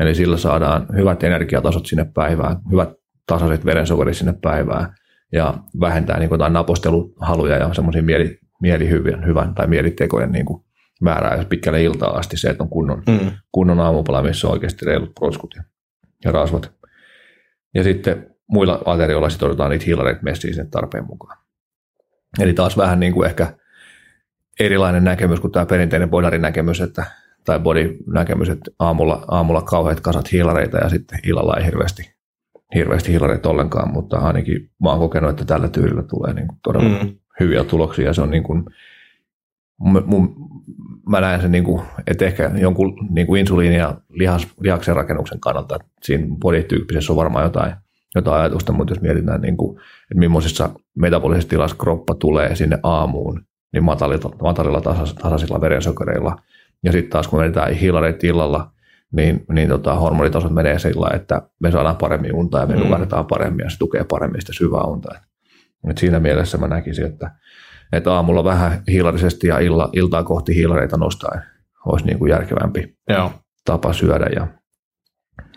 Eli 0.00 0.14
sillä 0.14 0.36
saadaan 0.36 0.86
hyvät 0.96 1.22
energiatasot 1.22 1.86
sinne 1.86 2.06
päivään, 2.14 2.56
hyvät 2.70 2.88
tasaiset 3.26 3.64
verensokerit 3.64 4.16
sinne 4.16 4.34
päivään 4.42 4.94
ja 5.32 5.54
vähentää 5.80 6.18
niin 6.18 6.28
kuin 6.28 6.36
jotain 6.36 6.52
naposteluhaluja 6.52 7.56
ja 7.56 7.74
semmoisia 7.74 8.02
mieli, 8.02 8.38
mielihyvän 8.62 9.26
hyvän 9.26 9.54
tai 9.54 9.66
mielitekojen 9.66 10.32
niin 10.32 10.46
kuin 10.46 10.64
määrää 11.00 11.44
pitkälle 11.48 11.82
iltaa 11.82 12.18
asti 12.18 12.36
se, 12.36 12.50
että 12.50 12.62
on 12.62 12.70
kunnon, 12.70 13.02
mm. 13.08 13.30
kunnon 13.52 13.80
aamupala, 13.80 14.22
missä 14.22 14.46
on 14.46 14.52
oikeasti 14.52 14.86
reilut 14.86 15.14
protskut 15.14 15.54
ja, 15.56 15.62
ja 16.24 16.32
rasvat. 16.32 16.72
Ja 17.74 17.84
sitten 17.84 18.34
muilla 18.46 18.82
aterioilla 18.84 19.30
sitoudutaan 19.30 19.70
niitä 19.70 19.84
hiilareita 19.84 20.22
messiin 20.22 20.54
sinne 20.54 20.68
tarpeen 20.70 21.06
mukaan. 21.06 21.43
Eli 22.40 22.54
taas 22.54 22.76
vähän 22.76 23.00
niin 23.00 23.12
kuin 23.12 23.28
ehkä 23.28 23.54
erilainen 24.60 25.04
näkemys 25.04 25.40
kuin 25.40 25.52
tämä 25.52 25.66
perinteinen 25.66 26.10
bodarin 26.10 26.42
näkemys, 26.42 26.80
että, 26.80 27.04
tai 27.44 27.60
body-näkemys, 27.60 28.48
että 28.48 28.70
aamulla, 28.78 29.24
aamulla 29.28 29.62
kauheat 29.62 30.00
kasat 30.00 30.32
hiilareita 30.32 30.78
ja 30.78 30.88
sitten 30.88 31.18
illalla 31.24 31.56
ei 31.56 31.64
hirveästi, 31.64 32.14
hirveästi 32.74 33.10
hiilareita 33.10 33.50
ollenkaan, 33.50 33.92
mutta 33.92 34.18
ainakin 34.18 34.70
mä 34.82 34.90
oon 34.90 34.98
kokenut, 34.98 35.30
että 35.30 35.44
tällä 35.44 35.68
tyylillä 35.68 36.02
tulee 36.02 36.34
niin 36.34 36.48
kuin 36.48 36.58
todella 36.62 37.04
mm. 37.04 37.14
hyviä 37.40 37.64
tuloksia. 37.64 38.14
Se 38.14 38.22
on 38.22 38.30
niin 38.30 38.42
kuin, 38.42 38.64
mun, 39.78 40.34
mä 41.08 41.20
näen 41.20 41.40
sen, 41.40 41.52
niin 41.52 41.64
kuin, 41.64 41.82
että 42.06 42.24
ehkä 42.24 42.50
jonkun 42.56 43.08
niin 43.10 43.26
kuin 43.26 43.40
insuliini- 43.40 43.76
ja 43.76 44.00
lihas, 44.08 44.48
lihaksen 44.60 44.96
rakennuksen 44.96 45.40
kannalta, 45.40 45.76
että 45.76 45.88
siinä 46.02 46.26
bodityyppisessä 46.40 47.12
on 47.12 47.16
varmaan 47.16 47.44
jotain, 47.44 47.72
jotain 48.14 48.40
ajatusta, 48.40 48.72
mutta 48.72 48.94
jos 48.94 49.00
mietitään, 49.00 49.40
niin 49.40 49.56
kuin, 49.56 49.78
että 49.78 50.18
millaisessa 50.18 50.70
metabolisessa 50.98 51.48
tilassa 51.48 51.76
kroppa 51.76 52.14
tulee 52.14 52.56
sinne 52.56 52.78
aamuun, 52.82 53.44
niin 53.72 53.84
matalilla, 53.84 54.36
matalilla 54.42 54.80
tasaisilla 55.22 55.60
verensokereilla, 55.60 56.36
ja 56.82 56.92
sitten 56.92 57.10
taas 57.10 57.28
kun 57.28 57.38
menetään 57.38 57.72
hiilareita 57.72 58.26
illalla, 58.26 58.70
niin, 59.12 59.44
niin 59.52 59.68
tota, 59.68 59.94
hormonitasot 59.94 60.52
menee 60.52 60.78
sillä 60.78 61.10
että 61.14 61.42
me 61.60 61.70
saadaan 61.70 61.96
paremmin 61.96 62.34
unta 62.34 62.58
ja 62.58 62.66
me 62.66 62.74
mm. 62.74 62.80
nukahdetaan 62.80 63.26
paremmin 63.26 63.64
ja 63.64 63.70
se 63.70 63.78
tukee 63.78 64.04
paremmin 64.04 64.40
sitä 64.40 64.52
syvää 64.52 64.82
unta. 64.82 65.14
Et 65.90 65.98
siinä 65.98 66.20
mielessä 66.20 66.58
mä 66.58 66.68
näkisin, 66.68 67.06
että 67.06 67.30
että 67.92 68.12
aamulla 68.12 68.44
vähän 68.44 68.82
hiilarisesti 68.88 69.46
ja 69.46 69.58
illa, 69.58 69.90
iltaa 69.92 70.22
kohti 70.22 70.54
hiilareita 70.54 70.96
nostaen 70.96 71.42
olisi 71.86 72.06
niin 72.06 72.18
kuin 72.18 72.30
järkevämpi 72.30 72.96
Joo. 73.08 73.32
tapa 73.64 73.92
syödä. 73.92 74.26
Ja, 74.34 74.46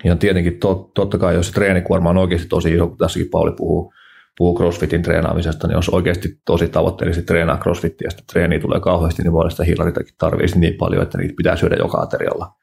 ja 0.03 0.15
tietenkin 0.15 0.59
tot, 0.59 0.93
totta 0.93 1.17
kai, 1.17 1.35
jos 1.35 1.47
se 1.47 1.53
treenikuorma 1.53 2.09
on 2.09 2.17
oikeasti 2.17 2.47
tosi 2.47 2.73
iso, 2.73 2.87
kun 2.87 2.97
tässäkin 2.97 3.29
Pauli 3.29 3.51
puhuu, 3.51 3.93
puhuu 4.37 4.57
crossfitin 4.57 5.01
treenaamisesta, 5.01 5.67
niin 5.67 5.75
jos 5.75 5.89
oikeasti 5.89 6.39
tosi 6.45 6.67
tavoitteellisesti 6.67 7.25
treenaa 7.25 7.57
crossfitia 7.57 8.05
ja 8.05 8.11
sitä 8.11 8.23
treeniä 8.31 8.59
tulee 8.59 8.79
kauheasti, 8.79 9.23
niin 9.23 9.33
voi 9.33 9.51
sitä 9.51 9.63
hiilaritakin 9.63 10.15
tarvitsisi 10.17 10.59
niin 10.59 10.73
paljon, 10.73 11.03
että 11.03 11.17
niitä 11.17 11.33
pitää 11.37 11.55
syödä 11.55 11.75
joka 11.75 12.01
aterialla. 12.01 12.53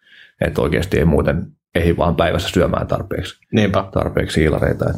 Että 0.41 0.63
oikeasti 0.63 0.99
ei 0.99 1.05
muuten 1.05 1.47
ei 1.75 1.97
vaan 1.97 2.17
päivässä 2.17 2.49
syömään 2.49 2.87
tarpeeksi, 2.87 3.41
Niinpä. 3.53 3.85
tarpeeksi 3.93 4.41
hiilareita. 4.41 4.91
Et, 4.91 4.97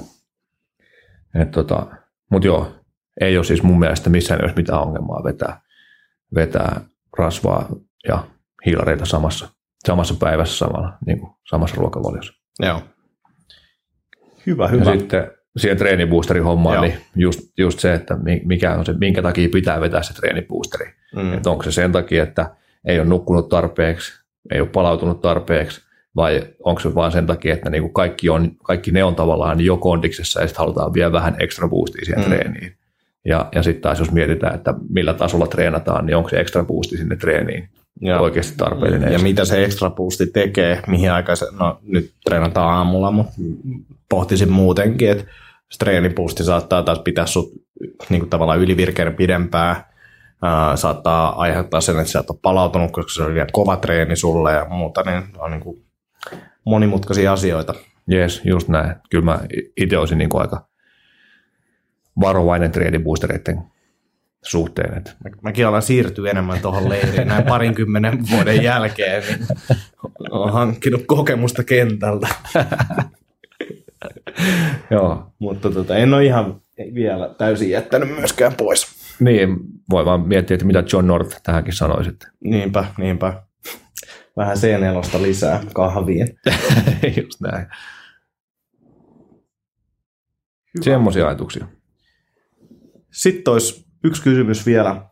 et 1.42 1.50
tota, 1.50 1.86
Mutta 2.30 2.46
joo, 2.48 2.74
ei 3.20 3.36
ole 3.36 3.44
siis 3.44 3.62
mun 3.62 3.78
mielestä 3.78 4.10
missään 4.10 4.40
jos 4.42 4.56
mitään 4.56 4.80
ongelmaa 4.80 5.24
vetää, 5.24 5.60
vetää 6.34 6.80
rasvaa 7.18 7.68
ja 8.08 8.24
hiilareita 8.66 9.04
samassa, 9.04 9.48
samassa 9.86 10.14
päivässä 10.20 10.56
samalla, 10.58 10.92
niin 11.06 11.20
kuin 11.20 11.32
samassa 11.48 11.76
ruokavaliossa. 11.76 12.32
Joo. 12.62 12.82
Hyvä, 14.46 14.64
Ja 14.64 14.68
hyvä. 14.70 14.92
sitten 14.92 15.30
siihen 15.56 15.78
treeniboosteri 15.78 16.40
hommaan, 16.40 16.74
Joo. 16.74 16.84
niin 16.84 16.98
just, 17.16 17.40
just 17.58 17.78
se, 17.80 17.94
että 17.94 18.16
mi- 18.16 18.42
mikä 18.44 18.74
on 18.74 18.86
se, 18.86 18.92
minkä 18.92 19.22
takia 19.22 19.48
pitää 19.48 19.80
vetää 19.80 20.02
se 20.02 20.14
treeniboosteri. 20.14 20.90
Mm. 21.16 21.34
Että 21.34 21.50
onko 21.50 21.62
se 21.62 21.72
sen 21.72 21.92
takia, 21.92 22.22
että 22.22 22.50
ei 22.84 23.00
ole 23.00 23.08
nukkunut 23.08 23.48
tarpeeksi, 23.48 24.12
ei 24.50 24.60
ole 24.60 24.68
palautunut 24.68 25.20
tarpeeksi, 25.20 25.80
vai 26.16 26.42
onko 26.64 26.80
se 26.80 26.94
vaan 26.94 27.12
sen 27.12 27.26
takia, 27.26 27.54
että 27.54 27.70
niinku 27.70 27.88
kaikki, 27.88 28.28
on, 28.28 28.50
kaikki 28.62 28.90
ne 28.90 29.04
on 29.04 29.14
tavallaan 29.14 29.60
jo 29.60 29.76
kondiksessa 29.76 30.40
ja 30.40 30.46
sitten 30.46 30.58
halutaan 30.58 30.94
vielä 30.94 31.12
vähän 31.12 31.36
ekstra 31.38 31.68
boostia 31.68 32.04
siihen 32.04 32.24
mm. 32.24 32.30
treeniin. 32.30 32.76
Ja, 33.24 33.48
ja 33.54 33.62
sitten 33.62 33.82
taas 33.82 33.98
jos 33.98 34.12
mietitään, 34.12 34.54
että 34.54 34.74
millä 34.88 35.14
tasolla 35.14 35.46
treenataan, 35.46 36.06
niin 36.06 36.16
onko 36.16 36.28
se 36.28 36.40
ekstra 36.40 36.64
boosti 36.64 36.96
sinne 36.96 37.16
treeniin 37.16 37.68
Joo. 38.00 38.22
oikeasti 38.22 38.56
tarpeellinen. 38.56 39.12
Ja 39.12 39.18
mitä 39.18 39.44
se 39.44 39.64
extra 39.64 39.90
boosti 39.90 40.26
tekee, 40.26 40.82
mihin 40.86 41.12
aikaan 41.12 41.36
se, 41.36 41.46
no 41.60 41.78
nyt 41.82 42.12
treenataan 42.24 42.74
aamulla, 42.74 43.10
mutta 43.10 43.32
pohtisin 44.10 44.52
muutenkin, 44.52 45.10
että 45.10 45.24
se 45.70 45.78
treeniboosti 45.78 46.44
saattaa 46.44 46.82
taas 46.82 46.98
pitää 46.98 47.26
sut 47.26 47.52
niin 48.10 48.20
kuin 48.20 48.30
tavallaan 48.30 48.60
ylivirkeänä 48.60 49.10
pidempään, 49.10 49.76
Ää, 50.42 50.76
saattaa 50.76 51.40
aiheuttaa 51.40 51.80
sen, 51.80 51.98
että 51.98 52.12
sä 52.12 52.18
et 52.18 52.30
ole 52.30 52.38
palautunut, 52.42 52.90
koska 52.90 53.12
se 53.12 53.22
on 53.22 53.34
liian 53.34 53.48
kova 53.52 53.76
treeni 53.76 54.16
sulle 54.16 54.52
ja 54.52 54.66
muuta, 54.68 55.02
niin 55.02 55.22
on 55.38 55.50
niin 55.50 55.60
kuin 55.60 55.84
monimutkaisia 56.64 57.32
asioita. 57.32 57.74
Jees, 58.06 58.42
just 58.44 58.68
näin. 58.68 58.94
Kyllä 59.10 59.24
mä 59.24 59.38
itse 59.76 59.98
olisin 59.98 60.18
niin 60.18 60.30
aika 60.34 60.66
varovainen 62.20 62.72
treeniboostereiden 62.72 63.62
suhteen. 64.44 64.98
Että 64.98 65.10
Mä- 65.24 65.30
Mäkin 65.42 65.66
alan 65.66 65.82
siirtyä 65.82 66.30
enemmän 66.30 66.60
tuohon 66.60 66.88
leiriin 66.88 67.28
näin 67.28 67.44
parinkymmenen 67.44 68.30
vuoden 68.30 68.62
jälkeen, 68.62 69.22
niin 69.28 69.46
olen 70.30 70.52
hankkinut 70.52 71.02
kokemusta 71.06 71.64
kentältä. 71.64 72.28
Joo. 74.90 75.32
Mutta 75.38 75.70
tota, 75.70 75.96
en 75.96 76.14
ole 76.14 76.24
ihan 76.24 76.60
vielä 76.94 77.34
täysin 77.38 77.70
jättänyt 77.70 78.08
myöskään 78.08 78.54
pois. 78.54 78.86
Niin, 79.20 79.56
voi 79.90 80.04
vaan 80.04 80.28
miettiä, 80.28 80.54
että 80.54 80.66
mitä 80.66 80.84
John 80.92 81.06
North 81.06 81.40
tähänkin 81.42 81.74
sanoisi. 81.74 82.10
Että 82.10 82.28
Niinpä, 82.44 82.84
niinpä. 82.98 83.42
Vähän 84.36 84.56
C4 84.56 85.22
lisää 85.22 85.62
kahviin. 85.74 86.28
just 87.22 87.40
näin. 87.40 87.66
Semmoisia 90.80 91.26
ajatuksia. 91.28 91.66
Sitten 93.12 93.52
olisi 93.52 93.85
yksi 94.04 94.22
kysymys 94.22 94.66
vielä. 94.66 95.06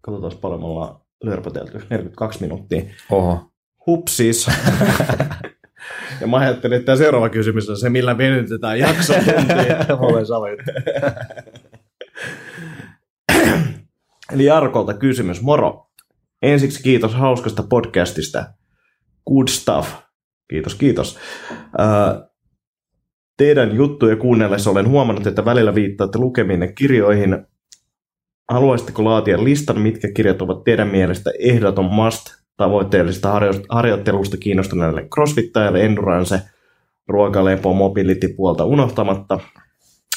Katsotaan 0.00 0.32
paljon 0.40 0.60
me 0.60 0.66
ollaan 0.66 1.00
lörpötelty. 1.22 1.78
42 1.90 2.40
minuuttia. 2.40 2.82
Oho. 3.10 3.50
Hupsis. 3.86 4.46
ja 6.20 6.26
mä 6.26 6.36
ajattelin, 6.36 6.76
että 6.76 6.86
tämä 6.86 6.96
seuraava 6.96 7.28
kysymys 7.28 7.70
on 7.70 7.76
se, 7.76 7.90
millä 7.90 8.18
venytetään 8.18 8.78
jaksotuntia. 8.78 9.76
Olen 9.98 10.26
sama 10.26 10.46
Eli 14.32 14.44
Jarkolta 14.44 14.94
kysymys. 14.94 15.42
Moro. 15.42 15.84
Ensiksi 16.42 16.82
kiitos 16.82 17.14
hauskasta 17.14 17.62
podcastista. 17.62 18.46
Good 19.28 19.48
stuff. 19.48 19.94
Kiitos, 20.50 20.74
kiitos. 20.74 21.18
Ää, 21.78 22.28
teidän 23.36 23.76
juttuja 23.76 24.16
kuunnellessa 24.16 24.70
olen 24.70 24.88
huomannut, 24.88 25.26
että 25.26 25.44
välillä 25.44 25.74
viittaatte 25.74 26.18
lukemiinne 26.18 26.72
kirjoihin. 26.72 27.46
Haluaisitteko 28.48 29.04
laatia 29.04 29.44
listan, 29.44 29.80
mitkä 29.80 30.08
kirjat 30.14 30.42
ovat 30.42 30.64
teidän 30.64 30.88
mielestä 30.88 31.30
ehdoton 31.38 31.84
must 31.84 32.26
tavoitteellisesta 32.56 33.32
harjo- 33.32 33.64
harjoittelusta 33.68 34.36
kiinnostuneelle 34.36 35.08
crossfittajalle, 35.14 35.84
endurance, 35.84 36.40
ruokalepo, 37.08 37.74
mobility 37.74 38.28
puolta 38.28 38.64
unohtamatta. 38.64 39.40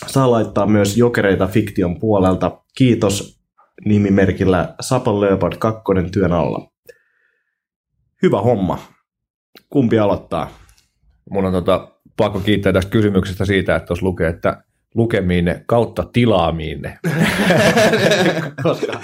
Saa 0.08 0.32
laittaa 0.32 0.66
myös 0.66 0.98
jokereita 0.98 1.48
fiktion 1.48 2.00
puolelta. 2.00 2.62
Kiitos 2.78 3.42
nimimerkillä 3.86 4.76
Sapa 4.82 5.22
Leopard 5.22 5.58
2 5.60 5.82
työn 6.12 6.32
alla. 6.32 6.72
Hyvä 8.24 8.42
homma. 8.42 8.80
Kumpi 9.70 10.00
aloittaa? 10.00 10.50
Mun 11.30 11.46
on 11.46 11.54
tota, 11.54 11.92
pakko 12.18 12.40
kiittää 12.40 12.74
tästä 12.74 12.92
kysymyksestä 12.92 13.46
siitä, 13.46 13.76
että 13.76 13.88
tuossa 13.88 14.06
lukee, 14.06 14.28
että 14.28 14.64
lukemiinne 14.96 15.64
kautta 15.66 16.04
tilaamiinne. 16.14 17.00
Koska 18.64 19.00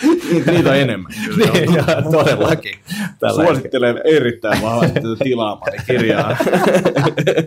niitä 0.51 0.69
on 0.69 0.77
enemmän. 0.77 1.11
niin, 1.53 1.73
ja 1.73 1.83
todellakin. 2.11 2.75
Tällä 3.19 3.43
Suosittelen 3.43 4.01
erittäin 4.03 4.61
vahvasti 4.61 4.93
tätä 4.93 5.23
tilaamani 5.23 5.77
kirjaa. 5.87 6.37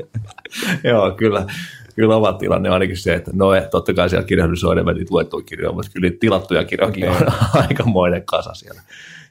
Joo, 0.85 1.11
kyllä. 1.11 1.47
Kyllä 1.95 2.17
oma 2.17 2.33
tilanne 2.33 2.69
on 2.69 2.75
ainakin 2.75 2.97
se, 2.97 3.15
että 3.15 3.31
no 3.35 3.55
eh, 3.55 3.69
totta 3.71 3.95
kai 3.95 4.11
siellä 4.11 4.27
kirjoitus 4.27 4.65
on 4.65 4.73
enemmän 4.73 4.95
niitä 4.95 5.15
luettuja 5.15 5.45
kirjoja, 5.45 5.73
mutta 5.73 5.91
kyllä 5.95 6.11
tilattuja 6.21 6.65
kirjojakin 6.65 7.11
on 7.11 7.17
aikamoinen 7.63 8.23
kasa 8.25 8.55
siellä. 8.55 8.81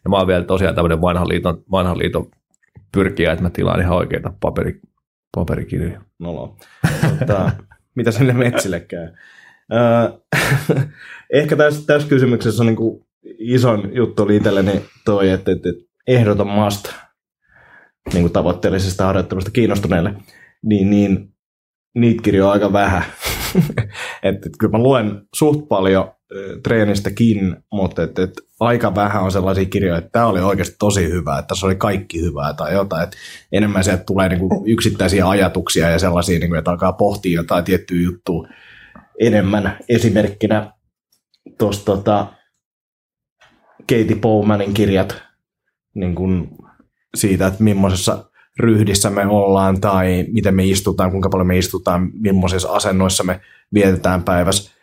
Ja 0.04 0.10
mä 0.10 0.18
oon 0.18 0.28
vielä 0.28 0.44
tosiaan 0.44 0.76
tämmöinen 0.76 1.02
vanhan 1.02 1.30
liiton, 1.30 1.64
vanhan 1.72 1.98
liiton 1.98 2.32
pyrkiä, 2.92 3.32
että 3.32 3.44
mä 3.44 3.50
tilaan 3.50 3.82
ihan 3.82 3.98
oikeita 3.98 4.34
paperi, 4.40 4.80
paperikirjoja. 5.36 6.02
Nolo. 6.20 6.58
Mutta, 7.10 7.52
mitä 7.96 8.12
sinne 8.12 8.34
metsille 8.34 8.80
käy? 8.80 9.08
Öö, 9.74 10.20
ehkä 11.34 11.56
tässä, 11.56 11.86
tässä 11.86 12.08
kysymyksessä 12.08 12.64
on 12.64 12.68
niin 12.68 12.76
kuin 12.76 13.06
isoin 13.40 13.96
juttu 13.96 14.24
oli 14.24 14.36
itselleni 14.36 14.82
toi, 15.06 15.30
että, 15.30 15.52
että, 15.52 15.70
että 15.70 15.84
ehdoton 16.08 16.48
must 16.48 16.94
niin 18.14 18.24
kuin 18.24 18.34
tavoitteellisesta 18.34 19.06
harjoittelusta 19.06 19.52
kiinnostuneille, 19.52 20.14
niin, 20.64 20.90
niin 20.90 21.34
niitä 21.96 22.22
kirjoja 22.22 22.48
on 22.48 22.54
aika 22.54 22.74
vähän. 22.74 23.04
että, 23.56 23.86
että 24.24 24.58
kyllä 24.60 24.72
mä 24.72 24.84
luen 24.84 25.22
suht 25.36 25.68
paljon 25.68 26.12
treenistäkin, 26.64 27.56
mutta 27.72 28.04
että, 28.04 28.24
että 28.24 28.42
aika 28.60 28.96
vähän 28.96 29.24
on 29.24 29.32
sellaisia 29.32 29.66
kirjoja, 29.66 29.98
että 29.98 30.10
tämä 30.12 30.26
oli 30.26 30.40
oikeasti 30.40 30.76
tosi 30.80 31.10
hyvä, 31.10 31.40
että 31.40 31.48
tässä 31.48 31.66
oli 31.66 31.76
kaikki 31.76 32.22
hyvää 32.22 32.54
tai 32.54 32.74
jotain. 32.74 33.04
Että 33.04 33.18
enemmän 33.52 33.84
sieltä 33.84 34.04
tulee 34.04 34.30
niinku 34.30 34.64
yksittäisiä 34.68 35.30
ajatuksia 35.30 35.90
ja 35.90 36.00
sellaisia, 36.00 36.40
niinku, 36.40 36.56
että 36.56 36.72
alkaa 36.72 36.94
pohtia 36.94 37.40
jotain 37.40 37.64
tiettyä 37.64 38.02
juttua 38.02 38.48
enemmän. 39.20 39.78
Esimerkkinä 39.90 40.74
tuossa 41.58 41.86
tota, 41.86 42.28
Katie 43.80 44.16
Bowmanin 44.22 44.74
kirjat 44.74 45.24
niin 45.96 46.16
kuin 46.16 46.50
siitä, 47.16 47.48
että 47.48 47.64
millaisessa 47.64 48.30
ryhdissä 48.60 49.10
me 49.10 49.26
ollaan 49.26 49.82
tai 49.82 50.26
miten 50.32 50.56
me 50.56 50.66
istutaan, 50.66 51.12
kuinka 51.12 51.30
paljon 51.30 51.48
me 51.48 51.58
istutaan, 51.58 52.12
millaisissa 52.14 52.70
asennoissa 52.70 53.24
me 53.24 53.42
vietetään 53.74 54.24
päivässä. 54.24 54.79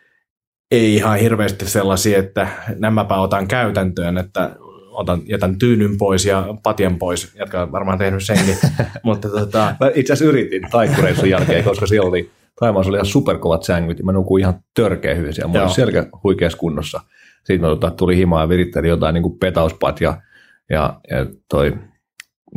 Ei 0.71 0.95
ihan 0.95 1.19
hirveästi 1.19 1.69
sellaisia, 1.69 2.19
että 2.19 2.47
nämäpä 2.75 3.19
otan 3.19 3.47
käytäntöön, 3.47 4.17
että 4.17 4.55
otan, 4.89 5.21
jätän 5.25 5.59
tyynyn 5.59 5.97
pois 5.97 6.25
ja 6.25 6.45
patjan 6.63 6.97
pois, 6.97 7.35
jotka 7.35 7.61
on 7.61 7.71
varmaan 7.71 7.97
tehnyt 7.97 8.23
senkin. 8.23 8.57
Mutta 9.03 9.29
tota, 9.29 9.75
Mä 9.79 9.91
itse 9.95 10.13
asiassa 10.13 10.29
yritin 10.29 10.61
taikkureissun 10.71 11.29
jälkeen, 11.29 11.63
koska 11.63 11.87
siellä 11.87 12.09
oli, 12.09 12.31
Taimaassa 12.59 12.89
oli 12.89 12.97
ihan 12.97 13.05
superkovat 13.05 13.63
sängyt 13.63 13.99
ja 13.99 14.05
mä 14.05 14.11
nukuin 14.11 14.41
ihan 14.41 14.59
törkeä 14.73 15.15
hyvin 15.15 15.33
siellä. 15.33 15.53
Mä 15.53 15.61
olin 15.61 15.75
selkä 15.75 16.05
huikeassa 16.23 16.57
kunnossa. 16.57 17.01
Sitten 17.37 17.61
mä 17.61 17.67
tota, 17.67 17.91
tuli 17.91 18.17
himaa 18.17 18.41
ja 18.41 18.49
viritteli 18.49 18.87
jotain 18.87 19.13
niin 19.13 19.23
kuin 19.23 19.39
petauspat 19.39 20.01
ja, 20.01 20.21
ja, 20.69 20.99
ja 21.09 21.25
toi 21.49 21.73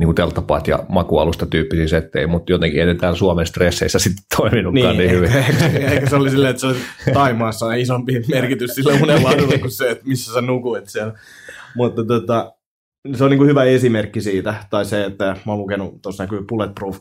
niin 0.01 0.07
kuin 0.07 0.17
telttapat 0.17 0.69
ja 0.69 0.85
makualusta 0.89 1.47
tyyppisiä 1.47 1.89
settejä, 1.89 2.27
mutta 2.27 2.53
jotenkin 2.53 2.99
täällä 2.99 3.17
Suomen 3.17 3.47
stresseissä 3.47 3.99
sitten 3.99 4.25
toiminutkaan 4.37 4.97
niin, 4.97 4.99
niin 4.99 5.11
hyvin. 5.11 5.37
Ehkä, 5.37 5.67
ehkä 5.67 6.11
se 6.11 6.17
oli 6.17 6.31
silleen, 6.31 6.51
että 6.51 6.61
se 6.61 6.67
oli 6.67 6.77
Taimaassa 7.13 7.67
on 7.67 7.79
isompi 7.79 8.23
merkitys 8.29 8.75
sille 8.75 8.93
unenlaadulle 9.03 9.59
kuin 9.59 9.71
se, 9.71 9.91
että 9.91 10.07
missä 10.07 10.33
sä 10.33 10.41
nukuit 10.41 10.89
siellä. 10.89 11.13
Mutta 11.77 12.05
tota, 12.05 12.53
se 13.17 13.25
on 13.25 13.31
niin 13.31 13.39
kuin 13.39 13.51
hyvä 13.51 13.65
esimerkki 13.65 14.21
siitä, 14.21 14.55
tai 14.71 14.85
se, 14.85 15.05
että 15.05 15.37
mä 15.47 15.53
oon 15.53 15.59
lukenut, 15.59 16.03
tuossa 16.03 16.23
näkyy 16.23 16.45
Bulletproof 16.49 16.99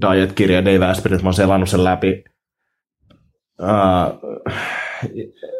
Diet-kirja 0.00 0.64
Dave 0.64 0.86
Asprey, 0.86 1.18
mä 1.18 1.24
oon 1.24 1.34
selannut 1.34 1.68
sen 1.68 1.84
läpi. 1.84 2.24
Uh, 3.60 4.20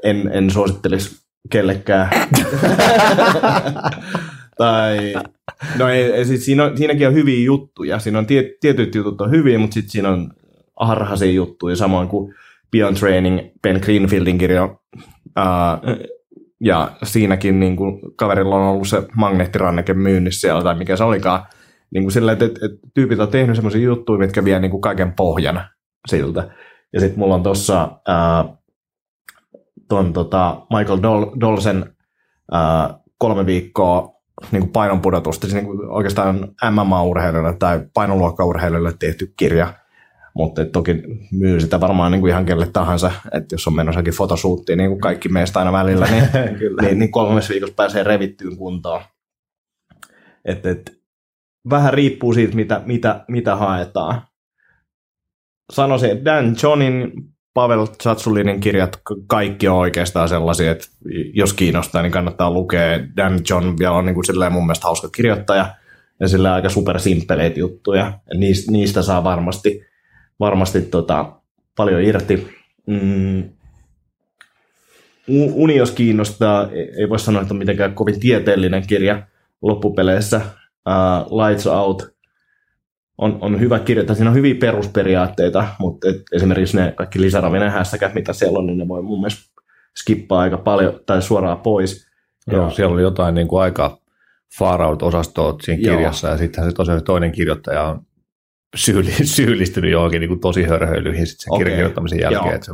en, 0.04 0.30
en 0.32 0.50
suosittelisi 0.50 1.16
kellekään. 1.50 2.10
tai, 4.56 5.14
no 5.78 5.88
ei, 5.88 6.02
ei, 6.02 6.24
siis 6.24 6.44
siinä 6.44 6.64
on, 6.64 6.76
siinäkin 6.76 7.08
on 7.08 7.14
hyviä 7.14 7.44
juttuja. 7.44 7.98
Siinä 7.98 8.18
on 8.18 8.26
tie, 8.26 8.50
tietyt 8.60 8.94
jutut 8.94 9.20
on 9.20 9.30
hyviä, 9.30 9.58
mutta 9.58 9.74
sitten 9.74 9.90
siinä 9.90 10.08
on 10.08 10.30
harhaisia 10.80 11.32
juttuja, 11.32 11.76
samoin 11.76 12.08
kuin 12.08 12.34
Beyond 12.70 12.96
Training, 12.96 13.40
Ben 13.62 13.80
Greenfieldin 13.82 14.38
kirja. 14.38 14.64
Uh, 14.64 16.06
ja 16.60 16.90
siinäkin 17.02 17.60
niin 17.60 17.76
kuin, 17.76 18.00
kaverilla 18.16 18.56
on 18.56 18.62
ollut 18.62 18.88
se 18.88 19.02
magneettiranneke 19.16 19.94
myynnissä 19.94 20.40
siellä, 20.40 20.62
tai 20.62 20.74
mikä 20.74 20.96
se 20.96 21.04
olikaan. 21.04 21.46
Niin 21.90 22.04
kuin 22.04 22.12
sillä, 22.12 22.32
että, 22.32 22.44
että, 22.44 22.88
tyypit 22.94 23.20
on 23.20 23.28
tehnyt 23.28 23.56
semmoisia 23.56 23.80
juttuja, 23.80 24.18
mitkä 24.18 24.44
vie 24.44 24.60
niin 24.60 24.70
kuin 24.70 24.80
kaiken 24.80 25.12
pohjan 25.12 25.60
siltä. 26.08 26.50
Ja 26.92 27.00
sitten 27.00 27.18
mulla 27.18 27.34
on 27.34 27.42
tuossa 27.42 27.90
ton 29.88 30.12
tota 30.12 30.66
Michael 30.70 30.98
Dol- 30.98 31.40
Dolsen 31.40 31.96
ää, 32.52 32.98
kolme 33.18 33.46
viikkoa 33.46 34.15
niin 34.52 34.60
kuin 34.60 34.72
painonpudotusta, 34.72 35.46
siis 35.46 35.54
niin 35.54 35.66
kuin 35.66 35.88
oikeastaan 35.88 36.48
MMA-urheilijoille 36.70 37.56
tai 37.58 37.80
painoluokkaurheilijoille 37.94 38.94
tehty 38.98 39.32
kirja, 39.36 39.74
mutta 40.34 40.64
toki 40.64 41.02
myy 41.32 41.60
sitä 41.60 41.80
varmaan 41.80 42.12
niin 42.12 42.20
kuin 42.20 42.30
ihan 42.30 42.44
kelle 42.44 42.66
tahansa, 42.72 43.12
että 43.32 43.54
jos 43.54 43.66
on 43.66 43.76
menossakin 43.76 44.14
fotosuuttiin, 44.14 44.78
niin 44.78 44.90
kuin 44.90 45.00
kaikki 45.00 45.28
meistä 45.28 45.58
aina 45.58 45.72
välillä, 45.72 46.06
niin, 46.06 46.28
niin, 46.82 46.98
niin 46.98 47.10
kolmessa 47.10 47.52
viikossa 47.52 47.74
pääsee 47.74 48.04
revittyyn 48.04 48.56
kuntoon. 48.56 49.00
Et, 50.44 50.66
et, 50.66 50.96
vähän 51.70 51.94
riippuu 51.94 52.32
siitä, 52.32 52.56
mitä, 52.56 52.82
mitä, 52.86 53.24
mitä 53.28 53.56
haetaan. 53.56 54.22
Sanoisin, 55.72 56.10
että 56.10 56.24
Dan 56.24 56.56
Johnin, 56.62 57.12
Pavel 57.56 57.86
Chatsulinin 57.86 58.60
kirjat, 58.60 59.00
kaikki 59.26 59.68
on 59.68 59.76
oikeastaan 59.76 60.28
sellaisia, 60.28 60.70
että 60.70 60.86
jos 61.32 61.52
kiinnostaa, 61.52 62.02
niin 62.02 62.12
kannattaa 62.12 62.50
lukea. 62.50 63.00
Dan 63.16 63.40
John 63.50 63.74
vielä 63.78 63.92
on 63.92 64.06
niin 64.06 64.14
kuin 64.14 64.52
mun 64.52 64.66
mielestä 64.66 64.86
hauska 64.86 65.08
kirjoittaja 65.08 65.74
ja 66.20 66.28
sillä 66.28 66.54
aika 66.54 66.68
supersimppeleitä 66.68 67.60
juttuja. 67.60 68.12
Niistä, 68.34 68.72
niistä 68.72 69.02
saa 69.02 69.24
varmasti, 69.24 69.86
varmasti 70.40 70.82
tota, 70.82 71.32
paljon 71.76 72.02
irti. 72.02 72.48
Mm. 72.86 73.44
Uni, 75.52 75.76
jos 75.76 75.90
kiinnostaa, 75.90 76.68
ei 76.98 77.08
voi 77.08 77.18
sanoa, 77.18 77.42
että 77.42 77.54
on 77.54 77.58
mitenkään 77.58 77.94
kovin 77.94 78.20
tieteellinen 78.20 78.86
kirja 78.86 79.22
loppupeleissä. 79.62 80.40
Uh, 80.88 81.46
Lights 81.46 81.66
Out 81.66 82.15
on, 83.18 83.38
on 83.40 83.60
hyvä 83.60 83.78
kirjoittaa. 83.78 84.16
Siinä 84.16 84.30
on 84.30 84.36
hyviä 84.36 84.54
perusperiaatteita, 84.54 85.68
mutta 85.78 86.08
et 86.08 86.22
esimerkiksi 86.32 86.76
ne 86.76 86.92
kaikki 86.96 87.20
lisäravinen 87.20 87.70
hässäkät, 87.70 88.14
mitä 88.14 88.32
siellä 88.32 88.58
on, 88.58 88.66
niin 88.66 88.78
ne 88.78 88.88
voi 88.88 89.02
mun 89.02 89.20
mielestä 89.20 89.42
skippaa 89.96 90.40
aika 90.40 90.58
paljon 90.58 91.00
tai 91.06 91.22
suoraan 91.22 91.60
pois. 91.60 92.06
Joo, 92.52 92.64
ja, 92.64 92.70
siellä 92.70 92.94
oli 92.94 93.02
jotain 93.02 93.34
niin 93.34 93.48
kuin 93.48 93.62
aika 93.62 93.98
far 94.58 94.82
out-osastoa 94.82 95.56
siinä 95.62 95.82
kirjassa, 95.82 96.26
joo. 96.26 96.34
ja 96.34 96.38
sittenhän 96.38 96.70
se 96.70 96.74
tosiaan 96.74 97.04
toinen 97.04 97.32
kirjoittaja 97.32 97.82
on 97.82 98.00
syyli, 98.76 99.10
syyllistynyt 99.36 99.90
johonkin 99.90 100.20
niin 100.20 100.28
kuin 100.28 100.40
tosi 100.40 100.62
hörhöilyihin 100.62 101.26
sitten 101.26 101.44
sen 101.44 101.52
okay. 101.52 101.58
kirjan 101.58 101.76
kirjoittamisen 101.76 102.20
jälkeen. 102.20 102.62
Se 102.62 102.72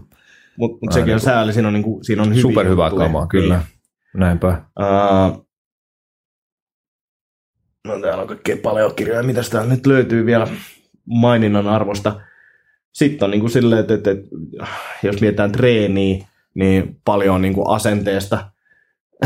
Mutta 0.57 0.79
mut 0.83 0.93
sekin 0.93 1.03
on 1.03 1.09
niin 1.09 1.21
sääli, 1.21 1.53
siinä 1.53 1.69
on, 1.69 1.75
niin 1.75 1.85
kuin, 1.85 2.05
siinä 2.05 2.23
on 2.23 2.29
hyviä 2.29 2.43
Superhyvää 2.43 2.91
kamaa, 2.91 3.27
kyllä. 3.27 3.57
Niin. 3.57 3.67
Näinpä. 4.15 4.63
Uh, 4.81 5.47
No 7.89 8.01
täällä 8.01 8.23
on 8.23 8.29
kaikkea 8.29 8.57
paljon 8.63 8.95
kirjoja, 8.95 9.23
mitä 9.23 9.41
täällä 9.51 9.75
nyt 9.75 9.87
löytyy 9.87 10.27
vielä 10.27 10.47
maininnan 11.07 11.69
arvosta. 11.69 12.21
Sitten 12.93 13.27
on 13.27 13.31
niin 13.31 13.41
kuin 13.41 13.51
silleen, 13.51 13.81
että, 13.81 13.95
että, 13.95 14.11
että 14.11 14.27
jos 15.03 15.21
mietitään 15.21 15.53
treeniä, 15.53 16.27
niin 16.55 17.01
paljon 17.05 17.43
niin 17.43 17.55
kuin 17.55 17.69
asenteesta, 17.69 18.51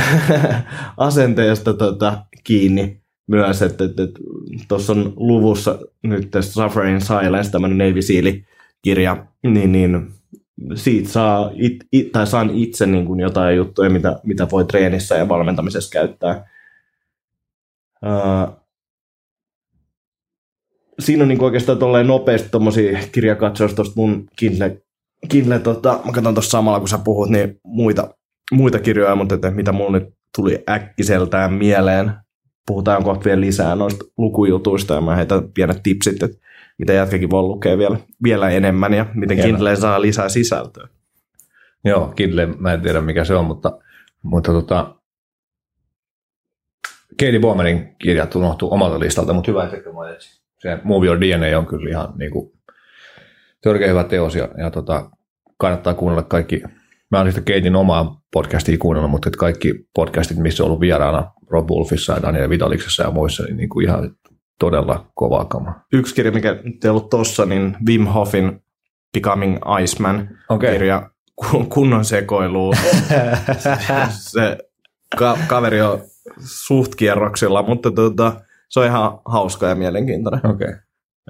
asenteesta 0.96 1.74
tota, 1.74 2.24
kiinni 2.44 3.00
myös, 3.26 3.62
että 3.62 3.84
tuossa 4.68 4.92
on 4.92 5.12
luvussa 5.16 5.78
nyt 6.02 6.30
tästä 6.30 6.52
Suffering 6.52 7.00
Silence, 7.00 7.50
tämmöinen 7.50 7.78
Navy 7.78 8.02
Seal-kirja, 8.02 9.26
niin, 9.42 9.72
niin 9.72 10.06
siitä 10.74 11.08
saa 11.08 11.50
it, 11.54 11.76
it, 11.92 12.12
tai 12.12 12.26
saan 12.26 12.50
itse 12.50 12.86
niin 12.86 13.06
kuin 13.06 13.20
jotain 13.20 13.56
juttuja, 13.56 13.90
mitä, 13.90 14.20
mitä 14.22 14.46
voi 14.50 14.64
treenissä 14.64 15.14
ja 15.14 15.28
valmentamisessa 15.28 15.90
käyttää. 15.90 16.55
Siinä 20.98 21.22
on 21.22 21.28
niin 21.28 21.42
oikeastaan 21.42 21.78
tolleen 21.78 22.06
nopeasti 22.06 22.48
tuommoisia 22.48 22.98
kirjakatsaus 23.12 23.74
tuosta 23.74 23.94
mun 23.96 24.28
Kindle, 24.36 24.82
Kindle 25.28 25.58
tota, 25.58 26.00
mä 26.04 26.12
katson 26.12 26.34
tuossa 26.34 26.50
samalla 26.50 26.78
kun 26.78 26.88
sä 26.88 26.98
puhut, 26.98 27.28
niin 27.28 27.60
muita, 27.64 28.14
muita 28.52 28.78
kirjoja, 28.78 29.16
mutta 29.16 29.34
että 29.34 29.50
mitä 29.50 29.72
mulla 29.72 29.98
nyt 29.98 30.14
tuli 30.36 30.64
äkkiseltään 30.70 31.52
mieleen. 31.52 32.12
Puhutaan 32.66 33.04
kohta 33.04 33.24
vielä 33.24 33.40
lisää 33.40 33.76
noista 33.76 34.04
lukujutuista 34.18 34.94
ja 34.94 35.00
mä 35.00 35.16
heitän 35.16 35.52
pienet 35.52 35.80
tipsit, 35.82 36.22
että 36.22 36.38
mitä 36.78 36.92
jätkäkin 36.92 37.30
voi 37.30 37.42
lukea 37.42 37.78
vielä, 37.78 37.96
vielä 38.22 38.50
enemmän 38.50 38.94
ja 38.94 39.06
miten. 39.14 39.38
Kindle 39.38 39.76
saa 39.76 40.00
lisää 40.00 40.28
sisältöä. 40.28 40.88
Joo, 41.84 42.12
Kindle, 42.16 42.46
mä 42.46 42.72
en 42.72 42.80
tiedä 42.80 43.00
mikä 43.00 43.24
se 43.24 43.34
on, 43.34 43.44
mutta, 43.44 43.78
mutta 44.22 44.52
tota, 44.52 44.95
Katie 47.20 47.38
Bowmanin 47.38 47.96
kirjat 47.98 48.34
unohtuu 48.34 48.72
omalta 48.72 49.00
listalta, 49.00 49.32
mutta 49.32 49.50
hyvä, 49.50 49.64
että 49.64 49.92
mainitsin. 49.92 50.42
Se 50.58 50.78
Move 50.84 51.06
Your 51.06 51.20
DNA 51.20 51.58
on 51.58 51.66
kyllä 51.66 51.90
ihan 51.90 52.12
niin 52.18 52.30
kuin, 52.30 52.52
törkeä 53.62 53.88
hyvä 53.88 54.04
teos 54.04 54.34
ja, 54.34 54.48
ja 54.58 54.70
tota, 54.70 55.10
kannattaa 55.58 55.94
kuunnella 55.94 56.22
kaikki. 56.22 56.62
Mä 57.10 57.18
oon 57.18 57.32
sitä 57.32 57.40
Katein 57.40 57.76
omaa 57.76 58.20
podcastia 58.32 58.78
kuunnellut, 58.78 59.10
mutta 59.10 59.30
kaikki 59.30 59.74
podcastit, 59.94 60.36
missä 60.36 60.62
on 60.62 60.66
ollut 60.66 60.80
vieraana 60.80 61.30
Rob 61.50 61.70
Wolfissa 61.70 62.12
ja 62.12 62.22
Daniel 62.22 62.50
Vitaliksessa 62.50 63.02
ja 63.02 63.10
muissa, 63.10 63.42
niin, 63.42 63.56
niin 63.56 63.68
kuin 63.68 63.86
ihan 63.86 64.16
todella 64.58 65.10
kovaa 65.14 65.44
kama. 65.44 65.74
Yksi 65.92 66.14
kirja, 66.14 66.32
mikä 66.32 66.56
nyt 66.62 66.84
ei 66.84 66.90
ollut 66.90 67.10
tossa, 67.10 67.44
niin 67.44 67.76
Wim 67.88 68.06
Hofin 68.06 68.62
Becoming 69.12 69.58
Iceman 69.82 70.28
okay. 70.48 70.72
kirja 70.72 71.10
kunnon 71.68 72.04
sekoilu. 72.04 72.74
se, 73.58 73.76
se 74.32 74.58
ka- 75.18 75.38
kaveri 75.48 75.80
on 75.80 76.00
suht 76.38 76.94
kierroksilla, 76.94 77.62
mutta 77.62 77.90
tota, 77.90 78.40
se 78.68 78.80
on 78.80 78.86
ihan 78.86 79.18
hauska 79.24 79.66
ja 79.66 79.74
mielenkiintoinen. 79.74 80.46
Okay. 80.46 80.74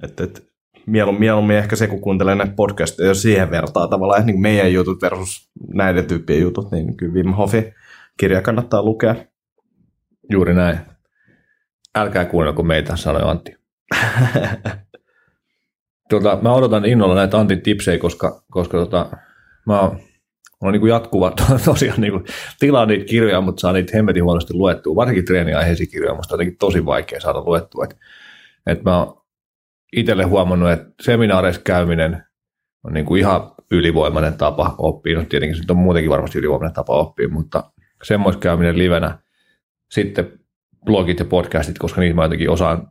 Et, 0.03 0.21
et, 0.21 0.47
mieluummin, 0.87 1.21
mieluummin 1.21 1.57
ehkä 1.57 1.77
se, 1.77 1.87
kun 1.87 2.01
kuuntelee 2.01 2.35
näitä 2.35 2.53
podcasteja, 2.57 3.09
jos 3.09 3.23
siihen 3.23 3.51
vertaa 3.51 3.89
tavallaan 3.89 4.27
niin 4.27 4.41
meidän 4.41 4.73
jutut 4.73 5.03
versus 5.03 5.51
näiden 5.75 6.05
tyyppien 6.05 6.41
jutut, 6.41 6.71
niin 6.71 6.97
kyllä 6.97 7.15
Wim 7.15 7.33
Hofi 7.33 7.75
kirja 8.19 8.43
kannattaa 8.43 8.83
lukea. 8.83 9.15
Juuri 10.31 10.55
näin. 10.55 10.79
Älkää 11.95 12.25
kuunnelko 12.25 12.63
meitä, 12.63 12.97
sanoi 12.97 13.23
Antti. 13.25 13.57
tuota, 16.11 16.39
mä 16.43 16.53
odotan 16.53 16.85
innolla 16.85 17.15
näitä 17.15 17.39
Antin 17.39 17.63
tipsejä, 17.63 17.99
koska, 17.99 18.43
koska 18.51 18.79
tota, 18.79 19.11
mä 19.67 19.81
oon 19.81 20.01
on 20.61 20.73
niin 20.73 20.81
kuin 20.81 20.91
jatkuva 20.91 21.31
tosiaan 21.65 22.01
niin 22.01 22.13
kuin, 22.13 22.25
tilaa 22.59 22.87
niitä 22.87 23.05
kirjoja, 23.05 23.41
mutta 23.41 23.61
saa 23.61 23.73
niitä 23.73 23.97
hemmetin 23.97 24.25
huonosti 24.25 24.55
luettua. 24.55 24.97
Varsinkin 24.97 25.25
treeniaiheisia 25.25 25.87
kirjoja 25.87 26.13
on 26.13 26.21
tosi 26.59 26.87
vaikea 26.87 27.21
saada 27.21 27.43
luettua. 27.45 27.85
Et, 27.85 27.97
et 28.67 28.83
mä 28.83 28.99
oon 28.99 29.23
itselle 29.97 30.25
huomannut, 30.25 30.71
että 30.71 30.87
seminaareissa 31.03 31.63
käyminen 31.65 32.23
on 32.85 32.93
niin 32.93 33.07
kuin 33.07 33.21
ihan 33.21 33.53
ylivoimainen 33.71 34.35
tapa 34.35 34.75
oppia. 34.79 35.19
No 35.19 35.25
tietenkin 35.25 35.57
se 35.57 35.63
on 35.71 35.77
muutenkin 35.77 36.11
varmasti 36.11 36.39
ylivoimainen 36.39 36.75
tapa 36.75 36.93
oppia, 36.93 37.29
mutta 37.29 37.73
semmoista 38.05 38.41
käyminen 38.41 38.79
livenä, 38.79 39.19
sitten 39.91 40.33
blogit 40.85 41.19
ja 41.19 41.25
podcastit, 41.25 41.79
koska 41.79 42.01
niitä 42.01 42.15
mä 42.15 42.23
jotenkin 42.23 42.51
osaan 42.51 42.91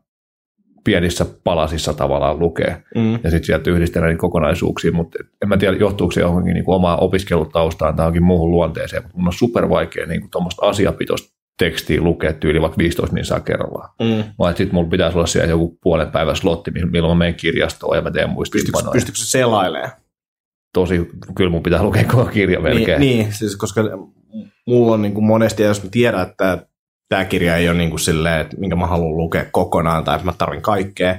pienissä 0.85 1.25
palasissa 1.43 1.93
tavallaan 1.93 2.39
lukee 2.39 2.83
mm. 2.95 3.13
ja 3.13 3.31
sitten 3.31 3.43
sieltä 3.43 3.71
yhdistellä 3.71 4.07
niitä 4.07 4.19
kokonaisuuksia, 4.19 4.91
mutta 4.91 5.19
en 5.43 5.49
mä 5.49 5.57
tiedä 5.57 5.77
johtuuko 5.77 6.11
se 6.11 6.21
johonkin 6.21 6.53
niin 6.53 6.65
kuin 6.65 6.75
omaa 6.75 6.97
opiskelutaustaan 6.97 7.95
tai 7.95 8.03
johonkin 8.03 8.23
muuhun 8.23 8.51
luonteeseen, 8.51 9.03
mutta 9.03 9.17
mun 9.17 9.27
on 9.27 9.33
super 9.33 9.69
vaikea 9.69 10.05
niin 10.05 10.29
tuommoista 10.31 10.65
asiapitoista 10.65 11.35
tekstiä 11.57 12.01
lukea 12.01 12.33
tyyli 12.33 12.61
vaikka 12.61 12.77
15 12.77 13.15
niin 13.15 13.25
saa 13.25 13.39
kerrallaan. 13.39 13.89
Mm. 14.01 14.23
Vaan 14.39 14.57
sitten 14.57 14.75
mulla 14.75 14.89
pitäisi 14.89 15.17
olla 15.17 15.27
siellä 15.27 15.49
joku 15.49 15.77
puolen 15.83 16.11
päivän 16.11 16.35
slotti, 16.35 16.71
milloin 16.71 17.17
mä 17.17 17.19
menen 17.19 17.35
kirjastoon 17.35 17.95
ja 17.95 18.01
mä 18.01 18.11
teen 18.11 18.29
muistiinpanoja. 18.29 18.91
Pystyykö 18.91 19.17
se 19.17 19.25
selailemaan? 19.25 19.91
Tosi, 20.73 21.09
kyllä 21.35 21.49
mun 21.49 21.63
pitää 21.63 21.83
lukea 21.83 22.03
koko 22.03 22.25
kirja 22.25 22.59
melkein. 22.59 22.99
Niin, 22.99 23.17
niin 23.19 23.33
siis 23.33 23.55
koska 23.55 23.81
mulla 24.67 24.93
on 24.93 25.01
niin 25.01 25.13
kuin 25.13 25.25
monesti, 25.25 25.63
jos 25.63 25.83
mä 25.83 25.89
tiedän, 25.89 26.21
että 26.21 26.67
tämä 27.09 27.25
kirja 27.25 27.55
ei 27.55 27.69
ole 27.69 27.77
niin 27.77 27.89
kuin 27.89 27.99
silleen, 27.99 28.41
että 28.41 28.57
minkä 28.57 28.75
mä 28.75 28.87
haluan 28.87 29.17
lukea 29.17 29.45
kokonaan 29.51 30.03
tai 30.03 30.15
että 30.15 30.25
mä 30.25 30.33
tarvin 30.37 30.61
kaikkea. 30.61 31.15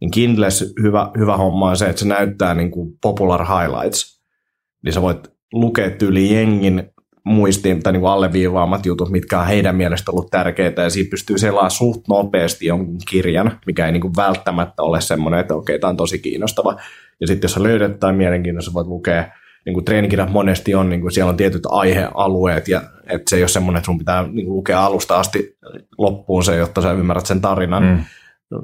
Niin 0.00 0.10
Kindles 0.10 0.74
hyvä, 0.82 1.10
hyvä 1.18 1.36
homma 1.36 1.70
on 1.70 1.76
se, 1.76 1.86
että 1.86 2.00
se 2.00 2.08
näyttää 2.08 2.54
niin 2.54 2.70
kuin 2.70 2.98
popular 3.02 3.44
highlights. 3.44 4.22
Niin 4.84 4.92
sä 4.92 5.02
voit 5.02 5.28
lukea 5.52 5.90
tyyli 5.90 6.34
jengin 6.34 6.92
muistiin 7.24 7.82
tai 7.82 7.92
niin 7.92 8.00
kuin 8.00 8.10
alleviivaamat 8.10 8.86
jutut, 8.86 9.10
mitkä 9.10 9.40
on 9.40 9.46
heidän 9.46 9.76
mielestä 9.76 10.12
ollut 10.12 10.30
tärkeitä, 10.30 10.82
ja 10.82 10.90
siinä 10.90 11.10
pystyy 11.10 11.38
selaamaan 11.38 11.70
suht 11.70 12.08
nopeasti 12.08 12.66
jonkun 12.66 12.98
kirjan, 13.10 13.60
mikä 13.66 13.86
ei 13.86 13.92
niin 13.92 14.00
kuin 14.00 14.16
välttämättä 14.16 14.82
ole 14.82 15.00
semmoinen, 15.00 15.40
että 15.40 15.54
okei, 15.54 15.78
tämä 15.78 15.88
on 15.88 15.96
tosi 15.96 16.18
kiinnostava. 16.18 16.76
Ja 17.20 17.26
sitten 17.26 17.48
jos 17.48 17.52
sä 17.52 17.62
löydät 17.62 18.00
tai 18.00 18.12
mielenkiintoista, 18.12 18.74
voit 18.74 18.86
lukea 18.86 19.28
niin 19.66 19.74
kuin 19.74 19.84
treenikirjat 19.84 20.30
monesti 20.30 20.74
on, 20.74 20.88
niin 20.88 21.00
kuin 21.00 21.12
siellä 21.12 21.30
on 21.30 21.36
tietyt 21.36 21.62
aihealueet, 21.68 22.68
ja 22.68 22.82
että 23.10 23.30
se 23.30 23.36
ei 23.36 23.42
ole 23.42 23.48
semmoinen, 23.48 23.78
että 23.78 23.86
sun 23.86 23.98
pitää 23.98 24.22
niin 24.22 24.46
kuin 24.46 24.56
lukea 24.56 24.84
alusta 24.84 25.20
asti 25.20 25.56
loppuun 25.98 26.44
se, 26.44 26.56
jotta 26.56 26.82
sä 26.82 26.92
ymmärrät 26.92 27.26
sen 27.26 27.40
tarinan. 27.40 27.82
Mm. 27.82 28.04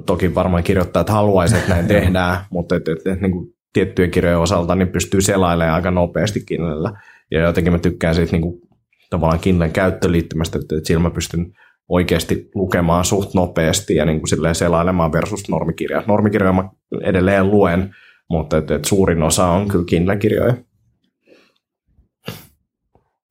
Toki 0.05 0.35
varmaan 0.35 0.63
kirjoittajat 0.63 1.09
haluaisivat, 1.09 1.61
että 1.61 1.73
näin 1.73 1.87
tehdään, 1.97 2.37
mutta 2.49 2.75
et, 2.75 2.87
et, 2.87 3.07
et, 3.07 3.21
niin 3.21 3.31
kuin 3.31 3.53
tiettyjen 3.73 4.11
kirjojen 4.11 4.39
osalta 4.39 4.75
niin 4.75 4.87
pystyy 4.87 5.21
selailemaan 5.21 5.75
aika 5.75 5.91
nopeasti 5.91 6.43
Kindlellä. 6.45 6.91
Ja 7.31 7.39
jotenkin 7.39 7.73
mä 7.73 7.79
tykkään 7.79 8.15
siitä 8.15 8.31
niin 8.31 8.41
kuin, 8.41 8.61
tavallaan 9.09 9.39
Kindlen 9.39 9.71
käyttöliittymästä, 9.71 10.59
että, 10.59 10.77
että 10.77 10.87
siellä 10.87 11.03
mä 11.03 11.09
pystyn 11.09 11.51
oikeasti 11.89 12.49
lukemaan 12.55 13.05
suht 13.05 13.33
nopeasti 13.33 13.95
ja 13.95 14.05
niin 14.05 14.19
kuin 14.19 14.55
selailemaan 14.55 15.11
versus 15.11 15.49
normikirja. 15.49 16.03
Normikirjoja 16.07 16.53
mä 16.53 16.69
edelleen 17.03 17.51
luen, 17.51 17.95
mutta 18.29 18.57
et, 18.57 18.71
et 18.71 18.85
suurin 18.85 19.23
osa 19.23 19.47
on 19.47 19.67
kyllä 19.67 19.85
Kindle-kirjoja 19.85 20.53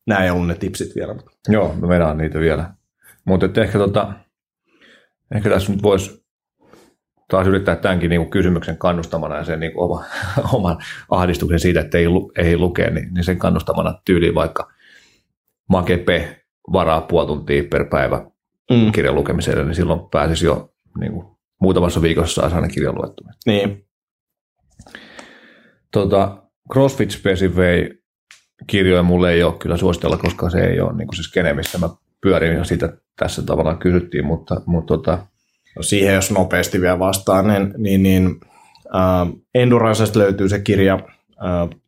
nämä 0.09 0.25
ei 0.25 0.31
ollut 0.31 0.47
ne 0.47 0.55
tipsit 0.55 0.95
vielä. 0.97 1.15
Joo, 1.49 1.75
me 1.75 1.89
vedään 1.89 2.19
niitä 2.19 2.39
vielä. 2.39 2.71
Mutta 3.25 3.61
ehkä, 3.61 3.79
tota, 3.79 4.13
ehkä 5.35 5.51
tässä 5.51 5.73
nyt 5.73 5.83
voisi 5.83 6.25
taas 7.29 7.47
yrittää 7.47 7.77
tämänkin 7.77 8.11
niin 8.11 8.21
kuin 8.21 8.31
kysymyksen 8.31 8.79
kannustamana 8.79 9.37
ja 9.37 9.45
sen 9.45 9.61
niin 9.61 9.73
kuin 9.73 9.85
oma, 9.85 10.05
oman 10.59 10.79
ahdistuksen 11.11 11.61
siitä, 11.61 11.81
että 11.81 11.99
ei, 11.99 12.07
ei 12.39 12.59
lukea, 12.59 12.91
niin, 12.91 13.15
niin 13.15 13.25
sen 13.25 13.39
kannustamana 13.39 14.01
tyyliin 14.05 14.35
vaikka 14.35 14.73
Makepe 15.69 16.45
varaa 16.73 17.01
puoli 17.01 17.27
tuntia 17.27 17.63
per 17.71 17.85
päivä 17.85 18.27
mm. 18.71 18.93
kirjan 18.93 19.15
lukemiselle, 19.15 19.65
niin 19.65 19.75
silloin 19.75 20.01
pääsisi 20.11 20.47
jo 20.47 20.75
niin 21.01 21.13
kuin, 21.13 21.27
muutamassa 21.61 22.03
viikossa 22.03 22.41
saisi 22.41 22.57
aina 22.57 22.69
kirjan 22.69 22.95
luettua. 22.95 23.31
Niin. 23.47 23.87
Tota, 25.93 26.43
CrossFit 26.73 27.11
Specify 27.11 28.03
kirjoja 28.67 29.03
mulle 29.03 29.33
ei 29.33 29.43
ole 29.43 29.55
kyllä 29.59 29.77
suositella, 29.77 30.17
koska 30.17 30.51
se 30.51 30.61
ei 30.61 30.81
ole 30.81 30.97
niin 30.97 31.09
kuin 31.09 31.17
se 31.17 31.23
skene, 31.23 31.53
missä 31.53 31.79
mä 31.79 31.89
pyörin 32.21 32.57
ja 32.57 32.65
siitä 32.65 32.93
tässä 33.17 33.43
tavallaan 33.43 33.79
kysyttiin, 33.79 34.27
mutta, 34.27 34.61
mutta 34.67 34.97
tota, 34.97 35.19
no 35.77 35.83
siihen 35.83 36.15
jos 36.15 36.31
nopeasti 36.31 36.81
vielä 36.81 36.99
vastaan, 36.99 37.49
niin, 37.49 37.75
niin, 37.79 38.03
niin 38.03 38.41
äh, 38.95 39.41
Endurancesta 39.55 40.19
löytyy 40.19 40.49
se 40.49 40.61
kirja, 40.61 40.95
äh, 41.45 41.79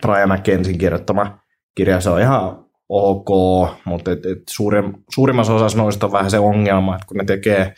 Brian 0.00 0.32
McKensin 0.32 0.78
kirjoittama 0.78 1.38
kirja, 1.74 2.00
se 2.00 2.10
on 2.10 2.20
ihan 2.20 2.64
ok, 2.88 3.28
mutta 3.84 4.12
et, 4.12 4.26
et 4.26 4.42
suurim, 4.50 4.92
suurimmassa 5.14 5.54
osassa 5.54 5.78
noista 5.78 6.06
on 6.06 6.12
vähän 6.12 6.30
se 6.30 6.38
ongelma, 6.38 6.94
että 6.94 7.06
kun 7.06 7.16
ne 7.16 7.24
tekee 7.24 7.74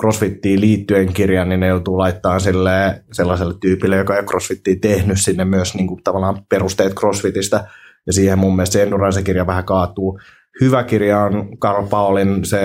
CrossFittiin 0.00 0.60
liittyen 0.60 1.12
kirjan, 1.12 1.48
niin 1.48 1.60
ne 1.60 1.66
joutuu 1.66 1.98
laittamaan 1.98 2.40
sille, 2.40 3.04
sellaiselle 3.12 3.54
tyypille, 3.60 3.96
joka 3.96 4.16
ei 4.16 4.22
CrossFittia 4.22 4.76
tehnyt 4.80 5.20
sinne 5.20 5.44
myös 5.44 5.74
niin 5.74 5.86
kuin, 5.86 6.02
tavallaan 6.04 6.42
perusteet 6.48 6.94
CrossFitista, 6.94 7.64
ja 8.06 8.12
siihen 8.12 8.38
mun 8.38 8.56
mielestä 8.56 8.72
se 8.72 8.82
Endurance-kirja 8.82 9.46
vähän 9.46 9.64
kaatuu. 9.64 10.20
Hyvä 10.60 10.82
kirja 10.82 11.20
on 11.20 11.58
Karl 11.58 11.86
Paulin 11.86 12.44
se 12.44 12.60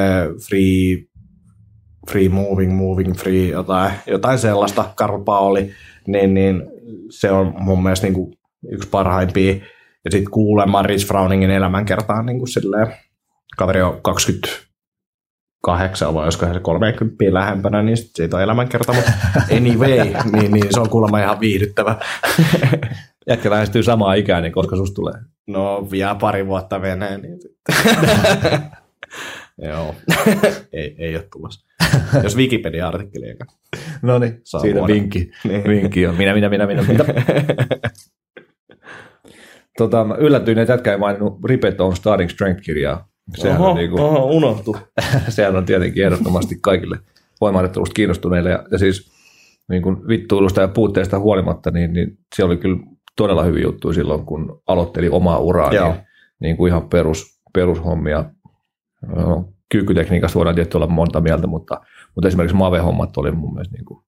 Free, 0.50 1.06
free 2.12 2.30
Moving, 2.30 2.78
Moving 2.78 3.16
Free, 3.16 3.48
jotain, 3.48 3.92
jotain 4.08 4.40
sellaista, 4.40 4.86
Karl 4.96 5.24
Pauli, 5.24 5.72
niin, 6.08 6.34
niin 6.34 6.64
se 7.10 7.32
on 7.32 7.54
mun 7.58 7.84
mielestä 7.84 8.08
niin 8.08 8.14
kuin 8.14 8.38
yksi 8.72 8.90
parhaimpia. 8.90 9.54
Ja 10.06 10.12
sitten 10.12 10.32
kuulemma 10.32 10.82
Rich 10.82 11.08
Frowningin 11.08 11.50
elämänkertaan 11.50 12.26
niin 12.26 12.38
kuin 12.38 12.48
silleen, 12.48 12.88
kaveri 13.58 13.82
on 13.82 14.02
28 15.66 16.14
vai 16.14 16.24
olisiko 16.24 16.46
se 16.54 16.60
30 16.60 17.16
lähempänä, 17.30 17.84
niin 17.84 17.98
siitä 17.98 18.38
on 18.38 18.44
elämänkerta, 18.44 18.94
mutta 18.94 19.12
anyway, 19.52 20.14
niin, 20.40 20.52
niin 20.52 20.68
se 20.70 20.80
on 20.80 20.90
kuulemma 20.90 21.20
ihan 21.20 21.40
viihdyttävä. 21.40 21.96
Jätkä 23.30 23.50
lähestyy 23.50 23.84
samaa 23.84 24.14
ikää, 24.14 24.42
niin 24.42 24.52
koska 24.52 24.76
susta 24.76 24.96
tulee? 24.96 25.14
No 25.48 25.88
vielä 25.92 26.16
pari 26.16 26.48
vuotta 26.48 26.82
veneen, 26.82 27.22
niin 27.22 27.40
Joo, 29.68 29.96
ei, 30.74 30.96
ei 30.98 31.16
ole 31.16 31.28
tulossa. 31.34 31.66
Jos 32.24 32.38
Wikipedia-artikkeli 32.38 33.26
eikä. 33.26 33.46
No 34.02 34.20
niin, 34.20 34.42
siitä 34.44 34.80
vuoden. 34.80 34.96
vinkki. 34.96 35.32
Niin. 35.44 35.64
vinkki 35.64 36.08
on. 36.08 36.16
Minä, 36.16 36.34
minä, 36.34 36.50
minä, 36.50 36.66
minä, 36.66 36.84
minä. 36.84 37.06
tota, 39.78 40.04
mä 40.04 40.16
yllätyin, 40.16 40.58
että 40.58 40.74
jätkä 40.74 40.92
ei 40.92 40.98
maininnut 40.98 41.40
Ripet 41.46 41.82
on 41.82 41.96
Starting 41.96 42.30
Strength-kirjaa. 42.30 43.08
Sehän 43.34 43.62
oho, 43.62 43.70
on, 43.70 43.78
niin 43.78 43.90
kuin, 43.90 44.04
oho, 44.04 44.26
unohtu. 44.26 44.78
sehän 45.30 45.56
on 45.56 45.66
tietenkin 45.66 46.06
ehdottomasti 46.06 46.58
kaikille 46.62 47.00
voimaharjoittelusta 47.42 47.94
kiinnostuneille. 47.94 48.50
Ja, 48.50 48.66
ja 48.72 48.78
siis 48.78 49.12
niin 49.70 49.82
kuin 49.82 50.08
vittuilusta 50.08 50.62
ja 50.62 50.68
puutteesta 50.68 51.20
huolimatta, 51.20 51.72
niin, 51.72 51.94
niin 51.94 52.18
se 52.36 52.44
oli 52.44 52.58
kyllä 52.58 52.80
todella 53.18 53.44
hyvin 53.44 53.64
juttu 53.64 53.94
silloin, 53.94 54.26
kun 54.26 54.62
aloitteli 54.68 55.10
omaa 55.10 55.40
uraa. 55.40 55.70
Niin, 55.70 55.96
niin 56.40 56.58
kuin 56.58 56.70
ihan 56.70 56.90
perus, 56.90 57.40
perushommia. 57.54 58.26
No, 59.16 59.50
kyykkytekniikasta 59.70 60.36
voidaan 60.36 60.56
tietysti 60.56 60.78
olla 60.78 60.88
monta 60.88 61.22
mieltä, 61.22 61.48
mutta, 61.48 61.82
mutta 62.16 62.28
esimerkiksi 62.28 62.58
Mave-hommat 62.58 63.18
oli 63.18 63.32
mun 63.32 63.54
mielestä 63.54 63.78
niin 63.78 63.86
kuin 63.86 64.04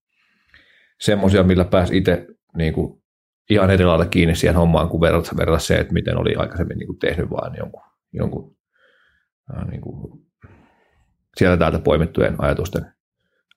semmoisia, 1.01 1.43
millä 1.43 1.65
pääsi 1.65 1.97
itse 1.97 2.27
niin 2.57 2.73
kuin 2.73 3.01
ihan 3.49 3.69
eri 3.69 3.85
lailla 3.85 4.05
kiinni 4.05 4.35
siihen 4.35 4.55
hommaan, 4.55 4.89
kuin 4.89 5.01
verrata, 5.01 5.37
verrata 5.37 5.59
se, 5.59 5.75
että 5.75 5.93
miten 5.93 6.17
oli 6.17 6.35
aikaisemmin 6.35 6.77
niin 6.77 6.87
kuin 6.87 6.99
tehnyt 6.99 7.29
vain 7.29 7.53
jonkun, 7.57 7.81
jonkun 8.13 8.56
niin 9.69 9.81
kuin 9.81 10.27
sieltä 11.37 11.57
täältä 11.57 11.79
poimittujen 11.79 12.35
ajatusten, 12.37 12.85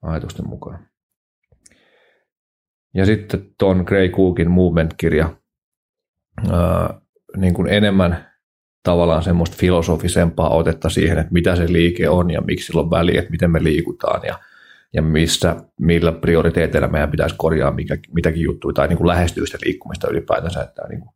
ajatusten 0.03 0.49
mukaan. 0.49 0.87
Ja 2.95 3.07
sitten 3.07 3.47
tuon 3.59 3.85
Gray 3.87 4.09
Cookin 4.09 4.51
Movement-kirja, 4.51 5.37
ää, 6.53 7.01
niin 7.37 7.55
kuin 7.55 7.69
enemmän 7.69 8.31
tavallaan 8.83 9.23
semmoista 9.23 9.57
filosofisempaa 9.57 10.51
otetta 10.51 10.89
siihen, 10.89 11.19
että 11.19 11.33
mitä 11.33 11.57
se 11.57 11.73
liike 11.73 12.09
on 12.09 12.31
ja 12.31 12.41
miksi 12.41 12.67
sillä 12.67 12.81
on 12.81 12.91
väliä, 12.91 13.19
että 13.19 13.31
miten 13.31 13.51
me 13.51 13.63
liikutaan 13.65 14.21
ja, 14.27 14.39
ja 14.93 15.03
missä, 15.03 15.57
millä 15.81 16.13
prioriteeteilla 16.13 16.89
meidän 16.89 17.11
pitäisi 17.11 17.35
korjaa 17.39 17.71
mikä, 17.71 17.99
mitäkin 18.15 18.43
juttuja 18.43 18.73
tai 18.73 18.89
niin 18.89 18.97
kuin 18.97 19.09
lähestyä 19.09 19.47
sitä 19.47 19.59
liikkumista 19.65 20.09
ylipäätänsä, 20.11 20.63
että 20.63 20.83
niin 20.89 21.01
kuin 21.01 21.15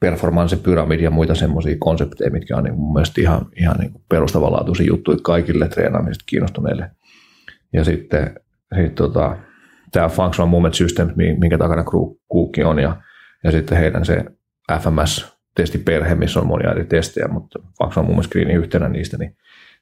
performance-pyramidi 0.00 1.04
ja 1.04 1.10
muita 1.10 1.34
semmoisia 1.34 1.76
konsepteja, 1.78 2.30
mitkä 2.30 2.56
on 2.56 2.64
niin 2.64 2.74
mun 2.74 2.92
mielestä 2.92 3.20
ihan, 3.20 3.46
ihan 3.60 3.76
niin 3.78 3.92
perustavanlaatuisia 4.08 4.86
juttuja 4.86 5.18
kaikille 5.22 5.68
treenaamisesta 5.68 6.24
kiinnostuneille. 6.26 6.90
Ja 7.72 7.84
sitten 7.84 8.40
sit 8.76 8.94
tota, 8.94 9.36
tämä 9.92 10.08
Functional 10.08 10.48
Movement 10.48 10.74
System, 10.74 11.10
minkä 11.16 11.58
takana 11.58 11.84
Cook 11.84 12.50
on, 12.64 12.78
ja, 12.78 12.96
ja 13.44 13.50
sitten 13.50 13.78
heidän 13.78 14.04
se 14.04 14.24
FMS-testiperhe, 14.72 16.14
missä 16.14 16.40
on 16.40 16.46
monia 16.46 16.70
eri 16.70 16.84
testejä, 16.84 17.28
mutta 17.28 17.58
Functional 17.78 18.06
Movement 18.06 18.26
Screenin 18.26 18.56
yhtenä 18.56 18.88
niistä, 18.88 19.18
niin, 19.18 19.36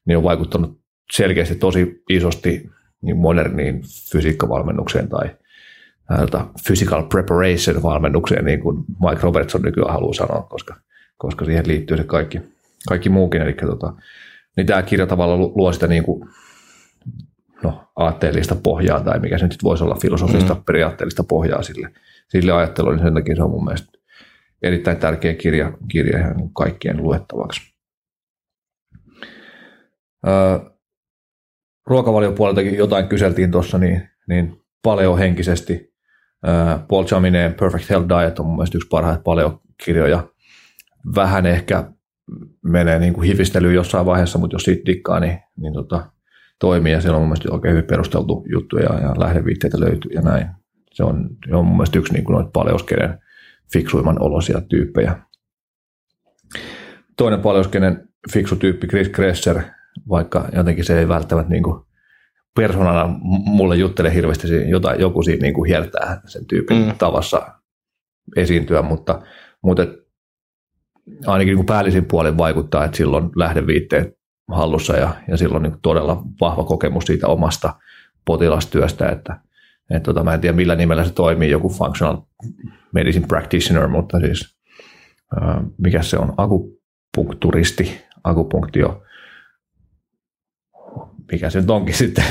niin 0.05 0.19
on 0.19 0.25
vaikuttanut 0.25 0.81
selkeästi 1.13 1.55
tosi 1.55 2.03
isosti 2.11 2.71
niin 3.03 3.17
moderniin 3.17 3.83
fysiikkavalmennukseen 4.13 5.09
tai 5.09 5.37
physical 6.67 7.03
preparation 7.03 7.83
valmennukseen, 7.83 8.45
niin 8.45 8.61
kuin 8.61 8.85
Mike 9.09 9.23
Robertson 9.23 9.63
nykyään 9.63 9.93
haluaa 9.93 10.15
sanoa, 10.15 10.43
koska, 10.43 10.75
koska 11.17 11.45
siihen 11.45 11.69
liittyy 11.69 11.97
se 11.97 12.05
kaikki, 12.05 12.41
kaikki 12.89 13.09
muukin. 13.09 13.43
Eli 13.43 13.53
tota, 13.53 13.93
niin 14.57 14.67
tämä 14.67 14.83
kirja 14.83 15.07
tavallaan 15.07 15.41
luo 15.41 15.73
sitä 15.73 15.87
niin 15.87 16.03
kuin, 16.03 16.29
no, 17.63 17.89
aatteellista 17.97 18.55
pohjaa, 18.63 19.01
tai 19.01 19.19
mikä 19.19 19.39
se 19.39 19.47
nyt 19.47 19.63
voisi 19.63 19.85
olla 19.85 19.99
filosofista 20.03 20.55
mm. 20.55 20.65
periaatteellista 20.65 21.25
pohjaa 21.25 21.63
sille, 21.63 21.91
sille 22.29 22.53
ajattelulle, 22.53 22.97
niin 22.97 23.05
sen 23.05 23.15
takia 23.15 23.37
se 23.37 23.43
on 23.43 23.51
mun 23.51 23.65
mielestä 23.65 23.99
erittäin 24.63 24.97
tärkeä 24.97 25.35
kirja, 25.35 25.73
kirja 25.89 26.19
ihan 26.19 26.37
niin 26.37 26.55
kaikkien 26.55 27.03
luettavaksi. 27.03 27.61
Öö, 30.27 30.59
ruokavaliopuoleltakin 31.87 32.75
jotain 32.75 33.09
kyseltiin 33.09 33.51
tuossa, 33.51 33.79
niin, 33.79 34.09
niin 34.29 34.63
paljon 34.83 35.19
henkisesti 35.19 35.96
Paul 36.89 37.05
Chamineen 37.05 37.55
Perfect 37.55 37.91
Health 37.91 38.09
Diet 38.09 38.39
on 38.39 38.47
mun 38.47 38.57
mielestä 38.57 38.79
yksi 38.79 38.89
parhaita 38.89 39.23
paljon 39.23 39.61
kirjoja. 39.85 40.29
Vähän 41.15 41.47
ehkä 41.47 41.93
menee 42.65 42.99
niin 42.99 43.13
kuin 43.13 43.29
hivistelyyn 43.29 43.75
jossain 43.75 44.07
vaiheessa, 44.07 44.39
mutta 44.39 44.55
jos 44.55 44.63
siitä 44.63 44.87
dikkaa, 44.87 45.21
niin, 45.21 45.39
niin 45.57 45.73
tota, 45.73 46.11
toimii 46.59 46.93
ja 46.93 47.01
siellä 47.01 47.17
on 47.17 47.23
mun 47.23 47.29
mielestä 47.29 47.53
oikein 47.53 47.73
hyvin 47.73 47.89
perusteltu 47.89 48.45
juttu 48.53 48.77
ja, 48.77 49.01
ja 49.01 49.15
lähdeviitteitä 49.19 49.81
löytyy 49.81 50.11
ja 50.15 50.21
näin. 50.21 50.47
Se 50.93 51.05
on, 51.05 51.29
on 51.53 51.67
mun 51.67 51.77
mielestä 51.77 51.99
yksi 51.99 52.13
niin 52.13 52.25
kuin 52.25 52.35
noita 52.35 52.51
paljouskenen 52.53 53.19
fiksuimman 53.73 54.23
olosia 54.23 54.61
tyyppejä. 54.61 55.19
Toinen 57.17 57.41
paljouskenen 57.41 58.09
fiksu 58.33 58.57
tyyppi 58.57 58.87
Chris 58.87 59.09
Kresser, 59.09 59.63
vaikka 60.09 60.49
jotenkin 60.53 60.85
se 60.85 60.99
ei 60.99 61.09
välttämättä 61.09 61.51
niin 61.51 61.63
kuin 61.63 61.86
persoonana 62.57 63.19
mulle 63.23 63.77
juttele 63.77 64.15
hirveästi 64.15 64.71
jotain, 64.71 65.01
joku 65.01 65.23
siinä 65.23 65.43
niin 65.43 65.55
kuin 65.55 65.69
hiertää 65.69 66.21
sen 66.27 66.47
tyypin 66.47 66.87
mm. 66.87 66.93
tavassa 66.99 67.49
esiintyä, 68.37 68.83
mutta, 68.83 69.23
mutta 69.63 69.83
et, 69.83 69.91
ainakin 71.27 71.51
niin 71.51 71.57
kuin 71.59 71.67
päällisin 71.67 72.05
puolin 72.05 72.39
vaikuttaa, 72.39 72.85
että 72.85 72.97
silloin 72.97 73.31
lähdeviitteet 73.37 74.19
hallussa 74.49 74.97
ja, 74.97 75.15
ja 75.29 75.37
silloin 75.37 75.63
niin 75.63 75.77
todella 75.83 76.23
vahva 76.41 76.65
kokemus 76.65 77.05
siitä 77.05 77.29
omasta 77.29 77.75
potilastyöstä, 78.25 79.09
että 79.09 79.41
et 79.91 80.03
tota, 80.03 80.25
mä 80.25 80.35
en 80.35 80.41
tiedä 80.41 80.57
millä 80.57 80.75
nimellä 80.75 81.05
se 81.05 81.13
toimii, 81.13 81.51
joku 81.51 81.69
functional 81.69 82.17
medicine 82.93 83.27
practitioner, 83.27 83.89
mutta 83.89 84.21
siis 84.21 84.57
äh, 85.43 85.57
mikä 85.79 86.03
se 86.03 86.19
on, 86.19 86.35
akupunkturisti, 86.37 88.01
akupunktio, 88.25 89.03
mikä 91.33 91.51
se 91.51 91.61
nyt 91.61 91.71
onkin 91.71 91.95
sitten, 91.95 92.25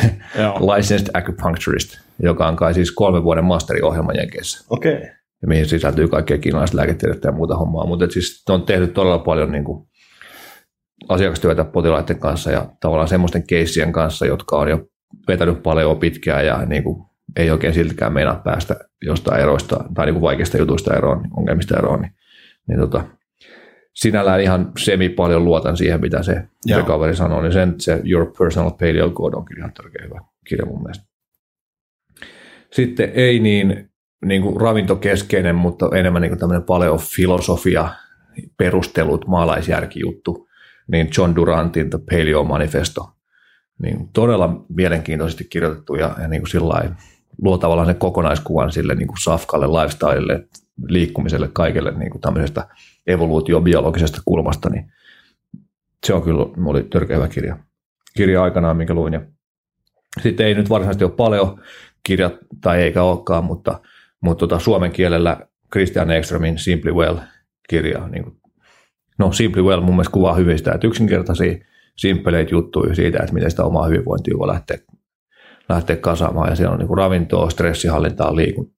licensed 0.76 1.10
acupuncturist, 1.14 1.98
joka 2.20 2.48
on 2.48 2.56
kai 2.56 2.74
siis 2.74 2.92
kolmen 2.92 3.24
vuoden 3.24 3.46
masteriohjelma 3.46 4.14
Jenkeissä. 4.14 4.66
Okei. 4.70 4.96
Okay. 4.96 5.08
Ja 5.42 5.48
mihin 5.48 5.66
sisältyy 5.66 6.08
kaikkea 6.08 6.38
kiinalaista 6.38 6.78
lääketiedettä 6.78 7.28
ja 7.28 7.32
muuta 7.32 7.58
hommaa. 7.58 7.88
Mutta 7.88 8.10
siis 8.10 8.44
on 8.50 8.64
tehnyt 8.64 8.94
todella 8.94 9.20
paljon 9.20 9.52
niin 9.52 9.64
kuin 9.64 9.88
asiakastyötä 11.10 11.64
potilaiden 11.64 12.20
kanssa 12.20 12.52
ja 12.52 12.70
tavallaan 12.80 13.08
semmoisten 13.08 13.48
keissien 13.48 13.92
kanssa, 13.92 14.26
jotka 14.26 14.58
on 14.58 14.70
jo 14.70 14.80
vetänyt 15.28 15.64
paljon 15.64 16.00
pitkään 16.00 16.46
ja 16.46 16.66
niin 16.66 16.84
kuin 16.84 17.06
ei 17.36 17.52
oikein 17.52 17.74
siltikään 17.74 18.14
meinaa 18.14 18.42
päästä 18.44 18.76
jostain 19.02 19.42
eroista 19.42 19.84
tai 19.94 20.06
niin 20.06 20.14
kuin 20.14 20.22
vaikeista 20.22 20.58
jutuista 20.58 20.94
eroon, 20.98 21.28
ongelmista 21.38 21.78
eroon, 21.78 22.02
niin, 22.02 22.12
niin 22.68 22.80
tota, 22.80 23.04
sinällään 23.96 24.42
ihan 24.42 24.72
semi 24.78 25.10
paljon 25.10 25.46
luotan 25.46 25.78
siihen, 25.78 26.02
mitä 26.02 26.24
se, 26.24 26.44
se 26.68 26.84
kaveri 26.84 27.16
sanoo, 27.16 27.42
niin 27.42 27.54
sen 27.54 27.76
se 27.80 28.02
Your 28.04 28.32
Personal 28.38 28.72
Paleo 28.72 29.10
Code 29.10 29.38
on 29.38 29.46
kyllä 29.46 29.60
ihan 29.60 29.74
hyvä 30.04 30.22
kirja 30.48 30.66
mun 30.66 30.82
mielestä. 30.82 31.06
Sitten 32.72 33.12
ei 33.14 33.40
niin, 33.40 33.90
niin 34.26 34.42
kuin 34.42 34.62
ravintokeskeinen, 34.62 35.56
mutta 35.56 35.90
enemmän 35.96 36.22
niin 36.22 36.30
kuin 36.30 36.40
tämmöinen 36.40 36.64
paleofilosofia, 36.64 37.90
perustelut, 38.58 39.28
maalaisjärkijuttu, 39.28 40.48
niin 40.88 41.10
John 41.18 41.36
Durantin 41.36 41.90
The 41.90 42.00
Paleo 42.12 42.44
Manifesto. 42.44 43.10
Niin 43.82 44.10
todella 44.14 44.66
mielenkiintoisesti 44.70 45.44
kirjoitettu 45.50 45.96
ja, 45.96 46.16
ja 46.22 46.28
niin 46.28 46.42
kuin 46.42 46.96
luo 47.42 47.58
tavallaan 47.58 47.88
sen 47.88 47.96
kokonaiskuvan 47.96 48.72
sille 48.72 48.96
niin 48.96 49.08
kuin 49.08 49.22
safkalle, 49.24 49.68
lifestylelle, 49.68 50.48
liikkumiselle, 50.88 51.50
kaikelle 51.54 51.92
niin 51.92 52.12
kuin 52.12 52.22
tämmöisestä 52.22 52.68
evoluutiobiologisesta 53.08 54.22
kulmasta, 54.26 54.70
niin 54.70 54.92
se 56.06 56.14
on 56.14 56.24
kyllä, 56.24 56.46
oli 56.66 56.84
törkeä 56.84 57.18
hyvä 57.18 57.28
kirja. 57.28 57.58
Kirja 58.18 58.44
aikanaan, 58.44 58.78
minkä 58.78 58.94
luin. 58.94 59.14
Ja 59.14 59.22
sitten 60.22 60.46
ei 60.46 60.54
nyt 60.54 60.70
varsinaisesti 60.70 61.04
ole 61.04 61.12
paljon 61.12 61.62
kirjat, 62.04 62.34
tai 62.62 62.82
eikä 62.82 63.04
olekaan, 63.04 63.44
mutta, 63.44 63.80
mutta 64.22 64.40
tota, 64.40 64.60
suomen 64.60 64.92
kielellä 64.92 65.38
Christian 65.72 66.12
Ekströmin 66.12 66.58
Simply 66.58 66.92
Well-kirja. 66.92 68.08
Niin 68.08 68.24
kuin, 68.24 68.38
no 69.18 69.32
Simply 69.32 69.64
Well 69.64 69.82
mun 69.82 69.96
mielestä 69.96 70.12
kuvaa 70.12 70.34
hyvin 70.34 70.58
sitä, 70.58 70.72
että 70.72 70.88
yksinkertaisia, 70.88 71.58
simppeleitä 71.96 72.52
juttuja 72.52 72.96
siitä, 72.96 73.20
että 73.20 73.34
miten 73.34 73.52
sitä 73.52 73.64
omaa 73.64 73.88
hyvinvointia 73.88 74.38
voi 74.38 74.48
lähteä 74.48 74.78
lähteä 75.70 75.96
kasaamaan 75.96 76.50
ja 76.50 76.56
siellä 76.56 76.74
on 76.74 76.80
niin 76.80 76.88
kuin 76.88 76.98
ravintoa, 76.98 77.50
stressihallintaa, 77.50 78.36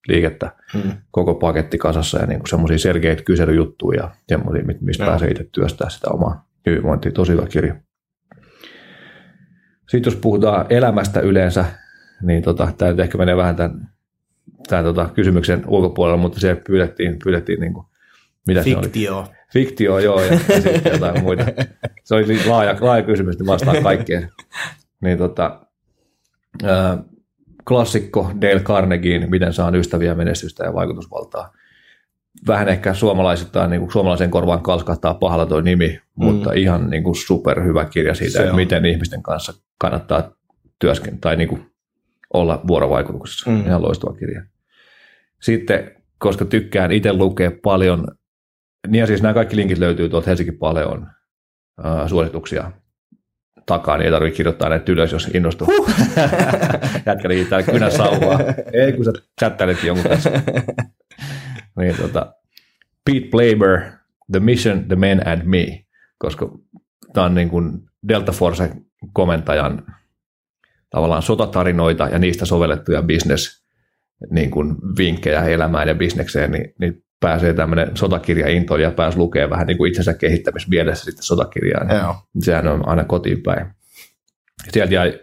liikettä, 0.08 0.52
hmm. 0.74 0.92
koko 1.12 1.36
paketti 1.36 1.78
kasassa 1.78 2.20
ja 2.20 2.26
niin 2.26 2.40
kuin 2.40 2.50
semmoisia 2.50 2.78
selkeitä 2.78 3.24
kyselyjuttuja 3.24 4.04
ja 4.04 4.12
semmoisia, 4.28 4.64
mistä 4.82 5.04
no. 5.04 5.10
pääsee 5.10 5.32
itse 5.32 5.50
työstää 5.52 5.90
sitä 5.90 6.08
omaa 6.10 6.48
hyvinvointia. 6.66 7.12
Tosi 7.12 7.32
hyvä 7.32 7.46
kirja. 7.48 7.76
Sitten 9.90 10.12
jos 10.12 10.20
puhutaan 10.22 10.66
elämästä 10.70 11.20
yleensä, 11.20 11.66
niin 12.22 12.44
tota, 12.44 12.72
tämä 12.78 12.92
nyt 12.92 13.00
ehkä 13.00 13.18
menee 13.18 13.38
vähän 13.38 13.56
tämän, 13.56 13.90
tämän 14.70 14.86
tota, 14.86 15.10
kysymyksen 15.14 15.64
ulkopuolella, 15.68 16.18
mutta 16.18 16.40
se 16.40 16.62
pyydettiin, 16.68 17.20
pyydettiin 17.24 17.60
niin 17.60 17.74
kuin, 17.74 17.86
mitä 18.48 18.62
Fiktio. 18.64 19.26
Se 19.26 19.30
oli? 19.30 19.38
Fiktio, 19.54 20.00
joo, 20.00 20.22
ja, 20.22 20.34
ja 20.34 20.62
sitten 20.62 20.92
jotain 20.94 21.24
muita. 21.24 21.46
Se 22.04 22.16
oli 22.16 22.46
laaja, 22.46 22.76
laaja 22.80 23.04
kysymys, 23.04 23.40
niin 23.40 23.48
vastaan 23.48 23.84
kaikkeen. 23.84 24.30
Niin 25.02 25.18
tota, 25.18 25.66
klassikko 27.68 28.32
Dale 28.41 28.60
Carnegiein 28.60 29.30
Miten 29.30 29.53
saan 29.53 29.76
ystäviä, 29.76 30.16
menestystä 30.16 30.64
ja 30.64 30.74
vaikutusvaltaa. 30.74 31.53
Vähän 32.47 32.70
ehkä 32.70 32.93
suomalaisittain, 32.93 33.70
niin 33.70 33.80
kuin 33.80 33.91
suomalaisen 33.91 34.32
korvaan 34.32 34.64
kalskahtaa 34.64 35.14
pahalla 35.14 35.45
tuo 35.45 35.62
nimi, 35.62 35.88
mm. 35.88 36.26
mutta 36.26 36.53
ihan 36.53 36.89
niin 36.89 37.03
kuin 37.03 37.16
superhyvä 37.16 37.86
kirja 37.86 38.16
siitä, 38.16 38.43
että 38.43 38.55
miten 38.55 38.86
ihmisten 38.86 39.24
kanssa 39.24 39.53
kannattaa 39.78 40.32
työskennellä 40.80 41.20
tai 41.22 41.36
niin 41.36 41.49
kuin 41.49 41.72
olla 42.34 42.62
vuorovaikutuksessa. 42.68 43.51
Mm. 43.51 43.66
Ihan 43.66 43.82
loistava 43.82 44.14
kirja. 44.14 44.43
Sitten, 45.41 45.91
koska 46.18 46.45
tykkään 46.45 46.91
itse 46.91 47.14
lukea 47.14 47.51
paljon, 47.64 48.08
niin 48.88 49.08
siis 49.08 49.22
nämä 49.22 49.34
kaikki 49.34 49.55
linkit 49.55 49.78
löytyy 49.78 50.10
tuolta 50.10 50.30
Helsinki 50.30 50.51
Paleon 50.51 51.08
suosituksia 52.08 52.72
takaa, 53.68 53.97
niin 53.97 54.05
ei 54.05 54.11
tarvitse 54.11 54.38
kirjoittaa 54.38 54.70
näitä 54.70 54.91
ylös, 54.91 55.11
jos 55.11 55.28
innostuu. 55.34 55.68
Huh. 55.68 55.89
Jätkä 57.05 57.30
liittää 57.30 57.63
kynä 57.63 57.89
sauvaa. 57.89 58.39
ei, 58.74 58.93
kun 58.93 59.05
sä 59.05 59.11
chattailet 59.39 59.84
jonkun 59.84 60.09
kanssa. 60.09 60.30
niin, 61.80 61.95
tota, 62.01 62.34
Pete 63.05 63.28
Blaber, 63.32 63.91
The 64.32 64.39
Mission, 64.39 64.86
The 64.88 64.95
Men 64.95 65.28
and 65.28 65.41
Me, 65.43 65.86
koska 66.18 66.51
tämä 67.13 67.26
on 67.26 67.36
niin 67.36 67.49
kuin 67.49 67.80
Delta 68.07 68.32
Force 68.32 68.72
komentajan 69.13 69.84
tavallaan 70.89 71.22
sotatarinoita 71.22 72.07
ja 72.07 72.20
niistä 72.20 72.45
sovellettuja 72.45 73.01
business 73.01 73.68
niin 74.30 74.51
kuin 74.51 74.76
vinkkejä 74.97 75.43
elämään 75.43 75.88
ja 75.88 75.95
bisnekseen, 75.95 76.51
niin, 76.51 76.74
niin 76.80 77.03
pääsee 77.20 77.53
tämmöinen 77.53 77.97
sotakirja 77.97 78.47
ja 78.82 78.91
pääsi 78.91 79.18
lukemaan 79.18 79.49
vähän 79.49 79.68
niin 79.68 79.78
kuin 79.78 79.89
itsensä 79.89 80.13
kehittämismielessä 80.13 81.05
sitten 81.05 81.24
sotakirjaa. 81.24 81.84
Niin 81.84 81.97
Joo. 81.97 82.15
Sehän 82.39 82.68
on 82.68 82.88
aina 82.88 83.03
kotiin 83.03 83.43
päin. 83.43 83.68
Sieltä 84.70 84.93
jäi 84.93 85.20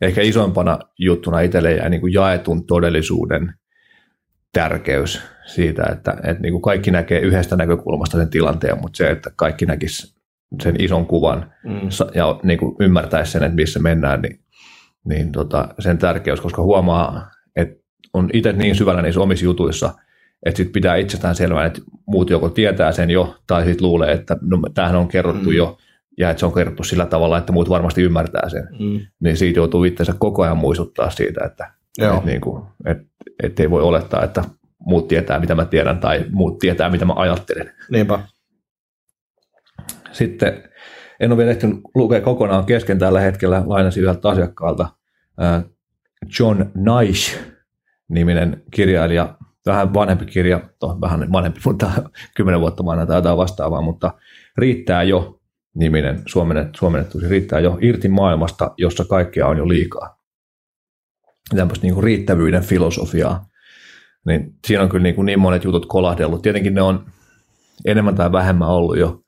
ehkä 0.00 0.22
isompana 0.22 0.78
juttuna 0.98 1.40
itselle 1.40 1.72
jäi 1.72 1.90
niin 1.90 2.00
kuin 2.00 2.12
jaetun 2.12 2.66
todellisuuden 2.66 3.54
tärkeys 4.52 5.22
siitä, 5.46 5.82
että, 5.92 6.16
että 6.22 6.42
niin 6.42 6.52
kuin 6.52 6.62
kaikki 6.62 6.90
näkee 6.90 7.20
yhdestä 7.20 7.56
näkökulmasta 7.56 8.18
sen 8.18 8.30
tilanteen, 8.30 8.80
mutta 8.80 8.96
se, 8.96 9.10
että 9.10 9.30
kaikki 9.36 9.66
näkisi 9.66 10.14
sen 10.62 10.80
ison 10.80 11.06
kuvan 11.06 11.52
mm. 11.64 11.88
ja 12.14 12.40
niin 12.42 12.58
kuin 12.58 12.76
ymmärtäisi 12.80 13.32
sen, 13.32 13.42
että 13.42 13.56
missä 13.56 13.80
mennään, 13.80 14.22
niin, 14.22 14.40
niin 15.04 15.32
tota, 15.32 15.68
sen 15.78 15.98
tärkeys, 15.98 16.40
koska 16.40 16.62
huomaa, 16.62 17.30
että 17.56 17.84
on 18.12 18.30
itse 18.32 18.52
niin 18.52 18.74
syvällä 18.74 19.02
niissä 19.02 19.20
omissa 19.20 19.44
jutuissa– 19.44 19.94
että 20.44 20.56
sitten 20.56 20.72
pitää 20.72 20.96
itsestään 20.96 21.34
selvää, 21.34 21.66
että 21.66 21.80
muut 22.06 22.30
joko 22.30 22.48
tietää 22.48 22.92
sen 22.92 23.10
jo, 23.10 23.36
tai 23.46 23.64
sitten 23.64 23.86
luulee, 23.86 24.12
että 24.12 24.36
no, 24.40 24.58
tämähän 24.74 24.96
on 24.96 25.08
kerrottu 25.08 25.50
mm. 25.50 25.56
jo, 25.56 25.78
ja 26.18 26.30
että 26.30 26.40
se 26.40 26.46
on 26.46 26.54
kerrottu 26.54 26.84
sillä 26.84 27.06
tavalla, 27.06 27.38
että 27.38 27.52
muut 27.52 27.68
varmasti 27.68 28.02
ymmärtää 28.02 28.48
sen. 28.48 28.68
Mm. 28.78 29.00
Niin 29.20 29.36
siitä 29.36 29.58
joutuu 29.58 29.84
itsensä 29.84 30.14
koko 30.18 30.42
ajan 30.42 30.56
muistuttaa 30.56 31.10
siitä, 31.10 31.44
että 31.44 31.70
et 31.98 32.24
niin 32.24 32.40
kuin, 32.40 32.62
et, 32.86 32.98
et 33.42 33.60
ei 33.60 33.70
voi 33.70 33.82
olettaa, 33.82 34.24
että 34.24 34.44
muut 34.78 35.08
tietää, 35.08 35.40
mitä 35.40 35.54
mä 35.54 35.64
tiedän, 35.64 35.98
tai 35.98 36.24
muut 36.30 36.58
tietää, 36.58 36.90
mitä 36.90 37.04
mä 37.04 37.12
ajattelen. 37.16 37.72
Niinpä. 37.90 38.18
Sitten 40.12 40.62
en 41.20 41.32
ole 41.32 41.38
vielä 41.38 41.50
ehtinyt 41.50 41.80
lukea 41.94 42.20
kokonaan 42.20 42.64
kesken 42.64 42.98
tällä 42.98 43.20
hetkellä, 43.20 43.62
lainasin 43.66 44.02
yhdeltä 44.02 44.28
asiakkaalta 44.28 44.88
John 46.40 46.64
Nice-niminen 46.74 48.62
kirjailija, 48.70 49.36
vähän 49.66 49.94
vanhempi 49.94 50.26
kirja, 50.26 50.60
to, 50.80 50.98
vähän 51.00 51.32
vanhempi, 51.32 51.60
mutta 51.64 51.90
kymmenen 52.36 52.60
vuotta 52.60 52.84
vanha 52.84 53.06
tai 53.06 53.16
jotain 53.16 53.36
vastaavaa, 53.36 53.82
mutta 53.82 54.14
riittää 54.58 55.02
jo 55.02 55.40
niminen 55.74 56.22
suomennettu, 56.26 56.78
suomennettu 56.78 57.20
se 57.20 57.28
riittää 57.28 57.60
jo 57.60 57.78
irti 57.80 58.08
maailmasta, 58.08 58.70
jossa 58.78 59.04
kaikkea 59.04 59.46
on 59.46 59.58
jo 59.58 59.68
liikaa. 59.68 60.18
Tämmöistä 61.56 61.86
niin 61.86 61.94
kuin 61.94 62.04
riittävyyden 62.04 62.62
filosofiaa. 62.62 63.46
Niin 64.26 64.54
siinä 64.66 64.82
on 64.82 64.88
kyllä 64.88 65.02
niin, 65.02 65.14
kuin 65.14 65.26
niin 65.26 65.38
monet 65.38 65.64
jutut 65.64 65.86
kolahdellut. 65.86 66.42
Tietenkin 66.42 66.74
ne 66.74 66.82
on 66.82 67.06
enemmän 67.84 68.14
tai 68.14 68.32
vähemmän 68.32 68.68
ollut 68.68 68.98
jo 68.98 69.20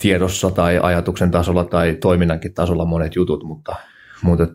tiedossa 0.00 0.50
tai 0.50 0.78
ajatuksen 0.82 1.30
tasolla 1.30 1.64
tai 1.64 1.94
toiminnankin 2.00 2.54
tasolla 2.54 2.84
monet 2.84 3.16
jutut, 3.16 3.44
mutta, 3.44 3.76
mutta 4.22 4.46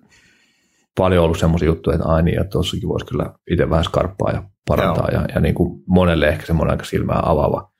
paljon 0.97 1.23
ollut 1.23 1.39
semmoisia 1.39 1.65
juttuja, 1.65 1.95
että 1.95 2.07
ai 2.07 2.23
niin, 2.23 2.35
ja 2.35 2.43
tuossakin 2.43 2.89
voisi 2.89 3.05
kyllä 3.05 3.33
itse 3.51 3.69
vähän 3.69 3.83
skarppaa 3.83 4.31
ja 4.31 4.43
parantaa. 4.67 5.07
Joo. 5.11 5.21
Ja, 5.21 5.27
ja 5.35 5.41
niin 5.41 5.55
kuin 5.55 5.83
monelle 5.87 6.27
ehkä 6.27 6.45
semmoinen 6.45 6.71
aika 6.71 6.83
silmää 6.83 7.19
avaava 7.23 7.71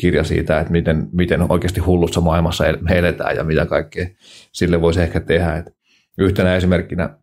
kirja 0.00 0.24
siitä, 0.24 0.60
että 0.60 0.72
miten, 0.72 1.08
miten 1.12 1.52
oikeasti 1.52 1.80
hullussa 1.80 2.20
maailmassa 2.20 2.64
eletään 2.90 3.36
ja 3.36 3.44
mitä 3.44 3.66
kaikkea 3.66 4.06
sille 4.52 4.80
voisi 4.80 5.00
ehkä 5.00 5.20
tehdä. 5.20 5.56
Että 5.56 5.70
yhtenä 6.18 6.56
esimerkkinä 6.56 7.18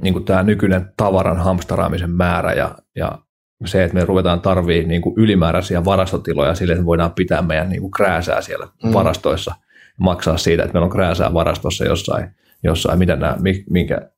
niin 0.00 0.14
kuin 0.14 0.24
tämä 0.24 0.42
nykyinen 0.42 0.92
tavaran 0.96 1.36
hamstaraamisen 1.36 2.10
määrä 2.10 2.52
ja, 2.52 2.74
ja 2.96 3.18
se, 3.64 3.84
että 3.84 3.94
me 3.94 4.04
ruvetaan 4.04 4.40
tarvii 4.40 4.84
niin 4.84 5.02
kuin 5.02 5.14
ylimääräisiä 5.18 5.84
varastotiloja 5.84 6.54
sille, 6.54 6.72
että 6.72 6.82
me 6.82 6.86
voidaan 6.86 7.12
pitää 7.12 7.42
meidän 7.42 7.68
niin 7.68 7.80
kuin 7.80 7.90
krääsää 7.90 8.40
siellä 8.40 8.68
mm. 8.84 8.92
varastoissa, 8.92 9.54
maksaa 9.98 10.36
siitä, 10.36 10.62
että 10.62 10.72
meillä 10.72 10.84
on 10.84 10.92
krääsää 10.92 11.34
varastossa 11.34 11.84
jossain, 11.84 12.30
jossain 12.62 12.98
mitä 12.98 13.16
nämä, 13.16 13.36
minkä 13.70 14.10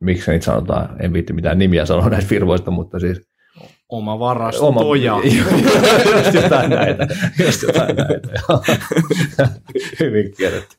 miksi 0.00 0.30
niitä 0.30 0.44
sanotaan, 0.44 0.96
en 1.02 1.12
viitti 1.12 1.32
mitään 1.32 1.58
nimiä 1.58 1.86
sanoa 1.86 2.08
näistä 2.08 2.28
firmoista, 2.28 2.70
mutta 2.70 2.98
siis 2.98 3.30
Oma 3.90 4.18
varastoja. 4.18 5.14
Oma, 5.14 5.24
just 6.16 6.34
jotain 6.34 6.70
näitä. 6.70 7.06
Just 7.44 7.62
jotain 7.62 7.96
näitä. 7.96 8.28
Hyvin 10.00 10.32
kierretty. 10.36 10.76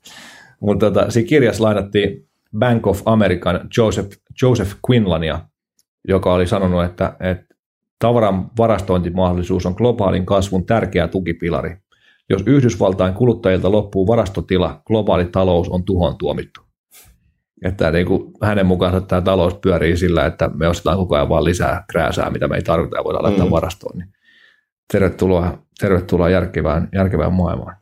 Mutta 0.59 0.91
tota, 0.91 1.11
siinä 1.11 1.27
kirjassa 1.27 1.63
lainattiin 1.63 2.27
Bank 2.59 2.87
of 2.87 3.01
American 3.05 3.59
Joseph, 3.77 4.17
Joseph 4.41 4.75
Quinlania, 4.89 5.39
joka 6.07 6.33
oli 6.33 6.47
sanonut, 6.47 6.83
että, 6.83 7.15
että 7.19 7.55
tavaran 7.99 8.49
varastointimahdollisuus 8.57 9.65
on 9.65 9.73
globaalin 9.77 10.25
kasvun 10.25 10.65
tärkeä 10.65 11.07
tukipilari. 11.07 11.77
Jos 12.29 12.43
Yhdysvaltain 12.45 13.13
kuluttajilta 13.13 13.71
loppuu 13.71 14.07
varastotila, 14.07 14.81
globaali 14.87 15.25
talous 15.25 15.69
on 15.69 15.83
tuhon 15.83 16.17
tuomittu. 16.17 16.61
Että 17.65 17.91
niin 17.91 18.05
kuin 18.05 18.33
hänen 18.43 18.65
mukaansa 18.65 19.01
tämä 19.01 19.21
talous 19.21 19.53
pyörii 19.53 19.97
sillä, 19.97 20.25
että 20.25 20.49
me 20.53 20.67
ostetaan 20.67 20.97
koko 20.97 21.15
ajan 21.15 21.29
vaan 21.29 21.43
lisää 21.43 21.83
krääsää, 21.91 22.29
mitä 22.29 22.47
me 22.47 22.55
ei 22.55 22.61
tarvita 22.61 22.97
ja 22.97 23.03
voidaan 23.03 23.23
laittaa 23.23 23.45
mm. 23.45 23.51
varastoon. 23.51 23.97
Niin 23.97 24.13
tervetuloa, 24.91 25.63
tervetuloa 25.79 26.29
järkevään, 26.29 26.89
järkevään 26.93 27.33
maailmaan. 27.33 27.75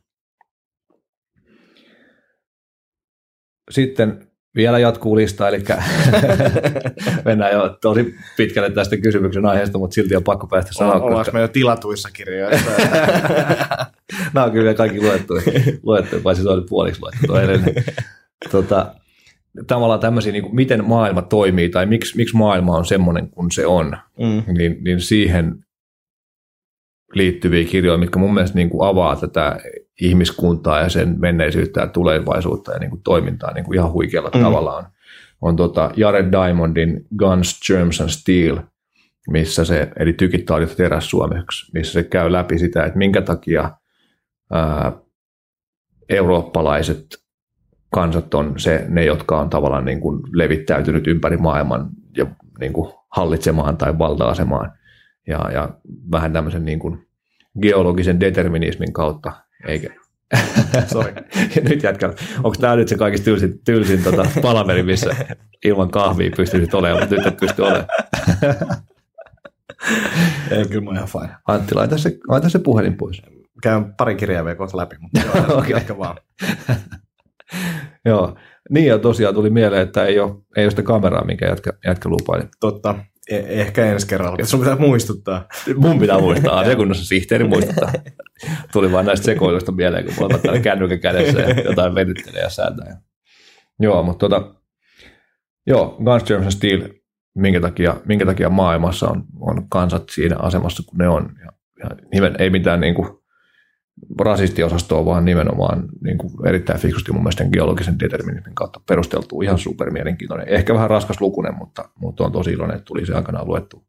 Sitten 3.72 4.30
vielä 4.56 4.80
jatkuu 4.80 5.16
lista, 5.16 5.48
eli 5.48 5.64
mennään 7.26 7.52
jo 7.52 7.78
tosi 7.82 8.16
pitkälle 8.38 8.70
tästä 8.70 8.98
kysymyksen 8.98 9.46
aiheesta, 9.46 9.78
mutta 9.78 9.94
silti 9.94 10.16
on 10.16 10.24
pakko 10.24 10.48
päästä 10.48 10.72
sanoa. 10.74 10.94
Ollaanko 10.94 11.18
koska... 11.18 11.32
me 11.32 11.42
jo 11.42 11.48
tilatuissa 11.48 12.10
kirjoissa? 12.14 12.72
Nämä 14.34 14.46
on 14.46 14.52
kyllä 14.52 14.74
kaikki 14.74 15.02
luettu, 15.02 15.34
luettu 15.84 16.22
paitsi 16.24 16.44
se 16.44 16.50
oli 16.50 16.66
puoliksi 16.70 17.02
luettu 17.02 17.36
edellinen. 17.36 17.84
Tota, 18.52 18.96
tavallaan 19.68 20.00
tämmöisiä, 20.00 20.32
niin 20.32 20.44
kuin, 20.44 20.56
miten 20.56 20.86
maailma 20.86 21.22
toimii 21.22 21.70
tai 21.70 21.86
miksi, 21.86 22.18
miksi 22.18 22.38
maailma 22.38 22.78
on 22.78 22.86
semmoinen 22.86 23.30
kuin 23.30 23.52
se 23.52 23.66
on, 23.66 23.98
mm. 24.20 24.54
niin, 24.58 24.84
niin 24.84 25.02
siihen 25.02 25.66
liittyviä 27.14 27.66
kirjoja, 27.66 27.98
mitkä 27.98 28.20
mun 28.20 28.34
mielestä 28.34 28.56
niin 28.56 28.70
kuin 28.70 28.90
avaa 28.90 29.16
tätä 29.16 29.58
ihmiskuntaa 30.02 30.80
ja 30.80 30.90
sen 30.90 31.16
menneisyyttä 31.20 31.82
ja 31.82 31.88
tulevaisuutta 31.88 32.72
ja 32.72 32.80
niin 32.80 32.90
kuin 32.90 33.02
toimintaa 33.04 33.54
niin 33.54 33.66
kuin 33.66 33.76
ihan 33.76 33.92
huikealla 33.92 34.32
mm. 34.36 34.42
tavalla 34.42 34.78
on, 34.78 34.84
on 35.42 35.56
tota 35.56 35.92
Jared 35.96 36.32
Diamondin 36.32 37.06
Guns, 37.18 37.60
Germs 37.68 38.02
and 38.02 38.10
Steel, 38.10 38.58
missä 39.30 39.66
se, 39.66 39.92
eli 40.00 40.14
tykit, 40.14 40.46
teräs 40.78 41.10
suomeksi, 41.10 41.72
missä 41.74 41.94
se 41.94 42.04
käy 42.04 42.32
läpi 42.32 42.60
sitä, 42.60 42.84
että 42.84 42.98
minkä 42.98 43.22
takia 43.22 43.72
ää, 44.52 44.92
eurooppalaiset 46.10 47.06
kansat 47.92 48.34
on 48.34 48.54
se, 48.58 48.86
ne, 48.88 49.06
jotka 49.06 49.40
on 49.40 49.50
tavallaan 49.50 49.86
niin 49.86 50.00
kuin 50.00 50.22
levittäytynyt 50.34 51.08
ympäri 51.08 51.38
maailman 51.38 51.90
ja 52.18 52.26
niin 52.60 52.74
kuin 52.74 52.94
hallitsemaan 53.10 53.78
tai 53.78 54.00
valta-asemaan. 54.00 54.72
Ja, 55.28 55.52
ja 55.52 55.70
vähän 56.12 56.34
tämmöisen 56.34 56.66
niin 56.66 56.80
kuin 56.80 57.08
geologisen 57.62 58.20
determinismin 58.20 58.94
kautta, 58.94 59.32
eikä, 59.68 59.90
Sorry. 60.94 61.14
nyt 61.70 61.84
jätkä, 61.84 62.14
onko 62.38 62.56
tämä 62.62 62.76
nyt 62.76 62.88
se 62.88 62.98
kaikista 62.98 63.26
tylsin, 63.26 63.60
tylsin 63.66 64.04
tota, 64.04 64.26
palaveri, 64.42 64.84
missä 64.84 65.16
ilman 65.66 65.92
kahvia 65.92 66.32
pystyisit 66.38 66.74
olemaan, 66.74 67.02
mutta 67.04 67.16
nyt 67.16 67.28
et 67.28 67.38
pysty 67.38 67.62
olemaan. 67.62 67.88
Ei, 70.52 70.66
kyllä 70.68 70.82
mä 70.82 70.92
ihan 70.92 71.08
fine. 71.08 71.36
Antti, 71.48 71.76
laita 71.76 71.98
se, 71.98 72.18
laita 72.28 72.50
se 72.50 72.60
puhelin 72.60 72.98
pois. 72.98 73.22
Käyn 73.64 73.94
pari 73.94 74.16
kirjaa 74.16 74.46
vielä 74.46 74.56
kohta 74.56 74.78
läpi, 74.78 74.96
mutta 75.00 75.20
joo, 75.20 75.58
okay. 75.60 75.98
vaan. 75.98 76.18
Joo, 78.10 78.36
niin 78.70 78.86
ja 78.86 78.98
tosiaan 78.98 79.36
tuli 79.36 79.50
mieleen, 79.50 79.82
että 79.82 80.06
ei 80.06 80.20
ole, 80.20 80.32
ei 80.58 80.66
ole 80.66 80.70
sitä 80.70 80.84
kameraa, 80.84 81.26
minkä 81.26 81.46
jätkä, 81.46 81.74
jätkä 81.86 82.10
lupaili. 82.10 82.44
Totta, 82.60 82.96
eh- 83.32 83.46
ehkä 83.48 83.86
ensi 83.86 84.08
kerralla. 84.08 84.46
Sun 84.46 84.60
pitää 84.60 84.76
muistuttaa. 84.76 85.48
Mun 85.76 86.00
pitää 86.00 86.20
muistaa, 86.20 86.66
sekunnassa 86.66 87.06
sihteeri 87.06 87.48
muistuttaa. 87.48 87.92
Tuli 88.74 88.92
vaan 88.92 89.06
näistä 89.06 89.26
sekoilusta 89.26 89.72
mieleen, 89.72 90.06
kun 90.06 90.14
mulla 90.20 90.54
on 90.54 90.62
kännykän 90.62 91.00
kädessä 91.00 91.40
ja 91.40 91.62
jotain 91.62 91.96
venyttelee 91.96 92.42
ja 92.42 92.50
säätää. 92.50 93.02
Joo, 93.80 94.04
mutta 94.04 94.30
tota, 94.30 94.56
joo, 95.68 95.98
Guns, 96.04 96.24
Germs 96.24 96.46
and 96.46 96.52
Steel, 96.52 96.90
minkä 97.36 97.62
takia, 97.62 97.96
minkä 98.06 98.26
takia 98.26 98.50
maailmassa 98.50 99.10
on, 99.10 99.24
on 99.40 99.70
kansat 99.70 100.04
siinä 100.12 100.36
asemassa, 100.40 100.84
kun 100.88 100.98
ne 100.98 101.10
on. 101.10 101.30
Ja, 101.44 101.52
ja 101.84 101.90
nimen, 102.14 102.36
ei 102.40 102.50
mitään 102.50 102.80
niin 102.80 102.96
kuin, 102.96 103.19
rasistiosastoa, 104.20 105.06
vaan 105.06 105.26
nimenomaan 105.26 105.90
niin 106.04 106.18
kuin 106.18 106.48
erittäin 106.48 106.80
fiksusti 106.80 107.12
mun 107.12 107.22
mielestä 107.22 107.46
geologisen 107.54 108.00
determinismin 108.00 108.56
kautta 108.56 108.82
perusteltu, 108.88 109.42
ihan 109.42 109.58
supermielenkiintoinen. 109.58 110.50
Ehkä 110.50 110.74
vähän 110.74 110.90
raskas 110.90 111.22
lukunen, 111.22 111.56
mutta, 111.56 111.90
mutta 112.00 112.24
on 112.24 112.32
tosi 112.32 112.52
iloinen, 112.52 112.76
että 112.76 112.86
tuli 112.86 113.06
se 113.06 113.14
aikanaan 113.14 113.48
luettu. 113.48 113.86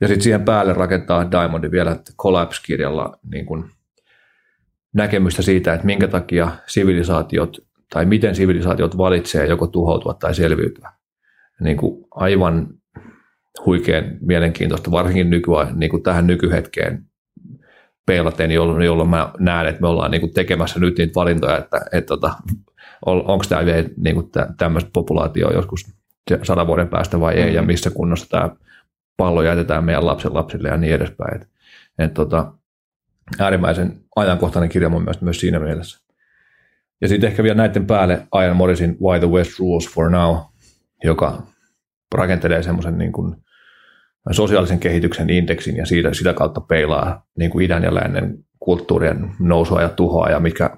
Ja 0.00 0.08
sitten 0.08 0.22
siihen 0.22 0.44
päälle 0.44 0.72
rakentaa 0.72 1.30
Diamondi 1.30 1.70
vielä 1.70 1.96
Collapse-kirjalla 2.22 3.18
niin 3.32 3.46
kuin 3.46 3.64
näkemystä 4.94 5.42
siitä, 5.42 5.74
että 5.74 5.86
minkä 5.86 6.08
takia 6.08 6.50
sivilisaatiot 6.66 7.56
tai 7.92 8.04
miten 8.04 8.34
sivilisaatiot 8.34 8.98
valitsee 8.98 9.46
joko 9.46 9.66
tuhoutua 9.66 10.14
tai 10.14 10.34
selviytyä. 10.34 10.92
Niin 11.60 11.76
kuin 11.76 12.04
aivan 12.10 12.68
huikean 13.66 14.04
mielenkiintoista, 14.20 14.90
varsinkin 14.90 15.30
nykyään, 15.30 15.78
niin 15.78 15.90
kuin 15.90 16.02
tähän 16.02 16.26
nykyhetkeen 16.26 17.07
peilaten, 18.08 18.50
jolloin, 18.50 18.82
jolloin 18.82 19.08
mä 19.08 19.32
näen, 19.38 19.66
että 19.66 19.80
me 19.80 19.88
ollaan 19.88 20.10
niin 20.10 20.20
kuin 20.20 20.34
tekemässä 20.34 20.80
nyt 20.80 20.98
niitä 20.98 21.14
valintoja, 21.14 21.58
että, 21.58 21.76
että, 21.92 22.14
että 22.14 22.30
onko 23.06 23.44
tämä 23.48 23.64
vielä 23.64 23.88
niin 23.96 24.14
kuin 24.14 24.30
tämmöistä 24.58 24.90
populaatioa 24.92 25.52
joskus 25.52 25.86
sadan 26.42 26.66
vuoden 26.66 26.88
päästä 26.88 27.20
vai 27.20 27.34
ei, 27.34 27.40
mm-hmm. 27.42 27.56
ja 27.56 27.62
missä 27.62 27.90
kunnossa 27.90 28.28
tämä 28.28 28.50
pallo 29.16 29.42
jätetään 29.42 29.84
meidän 29.84 30.06
lapsen 30.06 30.34
lapsille 30.34 30.68
ja 30.68 30.76
niin 30.76 30.94
edespäin. 30.94 31.36
Et, 31.36 31.48
et 31.98 32.14
tota, 32.14 32.52
äärimmäisen 33.38 34.00
ajankohtainen 34.16 34.68
kirja 34.68 34.88
mun 34.88 35.02
mielestä 35.02 35.24
myös 35.24 35.40
siinä 35.40 35.58
mielessä. 35.58 35.98
Ja 37.00 37.08
sitten 37.08 37.30
ehkä 37.30 37.42
vielä 37.42 37.56
näiden 37.56 37.86
päälle 37.86 38.26
Ian 38.44 38.56
Morrisin 38.56 38.96
Why 39.02 39.18
the 39.18 39.28
West 39.28 39.58
Rules 39.58 39.88
for 39.88 40.10
Now, 40.10 40.36
joka 41.04 41.42
rakentelee 42.14 42.62
semmoisen 42.62 42.98
niin 42.98 43.12
kuin 43.12 43.36
sosiaalisen 44.30 44.78
kehityksen 44.78 45.30
indeksin 45.30 45.76
ja 45.76 45.86
siitä, 45.86 46.14
sitä 46.14 46.34
kautta 46.34 46.60
peilaa 46.60 47.26
niin 47.38 47.50
kuin 47.50 47.64
idän 47.64 47.82
ja 47.82 47.94
lännen 47.94 48.38
kulttuurien 48.60 49.30
nousua 49.40 49.82
ja 49.82 49.88
tuhoa 49.88 50.30
ja 50.30 50.40
mikä 50.40 50.70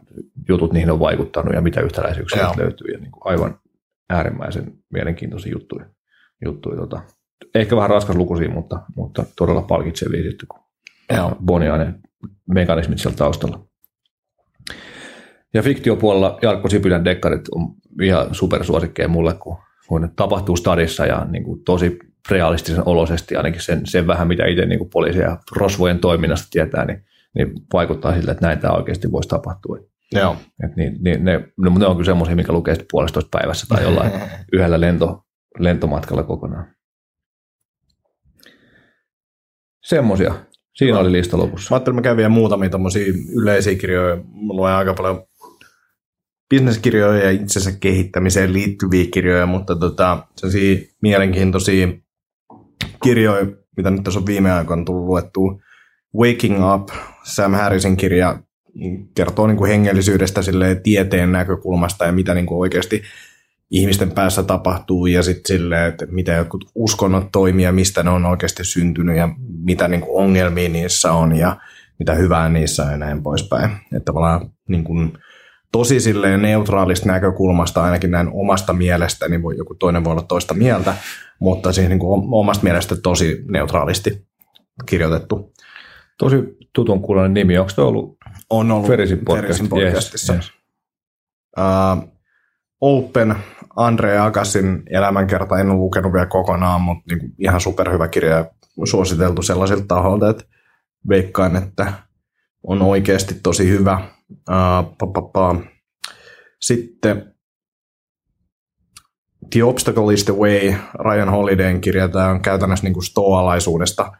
jutut 0.49 0.73
niihin 0.73 0.91
on 0.91 1.01
vaikuttanut 1.01 1.55
ja 1.55 1.61
mitä 1.61 1.81
yhtäläisyyksiä 1.81 2.43
Joo. 2.43 2.55
löytyy. 2.57 2.87
Ja 2.93 2.99
niin 2.99 3.11
kuin 3.11 3.23
aivan 3.25 3.59
äärimmäisen 4.11 4.73
mielenkiintoisia 4.93 5.53
juttuja. 5.53 5.87
juttuja 6.45 6.77
tota. 6.77 7.01
Ehkä 7.55 7.77
vähän 7.77 7.91
raskas 7.91 8.17
lukuisia, 8.17 8.51
mutta, 8.51 8.81
mutta 8.97 9.25
todella 9.37 9.63
palkitsevia 9.63 10.23
sitten, 10.23 10.49
kun 10.49 10.61
Bonia 11.45 11.77
ne 11.77 11.95
mekanismit 12.49 12.99
siellä 12.99 13.17
taustalla. 13.17 13.67
Ja 15.55 15.63
fiktiopuolella 15.63 16.39
Jarkko 16.43 16.69
Sipilän 16.69 17.05
dekkarit 17.05 17.49
on 17.55 17.75
ihan 18.03 18.35
supersuosikkeja 18.35 19.09
mulle, 19.09 19.35
kun, 19.35 19.57
kun 19.89 20.11
tapahtuu 20.17 20.57
stadissa 20.57 21.07
ja 21.07 21.25
niin 21.25 21.45
kuin 21.45 21.65
tosi 21.65 21.99
realistisen 22.31 22.89
oloisesti, 22.89 23.37
ainakin 23.37 23.61
sen, 23.61 23.87
sen 23.87 24.07
vähän, 24.07 24.29
mitä 24.29 24.47
itse 24.47 24.67
niin 24.67 24.91
poliisia 24.93 25.23
ja 25.23 25.39
rosvojen 25.57 25.99
toiminnasta 25.99 26.49
tietää, 26.51 26.85
niin, 26.85 27.05
niin 27.35 27.53
vaikuttaa 27.73 28.15
sille, 28.15 28.31
että 28.31 28.47
näin 28.47 28.59
tämä 28.59 28.75
oikeasti 28.75 29.13
voisi 29.13 29.29
tapahtua. 29.29 29.79
Joo. 30.13 30.37
Et 30.65 30.77
niin, 30.77 30.97
niin 31.01 31.25
ne, 31.25 31.39
ne, 31.59 31.79
ne 31.79 31.87
on 31.87 31.97
kyllä 31.97 32.05
semmoisia, 32.05 32.37
mikä 32.37 32.53
lukee 32.53 32.75
sitten 32.75 32.89
puolestoista 32.91 33.39
päivässä 33.39 33.67
tai 33.69 33.83
jollain 33.83 34.13
yhdellä 34.53 34.81
lento, 34.81 35.25
lentomatkalla 35.59 36.23
kokonaan. 36.23 36.67
Semmoisia. 39.85 40.35
Siinä 40.75 40.99
oli 40.99 41.13
lista 41.13 41.39
lopussa. 41.39 41.71
Mä 41.71 41.77
ajattelin, 41.77 41.99
että 41.99 42.01
mä 42.01 42.05
käyn 42.05 42.17
vielä 42.17 42.29
muutamia 42.29 42.71
yleisiä 43.43 43.75
kirjoja. 43.75 44.17
Mä 44.17 44.55
luen 44.55 44.75
aika 44.75 44.95
paljon 44.95 45.25
bisneskirjoja 46.51 47.25
ja 47.25 47.31
itsensä 47.31 47.73
kehittämiseen 47.81 48.53
liittyviä 48.53 49.05
kirjoja, 49.15 49.47
mutta 49.47 49.77
tota, 49.77 50.27
sellaisia 50.37 50.77
mielenkiintoisia 51.03 51.89
kirjoja, 53.03 53.47
mitä 53.77 53.91
nyt 53.91 54.05
tässä 54.05 54.21
on 54.21 54.27
viime 54.27 54.53
aikoina 54.53 54.85
tullut 54.85 55.07
luettua. 55.07 55.61
Waking 56.17 56.73
Up, 56.75 56.89
Sam 57.23 57.53
Harrisin 57.55 57.97
kirja, 57.97 58.39
kertoo 59.15 59.47
niin 59.47 59.57
kuin 59.57 59.71
hengellisyydestä 59.71 60.41
tieteen 60.83 61.33
näkökulmasta 61.33 62.05
ja 62.05 62.13
mitä 62.13 62.35
niin 62.35 62.47
kuin 62.47 62.59
oikeasti 62.59 63.03
ihmisten 63.71 64.11
päässä 64.11 64.43
tapahtuu 64.43 65.07
ja 65.07 65.23
sitten 65.23 65.57
silleen, 65.57 65.89
että 65.89 66.07
miten 66.07 66.37
jotkut 66.37 66.71
uskonnot 66.75 67.33
toimii 67.33 67.65
ja 67.65 67.73
mistä 67.73 68.03
ne 68.03 68.11
on 68.11 68.27
oikeasti 68.27 68.65
syntynyt 68.65 69.17
ja 69.17 69.29
mitä 69.65 69.89
niin 69.89 70.01
kuin 70.01 70.25
ongelmia 70.25 70.69
niissä 70.69 71.13
on 71.13 71.37
ja 71.37 71.57
mitä 71.99 72.15
hyvää 72.15 72.49
niissä 72.49 72.85
on 72.85 72.91
ja 72.91 72.97
näin 72.97 73.23
poispäin. 73.23 73.71
Että 73.71 74.05
tavallaan 74.05 74.51
niin 74.69 74.85
kuin, 74.85 75.13
tosi 75.73 76.01
silleen 76.01 76.43
neutraalista 76.43 77.09
näkökulmasta, 77.09 77.85
ainakin 77.85 78.11
näin 78.11 78.31
omasta 78.33 78.73
mielestä, 78.73 79.29
niin 79.29 79.43
voi, 79.43 79.57
joku 79.57 79.75
toinen 79.75 80.05
voi 80.05 80.13
olla 80.13 80.23
toista 80.23 80.55
mieltä, 80.55 80.95
mutta 81.39 81.73
siis 81.73 81.89
niin 81.89 81.99
kuin 81.99 82.29
omasta 82.33 82.65
mielestä 82.65 82.97
tosi 82.97 83.45
neutraalisti 83.51 84.27
kirjoitettu. 84.87 85.53
Tosi 86.19 86.37
tutun 86.73 87.03
kuulonen 87.03 87.35
nimi. 87.35 87.59
Onko 87.59 87.71
se 87.71 87.81
ollut, 87.81 88.17
on 88.51 88.73
ollut 88.73 88.89
Ferisin, 88.89 89.19
podcast? 89.19 89.43
Ferisin 89.43 89.69
podcastissa? 89.69 90.35
Yes, 90.35 90.45
yes. 90.45 90.61
Uh, 91.59 92.11
Open, 92.81 93.35
Andre 93.77 94.19
Agasin 94.19 94.83
elämänkerta, 94.91 95.59
en 95.59 95.71
ole 95.71 95.79
lukenut 95.79 96.13
vielä 96.13 96.27
kokonaan, 96.27 96.81
mutta 96.81 97.05
niin 97.09 97.19
kuin 97.19 97.33
ihan 97.39 97.61
superhyvä 97.61 98.09
kirja 98.09 98.37
ja 98.37 98.51
suositeltu 98.85 99.43
sellaisilta 99.43 99.85
taholta, 99.89 100.31
että 100.31 100.45
veikkaan, 101.09 101.57
että 101.57 101.93
on 102.63 102.83
oikeasti 102.83 103.35
tosi 103.43 103.69
hyvä. 103.69 104.09
Uh. 104.31 105.63
Sitten 106.61 107.35
The 109.51 109.65
Obstacle 109.65 110.15
is 110.15 110.25
the 110.25 110.35
Way, 110.35 110.75
Ryan 110.95 111.29
Holidayn 111.29 111.81
kirja, 111.81 112.09
tämä 112.09 112.29
on 112.29 112.43
käytännössä 112.43 112.85
niin 112.85 112.93
kuin 112.95 113.05
stoalaisuudesta 113.05 114.13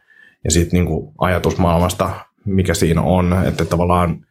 ja 0.45 0.51
sitten 0.51 0.73
niin 0.73 0.87
kuin 0.87 1.15
ajatusmaailmasta, 1.19 2.11
mikä 2.45 2.75
siinä 2.75 3.03
on, 3.03 3.37
että 3.47 3.65
tavallaan 3.65 4.27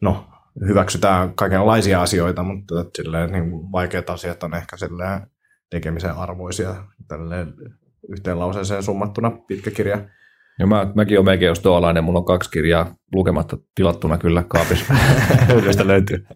no, 0.00 0.26
hyväksytään 0.66 1.34
kaikenlaisia 1.34 2.02
asioita, 2.02 2.42
mutta 2.42 2.74
silleen, 2.96 3.32
niin 3.32 3.72
vaikeat 3.72 4.10
asiat 4.10 4.42
on 4.42 4.54
ehkä 4.54 4.76
tekemisen 5.70 6.12
arvoisia 6.12 6.84
tälleen 7.08 7.54
yhteen 8.08 8.38
lauseeseen 8.38 8.82
summattuna 8.82 9.30
pitkä 9.30 9.70
kirja. 9.70 10.08
Ja 10.58 10.66
mä, 10.66 10.92
mäkin 10.94 11.18
olen 11.18 11.24
melkein 11.24 11.48
jos 11.48 11.60
tuollainen, 11.60 12.04
mulla 12.04 12.18
on 12.18 12.24
kaksi 12.24 12.50
kirjaa 12.50 12.94
lukematta 13.14 13.56
tilattuna 13.74 14.18
kyllä 14.18 14.44
kaapissa. 14.48 14.94
Yhdestä 15.56 15.86
löytyy. 15.86 16.26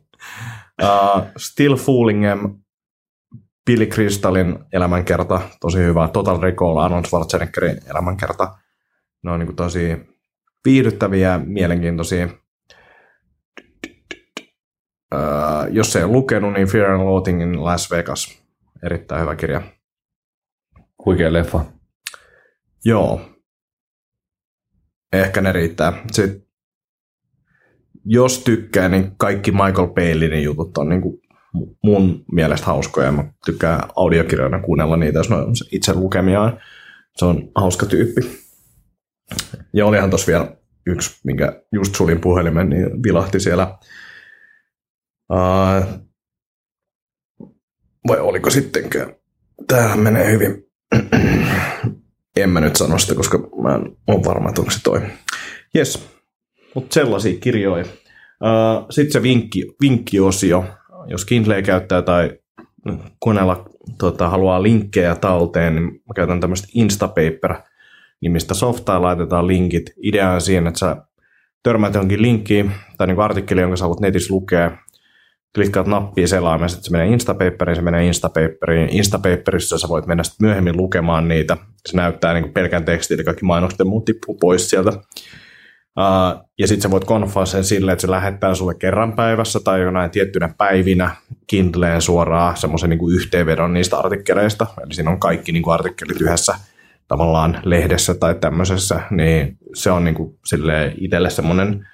Uh, 0.82 1.22
Still 1.36 1.76
Fooling 1.76 2.24
Em, 2.24 2.38
Billy 3.66 3.86
Crystalin 3.86 4.58
elämänkerta, 4.72 5.40
tosi 5.60 5.78
hyvä. 5.78 6.08
Total 6.08 6.40
Recall, 6.40 6.76
Arnold 6.76 7.04
Schwarzeneggerin 7.04 7.78
elämänkerta. 7.90 8.58
Ne 9.22 9.30
on 9.30 9.40
niin 9.40 9.56
tosi 9.56 9.96
viihdyttäviä, 10.64 11.40
mielenkiintoisia. 11.44 12.28
öö, 15.14 15.20
jos 15.70 15.96
ei 15.96 16.04
ole 16.04 16.12
lukenut, 16.12 16.52
niin 16.52 16.68
Fear 16.68 16.90
and 16.90 17.02
Loathing 17.02 17.42
in 17.42 17.64
Las 17.64 17.90
Vegas. 17.90 18.42
Erittäin 18.82 19.20
hyvä 19.22 19.36
kirja. 19.36 19.62
Huikea 21.04 21.32
leffa. 21.32 21.64
Joo. 22.84 23.35
Ehkä 25.20 25.40
ne 25.40 25.52
riittää. 25.52 25.92
Sitten, 26.12 26.42
jos 28.04 28.38
tykkää, 28.38 28.88
niin 28.88 29.12
kaikki 29.16 29.50
Michael 29.50 29.86
Palinin 29.86 30.42
jutut 30.42 30.78
on 30.78 30.88
niin 30.88 31.00
kuin 31.00 31.20
mun 31.82 32.24
mielestä 32.32 32.66
hauskoja. 32.66 33.12
Mä 33.12 33.24
tykkään 33.46 33.80
audiokirjoina 33.96 34.62
kuunnella 34.62 34.96
niitä, 34.96 35.18
jos 35.18 35.30
on 35.30 35.54
itse 35.72 35.94
lukemiaan. 35.94 36.60
Se 37.16 37.24
on 37.24 37.50
hauska 37.54 37.86
tyyppi. 37.86 38.20
Ja 39.72 39.86
olihan 39.86 40.10
tuossa 40.10 40.26
vielä 40.26 40.56
yksi, 40.86 41.20
minkä 41.24 41.62
just 41.72 41.94
sulin 41.94 42.20
puhelimen, 42.20 42.70
niin 42.70 43.02
vilahti 43.02 43.40
siellä. 43.40 43.78
Uh, 45.32 46.02
vai 48.08 48.20
oliko 48.20 48.50
sittenkään? 48.50 49.14
Täällä 49.66 49.96
menee 49.96 50.30
hyvin. 50.30 50.66
En 52.36 52.50
mä 52.50 52.60
nyt 52.60 52.76
sano 52.76 52.98
sitä, 52.98 53.14
koska 53.14 53.38
mä 53.62 53.74
en 53.74 53.96
ole 54.06 54.24
varma, 54.24 54.48
että 54.48 54.60
onko 54.60 54.70
se 54.70 54.82
toi. 54.82 55.00
Jes, 55.74 56.08
mutta 56.74 56.94
sellaisia 56.94 57.40
kirjoja. 57.40 57.84
Sitten 58.90 59.12
se 59.12 59.22
vinkki, 59.22 59.74
vinkkiosio, 59.80 60.64
jos 61.06 61.24
Kindle 61.24 61.62
käyttää 61.62 62.02
tai 62.02 62.38
koneella 63.18 63.64
tota, 63.98 64.28
haluaa 64.28 64.62
linkkejä 64.62 65.14
talteen, 65.14 65.74
niin 65.74 65.84
mä 65.84 66.14
käytän 66.16 66.40
tämmöistä 66.40 66.68
Instapaper-nimistä 66.74 68.54
softaa, 68.54 69.02
laitetaan 69.02 69.46
linkit. 69.46 69.90
Idea 70.02 70.30
on 70.30 70.40
siinä, 70.40 70.68
että 70.68 70.78
sä 70.78 70.96
törmäät 71.62 71.94
johonkin 71.94 72.22
linkkiin 72.22 72.72
tai 72.98 73.06
niin 73.06 73.20
artikkeli, 73.20 73.60
jonka 73.60 73.76
sä 73.76 73.84
haluat 73.84 74.00
netissä 74.00 74.34
lukea, 74.34 74.78
klikkaat 75.56 75.86
nappia 75.86 76.28
selaimessa, 76.28 76.78
että 76.78 76.86
se 76.86 76.92
menee 76.92 77.06
Instapaperiin, 77.06 77.76
se 77.76 77.82
menee 77.82 78.06
Instapaperiin. 78.06 78.88
Instapaperissa 78.88 79.78
sä 79.78 79.88
voit 79.88 80.06
mennä 80.06 80.22
sitten 80.22 80.46
myöhemmin 80.46 80.76
lukemaan 80.76 81.28
niitä. 81.28 81.56
Se 81.86 81.96
näyttää 81.96 82.34
niin 82.34 82.52
pelkän 82.52 82.84
tekstin, 82.84 83.18
ja 83.18 83.24
kaikki 83.24 83.44
mainokset 83.44 83.78
ja 83.78 83.84
muut 83.84 84.04
tippuu 84.04 84.36
pois 84.40 84.70
sieltä. 84.70 84.90
Uh, 84.90 86.48
ja 86.58 86.66
sitten 86.66 86.82
sä 86.82 86.90
voit 86.90 87.04
konfaa 87.04 87.46
sen 87.46 87.64
silleen, 87.64 87.92
että 87.92 88.00
se 88.00 88.10
lähettää 88.10 88.54
sulle 88.54 88.74
kerran 88.74 89.12
päivässä 89.12 89.60
tai 89.60 89.80
jonain 89.80 90.10
tiettynä 90.10 90.54
päivinä 90.58 91.10
Kindleen 91.46 92.02
suoraan 92.02 92.56
semmoisen 92.56 92.90
niin 92.90 93.14
yhteenvedon 93.14 93.72
niistä 93.72 93.98
artikkeleista. 93.98 94.66
Eli 94.84 94.94
siinä 94.94 95.10
on 95.10 95.20
kaikki 95.20 95.52
niin 95.52 95.62
kuin 95.62 95.74
artikkelit 95.74 96.20
yhdessä 96.20 96.54
tavallaan 97.08 97.60
lehdessä 97.64 98.14
tai 98.14 98.34
tämmöisessä, 98.34 99.00
niin 99.10 99.58
se 99.74 99.90
on 99.90 100.04
niin 100.04 100.14
kuin 100.14 100.38
itselle 101.00 101.30
semmoinen 101.30 101.86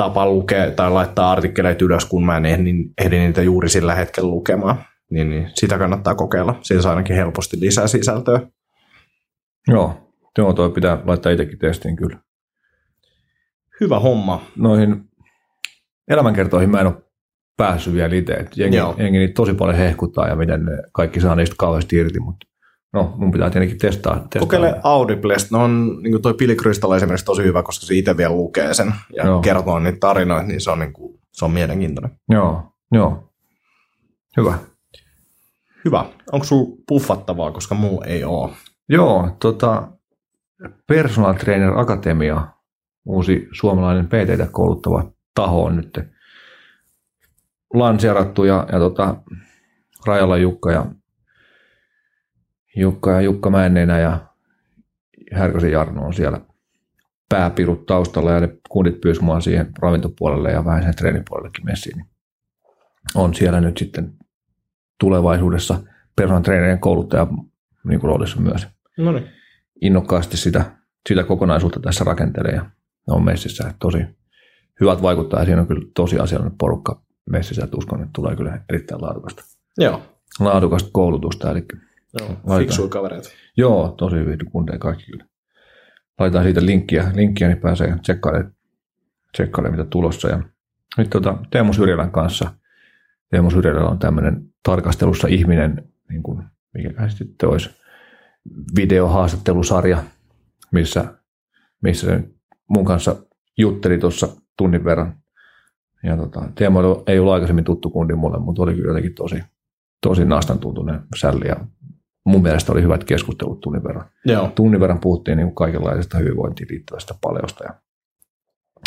tapa 0.00 0.26
lukea 0.26 0.70
tai 0.70 0.90
laittaa 0.90 1.30
artikkeleita 1.30 1.84
ylös, 1.84 2.04
kun 2.04 2.26
mä 2.26 2.36
en 2.36 2.46
ehdi, 2.46 2.70
ehdi 2.98 3.18
niitä 3.18 3.42
juuri 3.42 3.68
sillä 3.68 3.94
hetkellä 3.94 4.30
lukemaan. 4.30 4.76
Niin, 5.10 5.30
niin 5.30 5.50
sitä 5.54 5.78
kannattaa 5.78 6.14
kokeilla. 6.14 6.58
Siinä 6.62 6.82
saa 6.82 6.92
ainakin 6.92 7.16
helposti 7.16 7.60
lisää 7.60 7.86
sisältöä. 7.86 8.40
Joo, 9.68 10.12
joo 10.38 10.52
toi 10.52 10.70
pitää 10.70 10.98
laittaa 11.04 11.32
itsekin 11.32 11.58
testiin 11.58 11.96
kyllä. 11.96 12.18
Hyvä 13.80 13.98
homma. 13.98 14.42
Noihin 14.56 15.04
elämänkertoihin 16.08 16.70
mä 16.70 16.80
en 16.80 16.86
ole 16.86 17.02
päässyt 17.56 17.94
vielä 17.94 18.14
itse. 18.14 18.46
Jengi, 18.56 18.76
jengi 18.98 19.18
niitä 19.18 19.34
tosi 19.34 19.54
paljon 19.54 19.78
hehkuttaa 19.78 20.28
ja 20.28 20.36
miten 20.36 20.64
ne 20.64 20.72
kaikki 20.92 21.20
saa 21.20 21.34
niistä 21.34 21.54
kauheasti 21.58 21.96
irti, 21.96 22.20
mutta 22.20 22.46
no 22.92 23.14
mun 23.16 23.30
pitää 23.30 23.50
tietenkin 23.50 23.78
testaa. 23.78 24.14
testaa. 24.14 24.40
Kokeile 24.40 24.80
Audiblest. 24.82 25.50
No 25.50 25.64
on, 25.64 25.98
niin 26.02 26.12
kuin 26.12 26.22
toi 26.22 26.34
Pili 26.34 26.56
esimerkiksi 26.96 27.24
tosi 27.24 27.42
hyvä, 27.42 27.62
koska 27.62 27.86
se 27.86 27.94
itse 27.94 28.16
vielä 28.16 28.34
lukee 28.34 28.74
sen 28.74 28.94
ja 29.16 29.26
joo. 29.26 29.40
kertoo 29.40 29.78
niitä 29.78 29.98
tarinoita, 30.00 30.46
niin 30.46 30.60
se 30.60 30.70
on, 30.70 30.78
niin 30.78 30.92
kuin, 30.92 31.20
se 31.32 31.44
on 31.44 31.50
mielenkiintoinen. 31.50 32.10
Joo, 32.28 32.62
joo. 32.92 33.32
Hyvä. 34.36 34.58
Hyvä. 35.84 36.04
Onko 36.32 36.46
sulla 36.46 36.76
puffattavaa, 36.88 37.50
koska 37.50 37.74
muu 37.74 38.02
ei 38.06 38.24
ole? 38.24 38.50
Joo, 38.88 39.36
tota, 39.40 39.88
Personal 40.86 41.34
Trainer 41.34 41.78
Akatemia 41.78 42.46
uusi 43.06 43.48
suomalainen 43.52 44.06
PT 44.06 44.52
kouluttava 44.52 45.12
taho 45.34 45.64
on 45.64 45.76
nyt 45.76 46.00
lanseerattu 47.74 48.44
ja, 48.44 48.66
ja 48.72 48.78
tota, 48.78 49.14
Rajalla 50.06 50.36
Jukka 50.36 50.72
ja 50.72 50.86
Jukka 52.76 53.12
ja 53.12 53.20
Jukka 53.20 53.50
Männenä 53.50 53.98
ja 53.98 54.26
Härkösen 55.32 55.72
Jarno 55.72 56.06
on 56.06 56.14
siellä 56.14 56.40
pääpirut 57.28 57.86
taustalla 57.86 58.30
ja 58.30 58.40
ne 58.40 58.56
kundit 58.68 59.00
pyysivät 59.00 59.24
mua 59.24 59.40
siihen 59.40 59.72
ravintopuolelle 59.78 60.50
ja 60.50 60.64
vähän 60.64 60.82
sen 60.82 60.96
treenipuolellekin 60.96 61.64
messiin. 61.64 61.96
Niin 61.96 62.10
on 63.14 63.34
siellä 63.34 63.60
nyt 63.60 63.78
sitten 63.78 64.12
tulevaisuudessa 65.00 65.80
personal 66.16 66.42
trainerien 66.42 66.78
kouluttaja 66.78 67.26
niin 67.84 68.00
kuin 68.00 68.08
roolissa 68.08 68.40
myös. 68.40 68.66
No 68.98 69.12
niin. 69.12 69.28
Innokkaasti 69.82 70.36
sitä, 70.36 70.64
sitä 71.08 71.24
kokonaisuutta 71.24 71.80
tässä 71.80 72.04
rakentelee 72.04 72.52
ja 72.52 72.66
on 73.06 73.24
messissä 73.24 73.74
tosi 73.80 73.98
hyvät 74.80 75.02
vaikuttaa 75.02 75.40
ja 75.40 75.44
siinä 75.44 75.60
on 75.60 75.66
kyllä 75.66 75.86
tosi 75.94 76.18
asiallinen 76.18 76.58
porukka 76.58 77.02
messissä, 77.30 77.64
että 77.64 77.76
uskon, 77.76 78.00
että 78.00 78.10
tulee 78.14 78.36
kyllä 78.36 78.60
erittäin 78.68 79.02
laadukasta. 79.02 79.42
Joo. 79.78 80.02
Laadukasta 80.40 80.90
koulutusta, 80.92 81.50
eli 81.50 81.66
Joo, 82.18 82.58
fiksuja 82.58 82.88
kavereita. 82.88 83.28
Joo, 83.56 83.94
tosi 83.98 84.16
hyvin 84.16 84.38
kundeja 84.52 84.78
kaikki 84.78 85.04
kyllä. 85.04 85.24
Laitetaan 86.18 86.44
siitä 86.44 86.66
linkkiä, 86.66 87.10
linkkiä 87.14 87.48
niin 87.48 87.60
pääsee 87.60 87.98
tsekkailemaan, 88.02 88.54
tsekkailemaan 89.32 89.78
mitä 89.80 89.90
tulossa. 89.90 90.28
Ja 90.28 90.42
nyt 90.98 91.10
tota, 91.10 91.38
Teemu 91.50 91.72
Syrjälän 91.72 92.10
kanssa, 92.10 92.54
Teemu 93.30 93.50
Syrjälällä 93.50 93.88
on 93.88 93.98
tämmöinen 93.98 94.44
tarkastelussa 94.62 95.28
ihminen, 95.28 95.88
niin 96.08 96.22
kuin, 96.22 96.42
mikä 96.74 97.08
sitten 97.08 97.48
olisi 97.48 97.70
videohaastattelusarja, 98.76 100.02
missä, 100.72 101.14
missä 101.82 102.06
se 102.06 102.24
mun 102.68 102.84
kanssa 102.84 103.16
jutteli 103.58 103.98
tuossa 103.98 104.28
tunnin 104.56 104.84
verran. 104.84 105.16
Ja 106.02 106.16
tota, 106.16 106.48
Teemu 106.54 106.78
ei 107.06 107.18
ollut 107.18 107.32
aikaisemmin 107.32 107.64
tuttu 107.64 107.90
kundi 107.90 108.14
mulle, 108.14 108.38
mutta 108.38 108.62
oli 108.62 108.74
kyllä 108.74 108.88
jotenkin 108.88 109.14
tosi, 109.14 109.42
tosi 110.02 110.24
nastan 110.24 110.58
tuntunen 110.58 111.00
sälli 111.16 111.48
ja 111.48 111.56
mun 112.26 112.42
mielestä 112.42 112.72
oli 112.72 112.82
hyvät 112.82 113.04
keskustelut 113.04 113.60
tunnin 113.60 113.84
verran. 113.84 114.10
Joo. 114.26 114.52
Tunnin 114.54 114.80
verran 114.80 115.00
puhuttiin 115.00 115.36
niin 115.36 115.54
kaikenlaisesta 115.54 116.18
hyvinvointiin 116.18 116.68
liittyvästä 116.70 117.14
paljosta 117.20 117.64
ja 117.64 117.74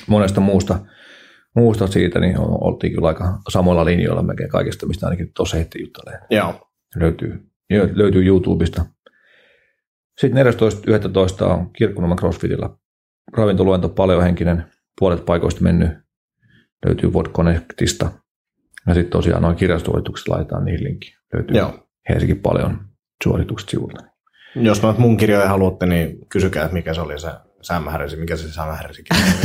monesta 0.07 0.41
muusta, 0.41 0.79
muusta 1.55 1.87
siitä, 1.87 2.19
niin 2.19 2.35
oltiin 2.39 2.93
kyllä 2.93 3.07
aika 3.07 3.39
samoilla 3.49 3.85
linjoilla 3.85 4.23
melkein 4.23 4.49
kaikesta, 4.49 4.85
mistä 4.85 5.05
ainakin 5.05 5.31
tuossa 5.35 5.57
heti 5.57 5.81
juttelee. 5.81 6.19
Joo. 6.29 6.69
Löytyy, 6.95 7.49
löytyy 7.93 8.25
YouTubesta. 8.25 8.85
Sitten 10.17 10.45
14.11. 10.45 11.43
on 11.43 11.73
Kirkkunoman 11.73 12.17
CrossFitilla 12.17 12.77
ravintoluento 13.37 13.89
paljohenkinen, 13.89 14.63
puolet 14.99 15.25
paikoista 15.25 15.61
mennyt, 15.61 15.89
löytyy 16.85 17.09
WordConnectista. 17.09 18.11
Ja 18.87 18.93
sitten 18.93 19.11
tosiaan 19.11 19.41
noin 19.41 19.55
kirjastoitukset 19.55 20.27
laitetaan 20.27 20.65
niihin 20.65 20.83
linkki. 20.83 21.15
Löytyy 21.33 21.57
Joo. 21.57 21.87
Helsinki 22.09 22.35
paljon 22.35 22.92
suoritukset 23.23 23.69
sivulta. 23.69 24.03
Jos 24.55 24.81
noita 24.81 24.99
mun 24.99 25.17
kirjoja 25.17 25.47
haluatte, 25.47 25.85
niin 25.85 26.17
kysykää, 26.29 26.63
että 26.63 26.73
mikä 26.73 26.93
se 26.93 27.01
oli 27.01 27.19
se 27.19 27.29
Sam 27.61 27.83
Harris, 27.83 28.17
mikä 28.17 28.37
se 28.37 28.51
Sam 28.51 28.67
Harris 28.67 28.97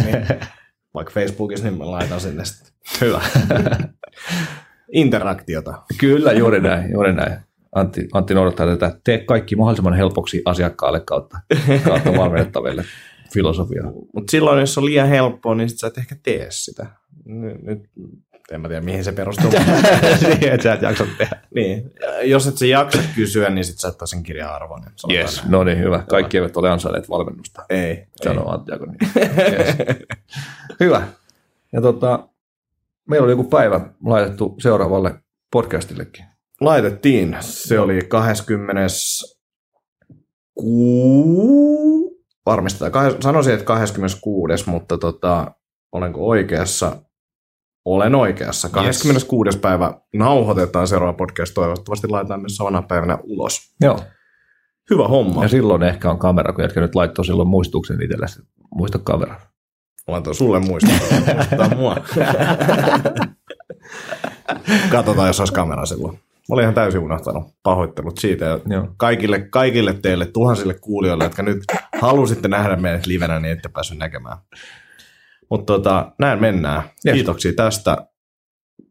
niin 0.04 0.26
vaikka 0.94 1.12
Facebookissa, 1.12 1.66
niin 1.66 1.78
mä 1.78 1.90
laitan 1.90 2.20
sinne 2.20 2.44
sitten. 2.44 2.72
Hyvä. 3.00 3.20
Interaktiota. 4.92 5.82
Kyllä, 5.98 6.32
juuri 6.32 6.60
näin, 6.60 6.92
juuri 6.92 7.12
näin. 7.12 7.36
Antti, 7.74 8.08
Antti 8.12 8.34
noudattaa 8.34 8.66
tätä, 8.66 9.00
tee 9.04 9.18
kaikki 9.18 9.56
mahdollisimman 9.56 9.94
helpoksi 9.94 10.42
asiakkaalle 10.44 11.00
kautta, 11.00 11.38
kautta 11.84 12.12
valmennettaville 12.12 12.84
filosofia. 13.32 13.82
Mutta 14.14 14.30
silloin, 14.30 14.60
jos 14.60 14.78
on 14.78 14.84
liian 14.84 15.08
helppoa, 15.08 15.54
niin 15.54 15.68
sit 15.68 15.78
sä 15.78 15.86
et 15.86 15.98
ehkä 15.98 16.16
tee 16.22 16.46
sitä. 16.50 16.86
Nyt, 17.62 17.78
en 18.52 18.60
mä 18.60 18.68
tiedä, 18.68 18.80
mihin 18.80 19.04
se 19.04 19.12
perustuu. 19.12 19.50
Siihen, 20.20 20.52
että 20.52 20.62
sä 20.62 20.72
et 20.72 20.82
jaksa 20.82 21.06
tehdä. 21.18 21.40
Niin. 21.54 21.92
Jos 22.22 22.46
et 22.46 22.58
sä 22.58 22.66
jaksa 22.66 22.98
kysyä, 23.14 23.50
niin 23.50 23.64
sit 23.64 23.78
sä 23.78 23.88
et 23.88 23.94
sen 24.04 24.22
kirjan 24.22 24.54
arvoinen. 24.54 24.92
Yes, 25.12 25.44
no 25.44 25.64
niin, 25.64 25.78
hyvä. 25.78 26.02
Kaikki 26.08 26.36
eivät 26.36 26.56
ole 26.56 26.70
ansainneet 26.70 27.08
valmennusta. 27.08 27.64
Ei. 27.70 28.06
Sano 28.24 28.48
Antti 28.48 28.72
niin. 28.72 28.98
yes. 29.58 29.76
Hyvä. 30.80 31.08
Ja 31.72 31.80
tota, 31.80 32.28
meillä 33.08 33.24
oli 33.24 33.32
joku 33.32 33.44
päivä 33.44 33.80
laitettu 34.04 34.56
seuraavalle 34.60 35.14
podcastillekin. 35.50 36.24
Laitettiin. 36.60 37.36
Se 37.40 37.80
oli 37.80 38.00
20. 38.08 38.82
Kuu... 40.54 42.18
Varmistetaan. 42.46 43.22
Sanoisin, 43.22 43.52
että 43.52 43.64
26. 43.64 44.70
mutta 44.70 44.98
tota, 44.98 45.54
olenko 45.92 46.26
oikeassa? 46.26 46.96
Olen 47.84 48.14
oikeassa. 48.14 48.68
26. 48.68 49.48
Yes. 49.48 49.56
päivä 49.56 49.94
nauhoitetaan 50.14 50.88
seuraava 50.88 51.12
podcast. 51.12 51.54
Toivottavasti 51.54 52.08
laitetaan 52.08 52.40
myös 52.40 52.56
samana 52.56 52.82
päivänä 52.82 53.18
ulos. 53.22 53.60
Joo. 53.80 54.00
Hyvä 54.90 55.08
homma. 55.08 55.42
Ja 55.42 55.48
silloin 55.48 55.82
ehkä 55.82 56.10
on 56.10 56.18
kamera, 56.18 56.52
kun 56.52 56.64
jätkä 56.64 56.80
nyt 56.80 56.94
laittoi 56.94 57.24
silloin 57.24 57.48
muistuksen 57.48 58.02
itselle. 58.02 58.26
Muista 58.74 58.98
kamera. 58.98 59.40
Laitoin 60.08 60.36
sulle 60.36 60.60
muistaa. 60.60 60.96
mua. 61.76 61.96
Katsotaan, 64.90 65.26
jos 65.26 65.40
olisi 65.40 65.52
kamera 65.52 65.86
silloin. 65.86 66.18
Mä 66.48 66.54
olin 66.54 66.62
ihan 66.62 66.74
täysin 66.74 67.00
unohtanut 67.00 67.44
pahoittelut 67.62 68.18
siitä. 68.18 68.44
Ja 68.44 68.60
Joo. 68.66 68.88
kaikille, 68.96 69.40
kaikille 69.40 69.92
teille, 69.92 70.26
tuhansille 70.26 70.74
kuulijoille, 70.74 71.24
jotka 71.24 71.42
nyt 71.42 71.58
halusitte 72.00 72.48
nähdä 72.48 72.76
meidät 72.76 73.06
livenä, 73.06 73.40
niin 73.40 73.52
ette 73.52 73.68
päässyt 73.68 73.98
näkemään. 73.98 74.36
Mutta 75.50 75.72
tota, 75.72 76.12
näin 76.18 76.40
mennään. 76.40 76.82
Yes. 77.06 77.14
Kiitoksia 77.14 77.52
tästä. 77.52 77.96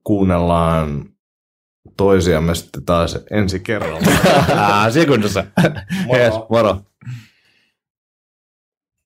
Kuunnellaan 0.04 1.06
toisiamme 1.98 2.56
sitten 2.56 2.86
taas 2.86 3.20
ensi 3.32 3.60
kerralla. 3.60 4.00
Sekunnissa. 4.90 5.44
Moro. 6.06 6.20
Yes, 6.20 6.34
moro. 6.50 6.82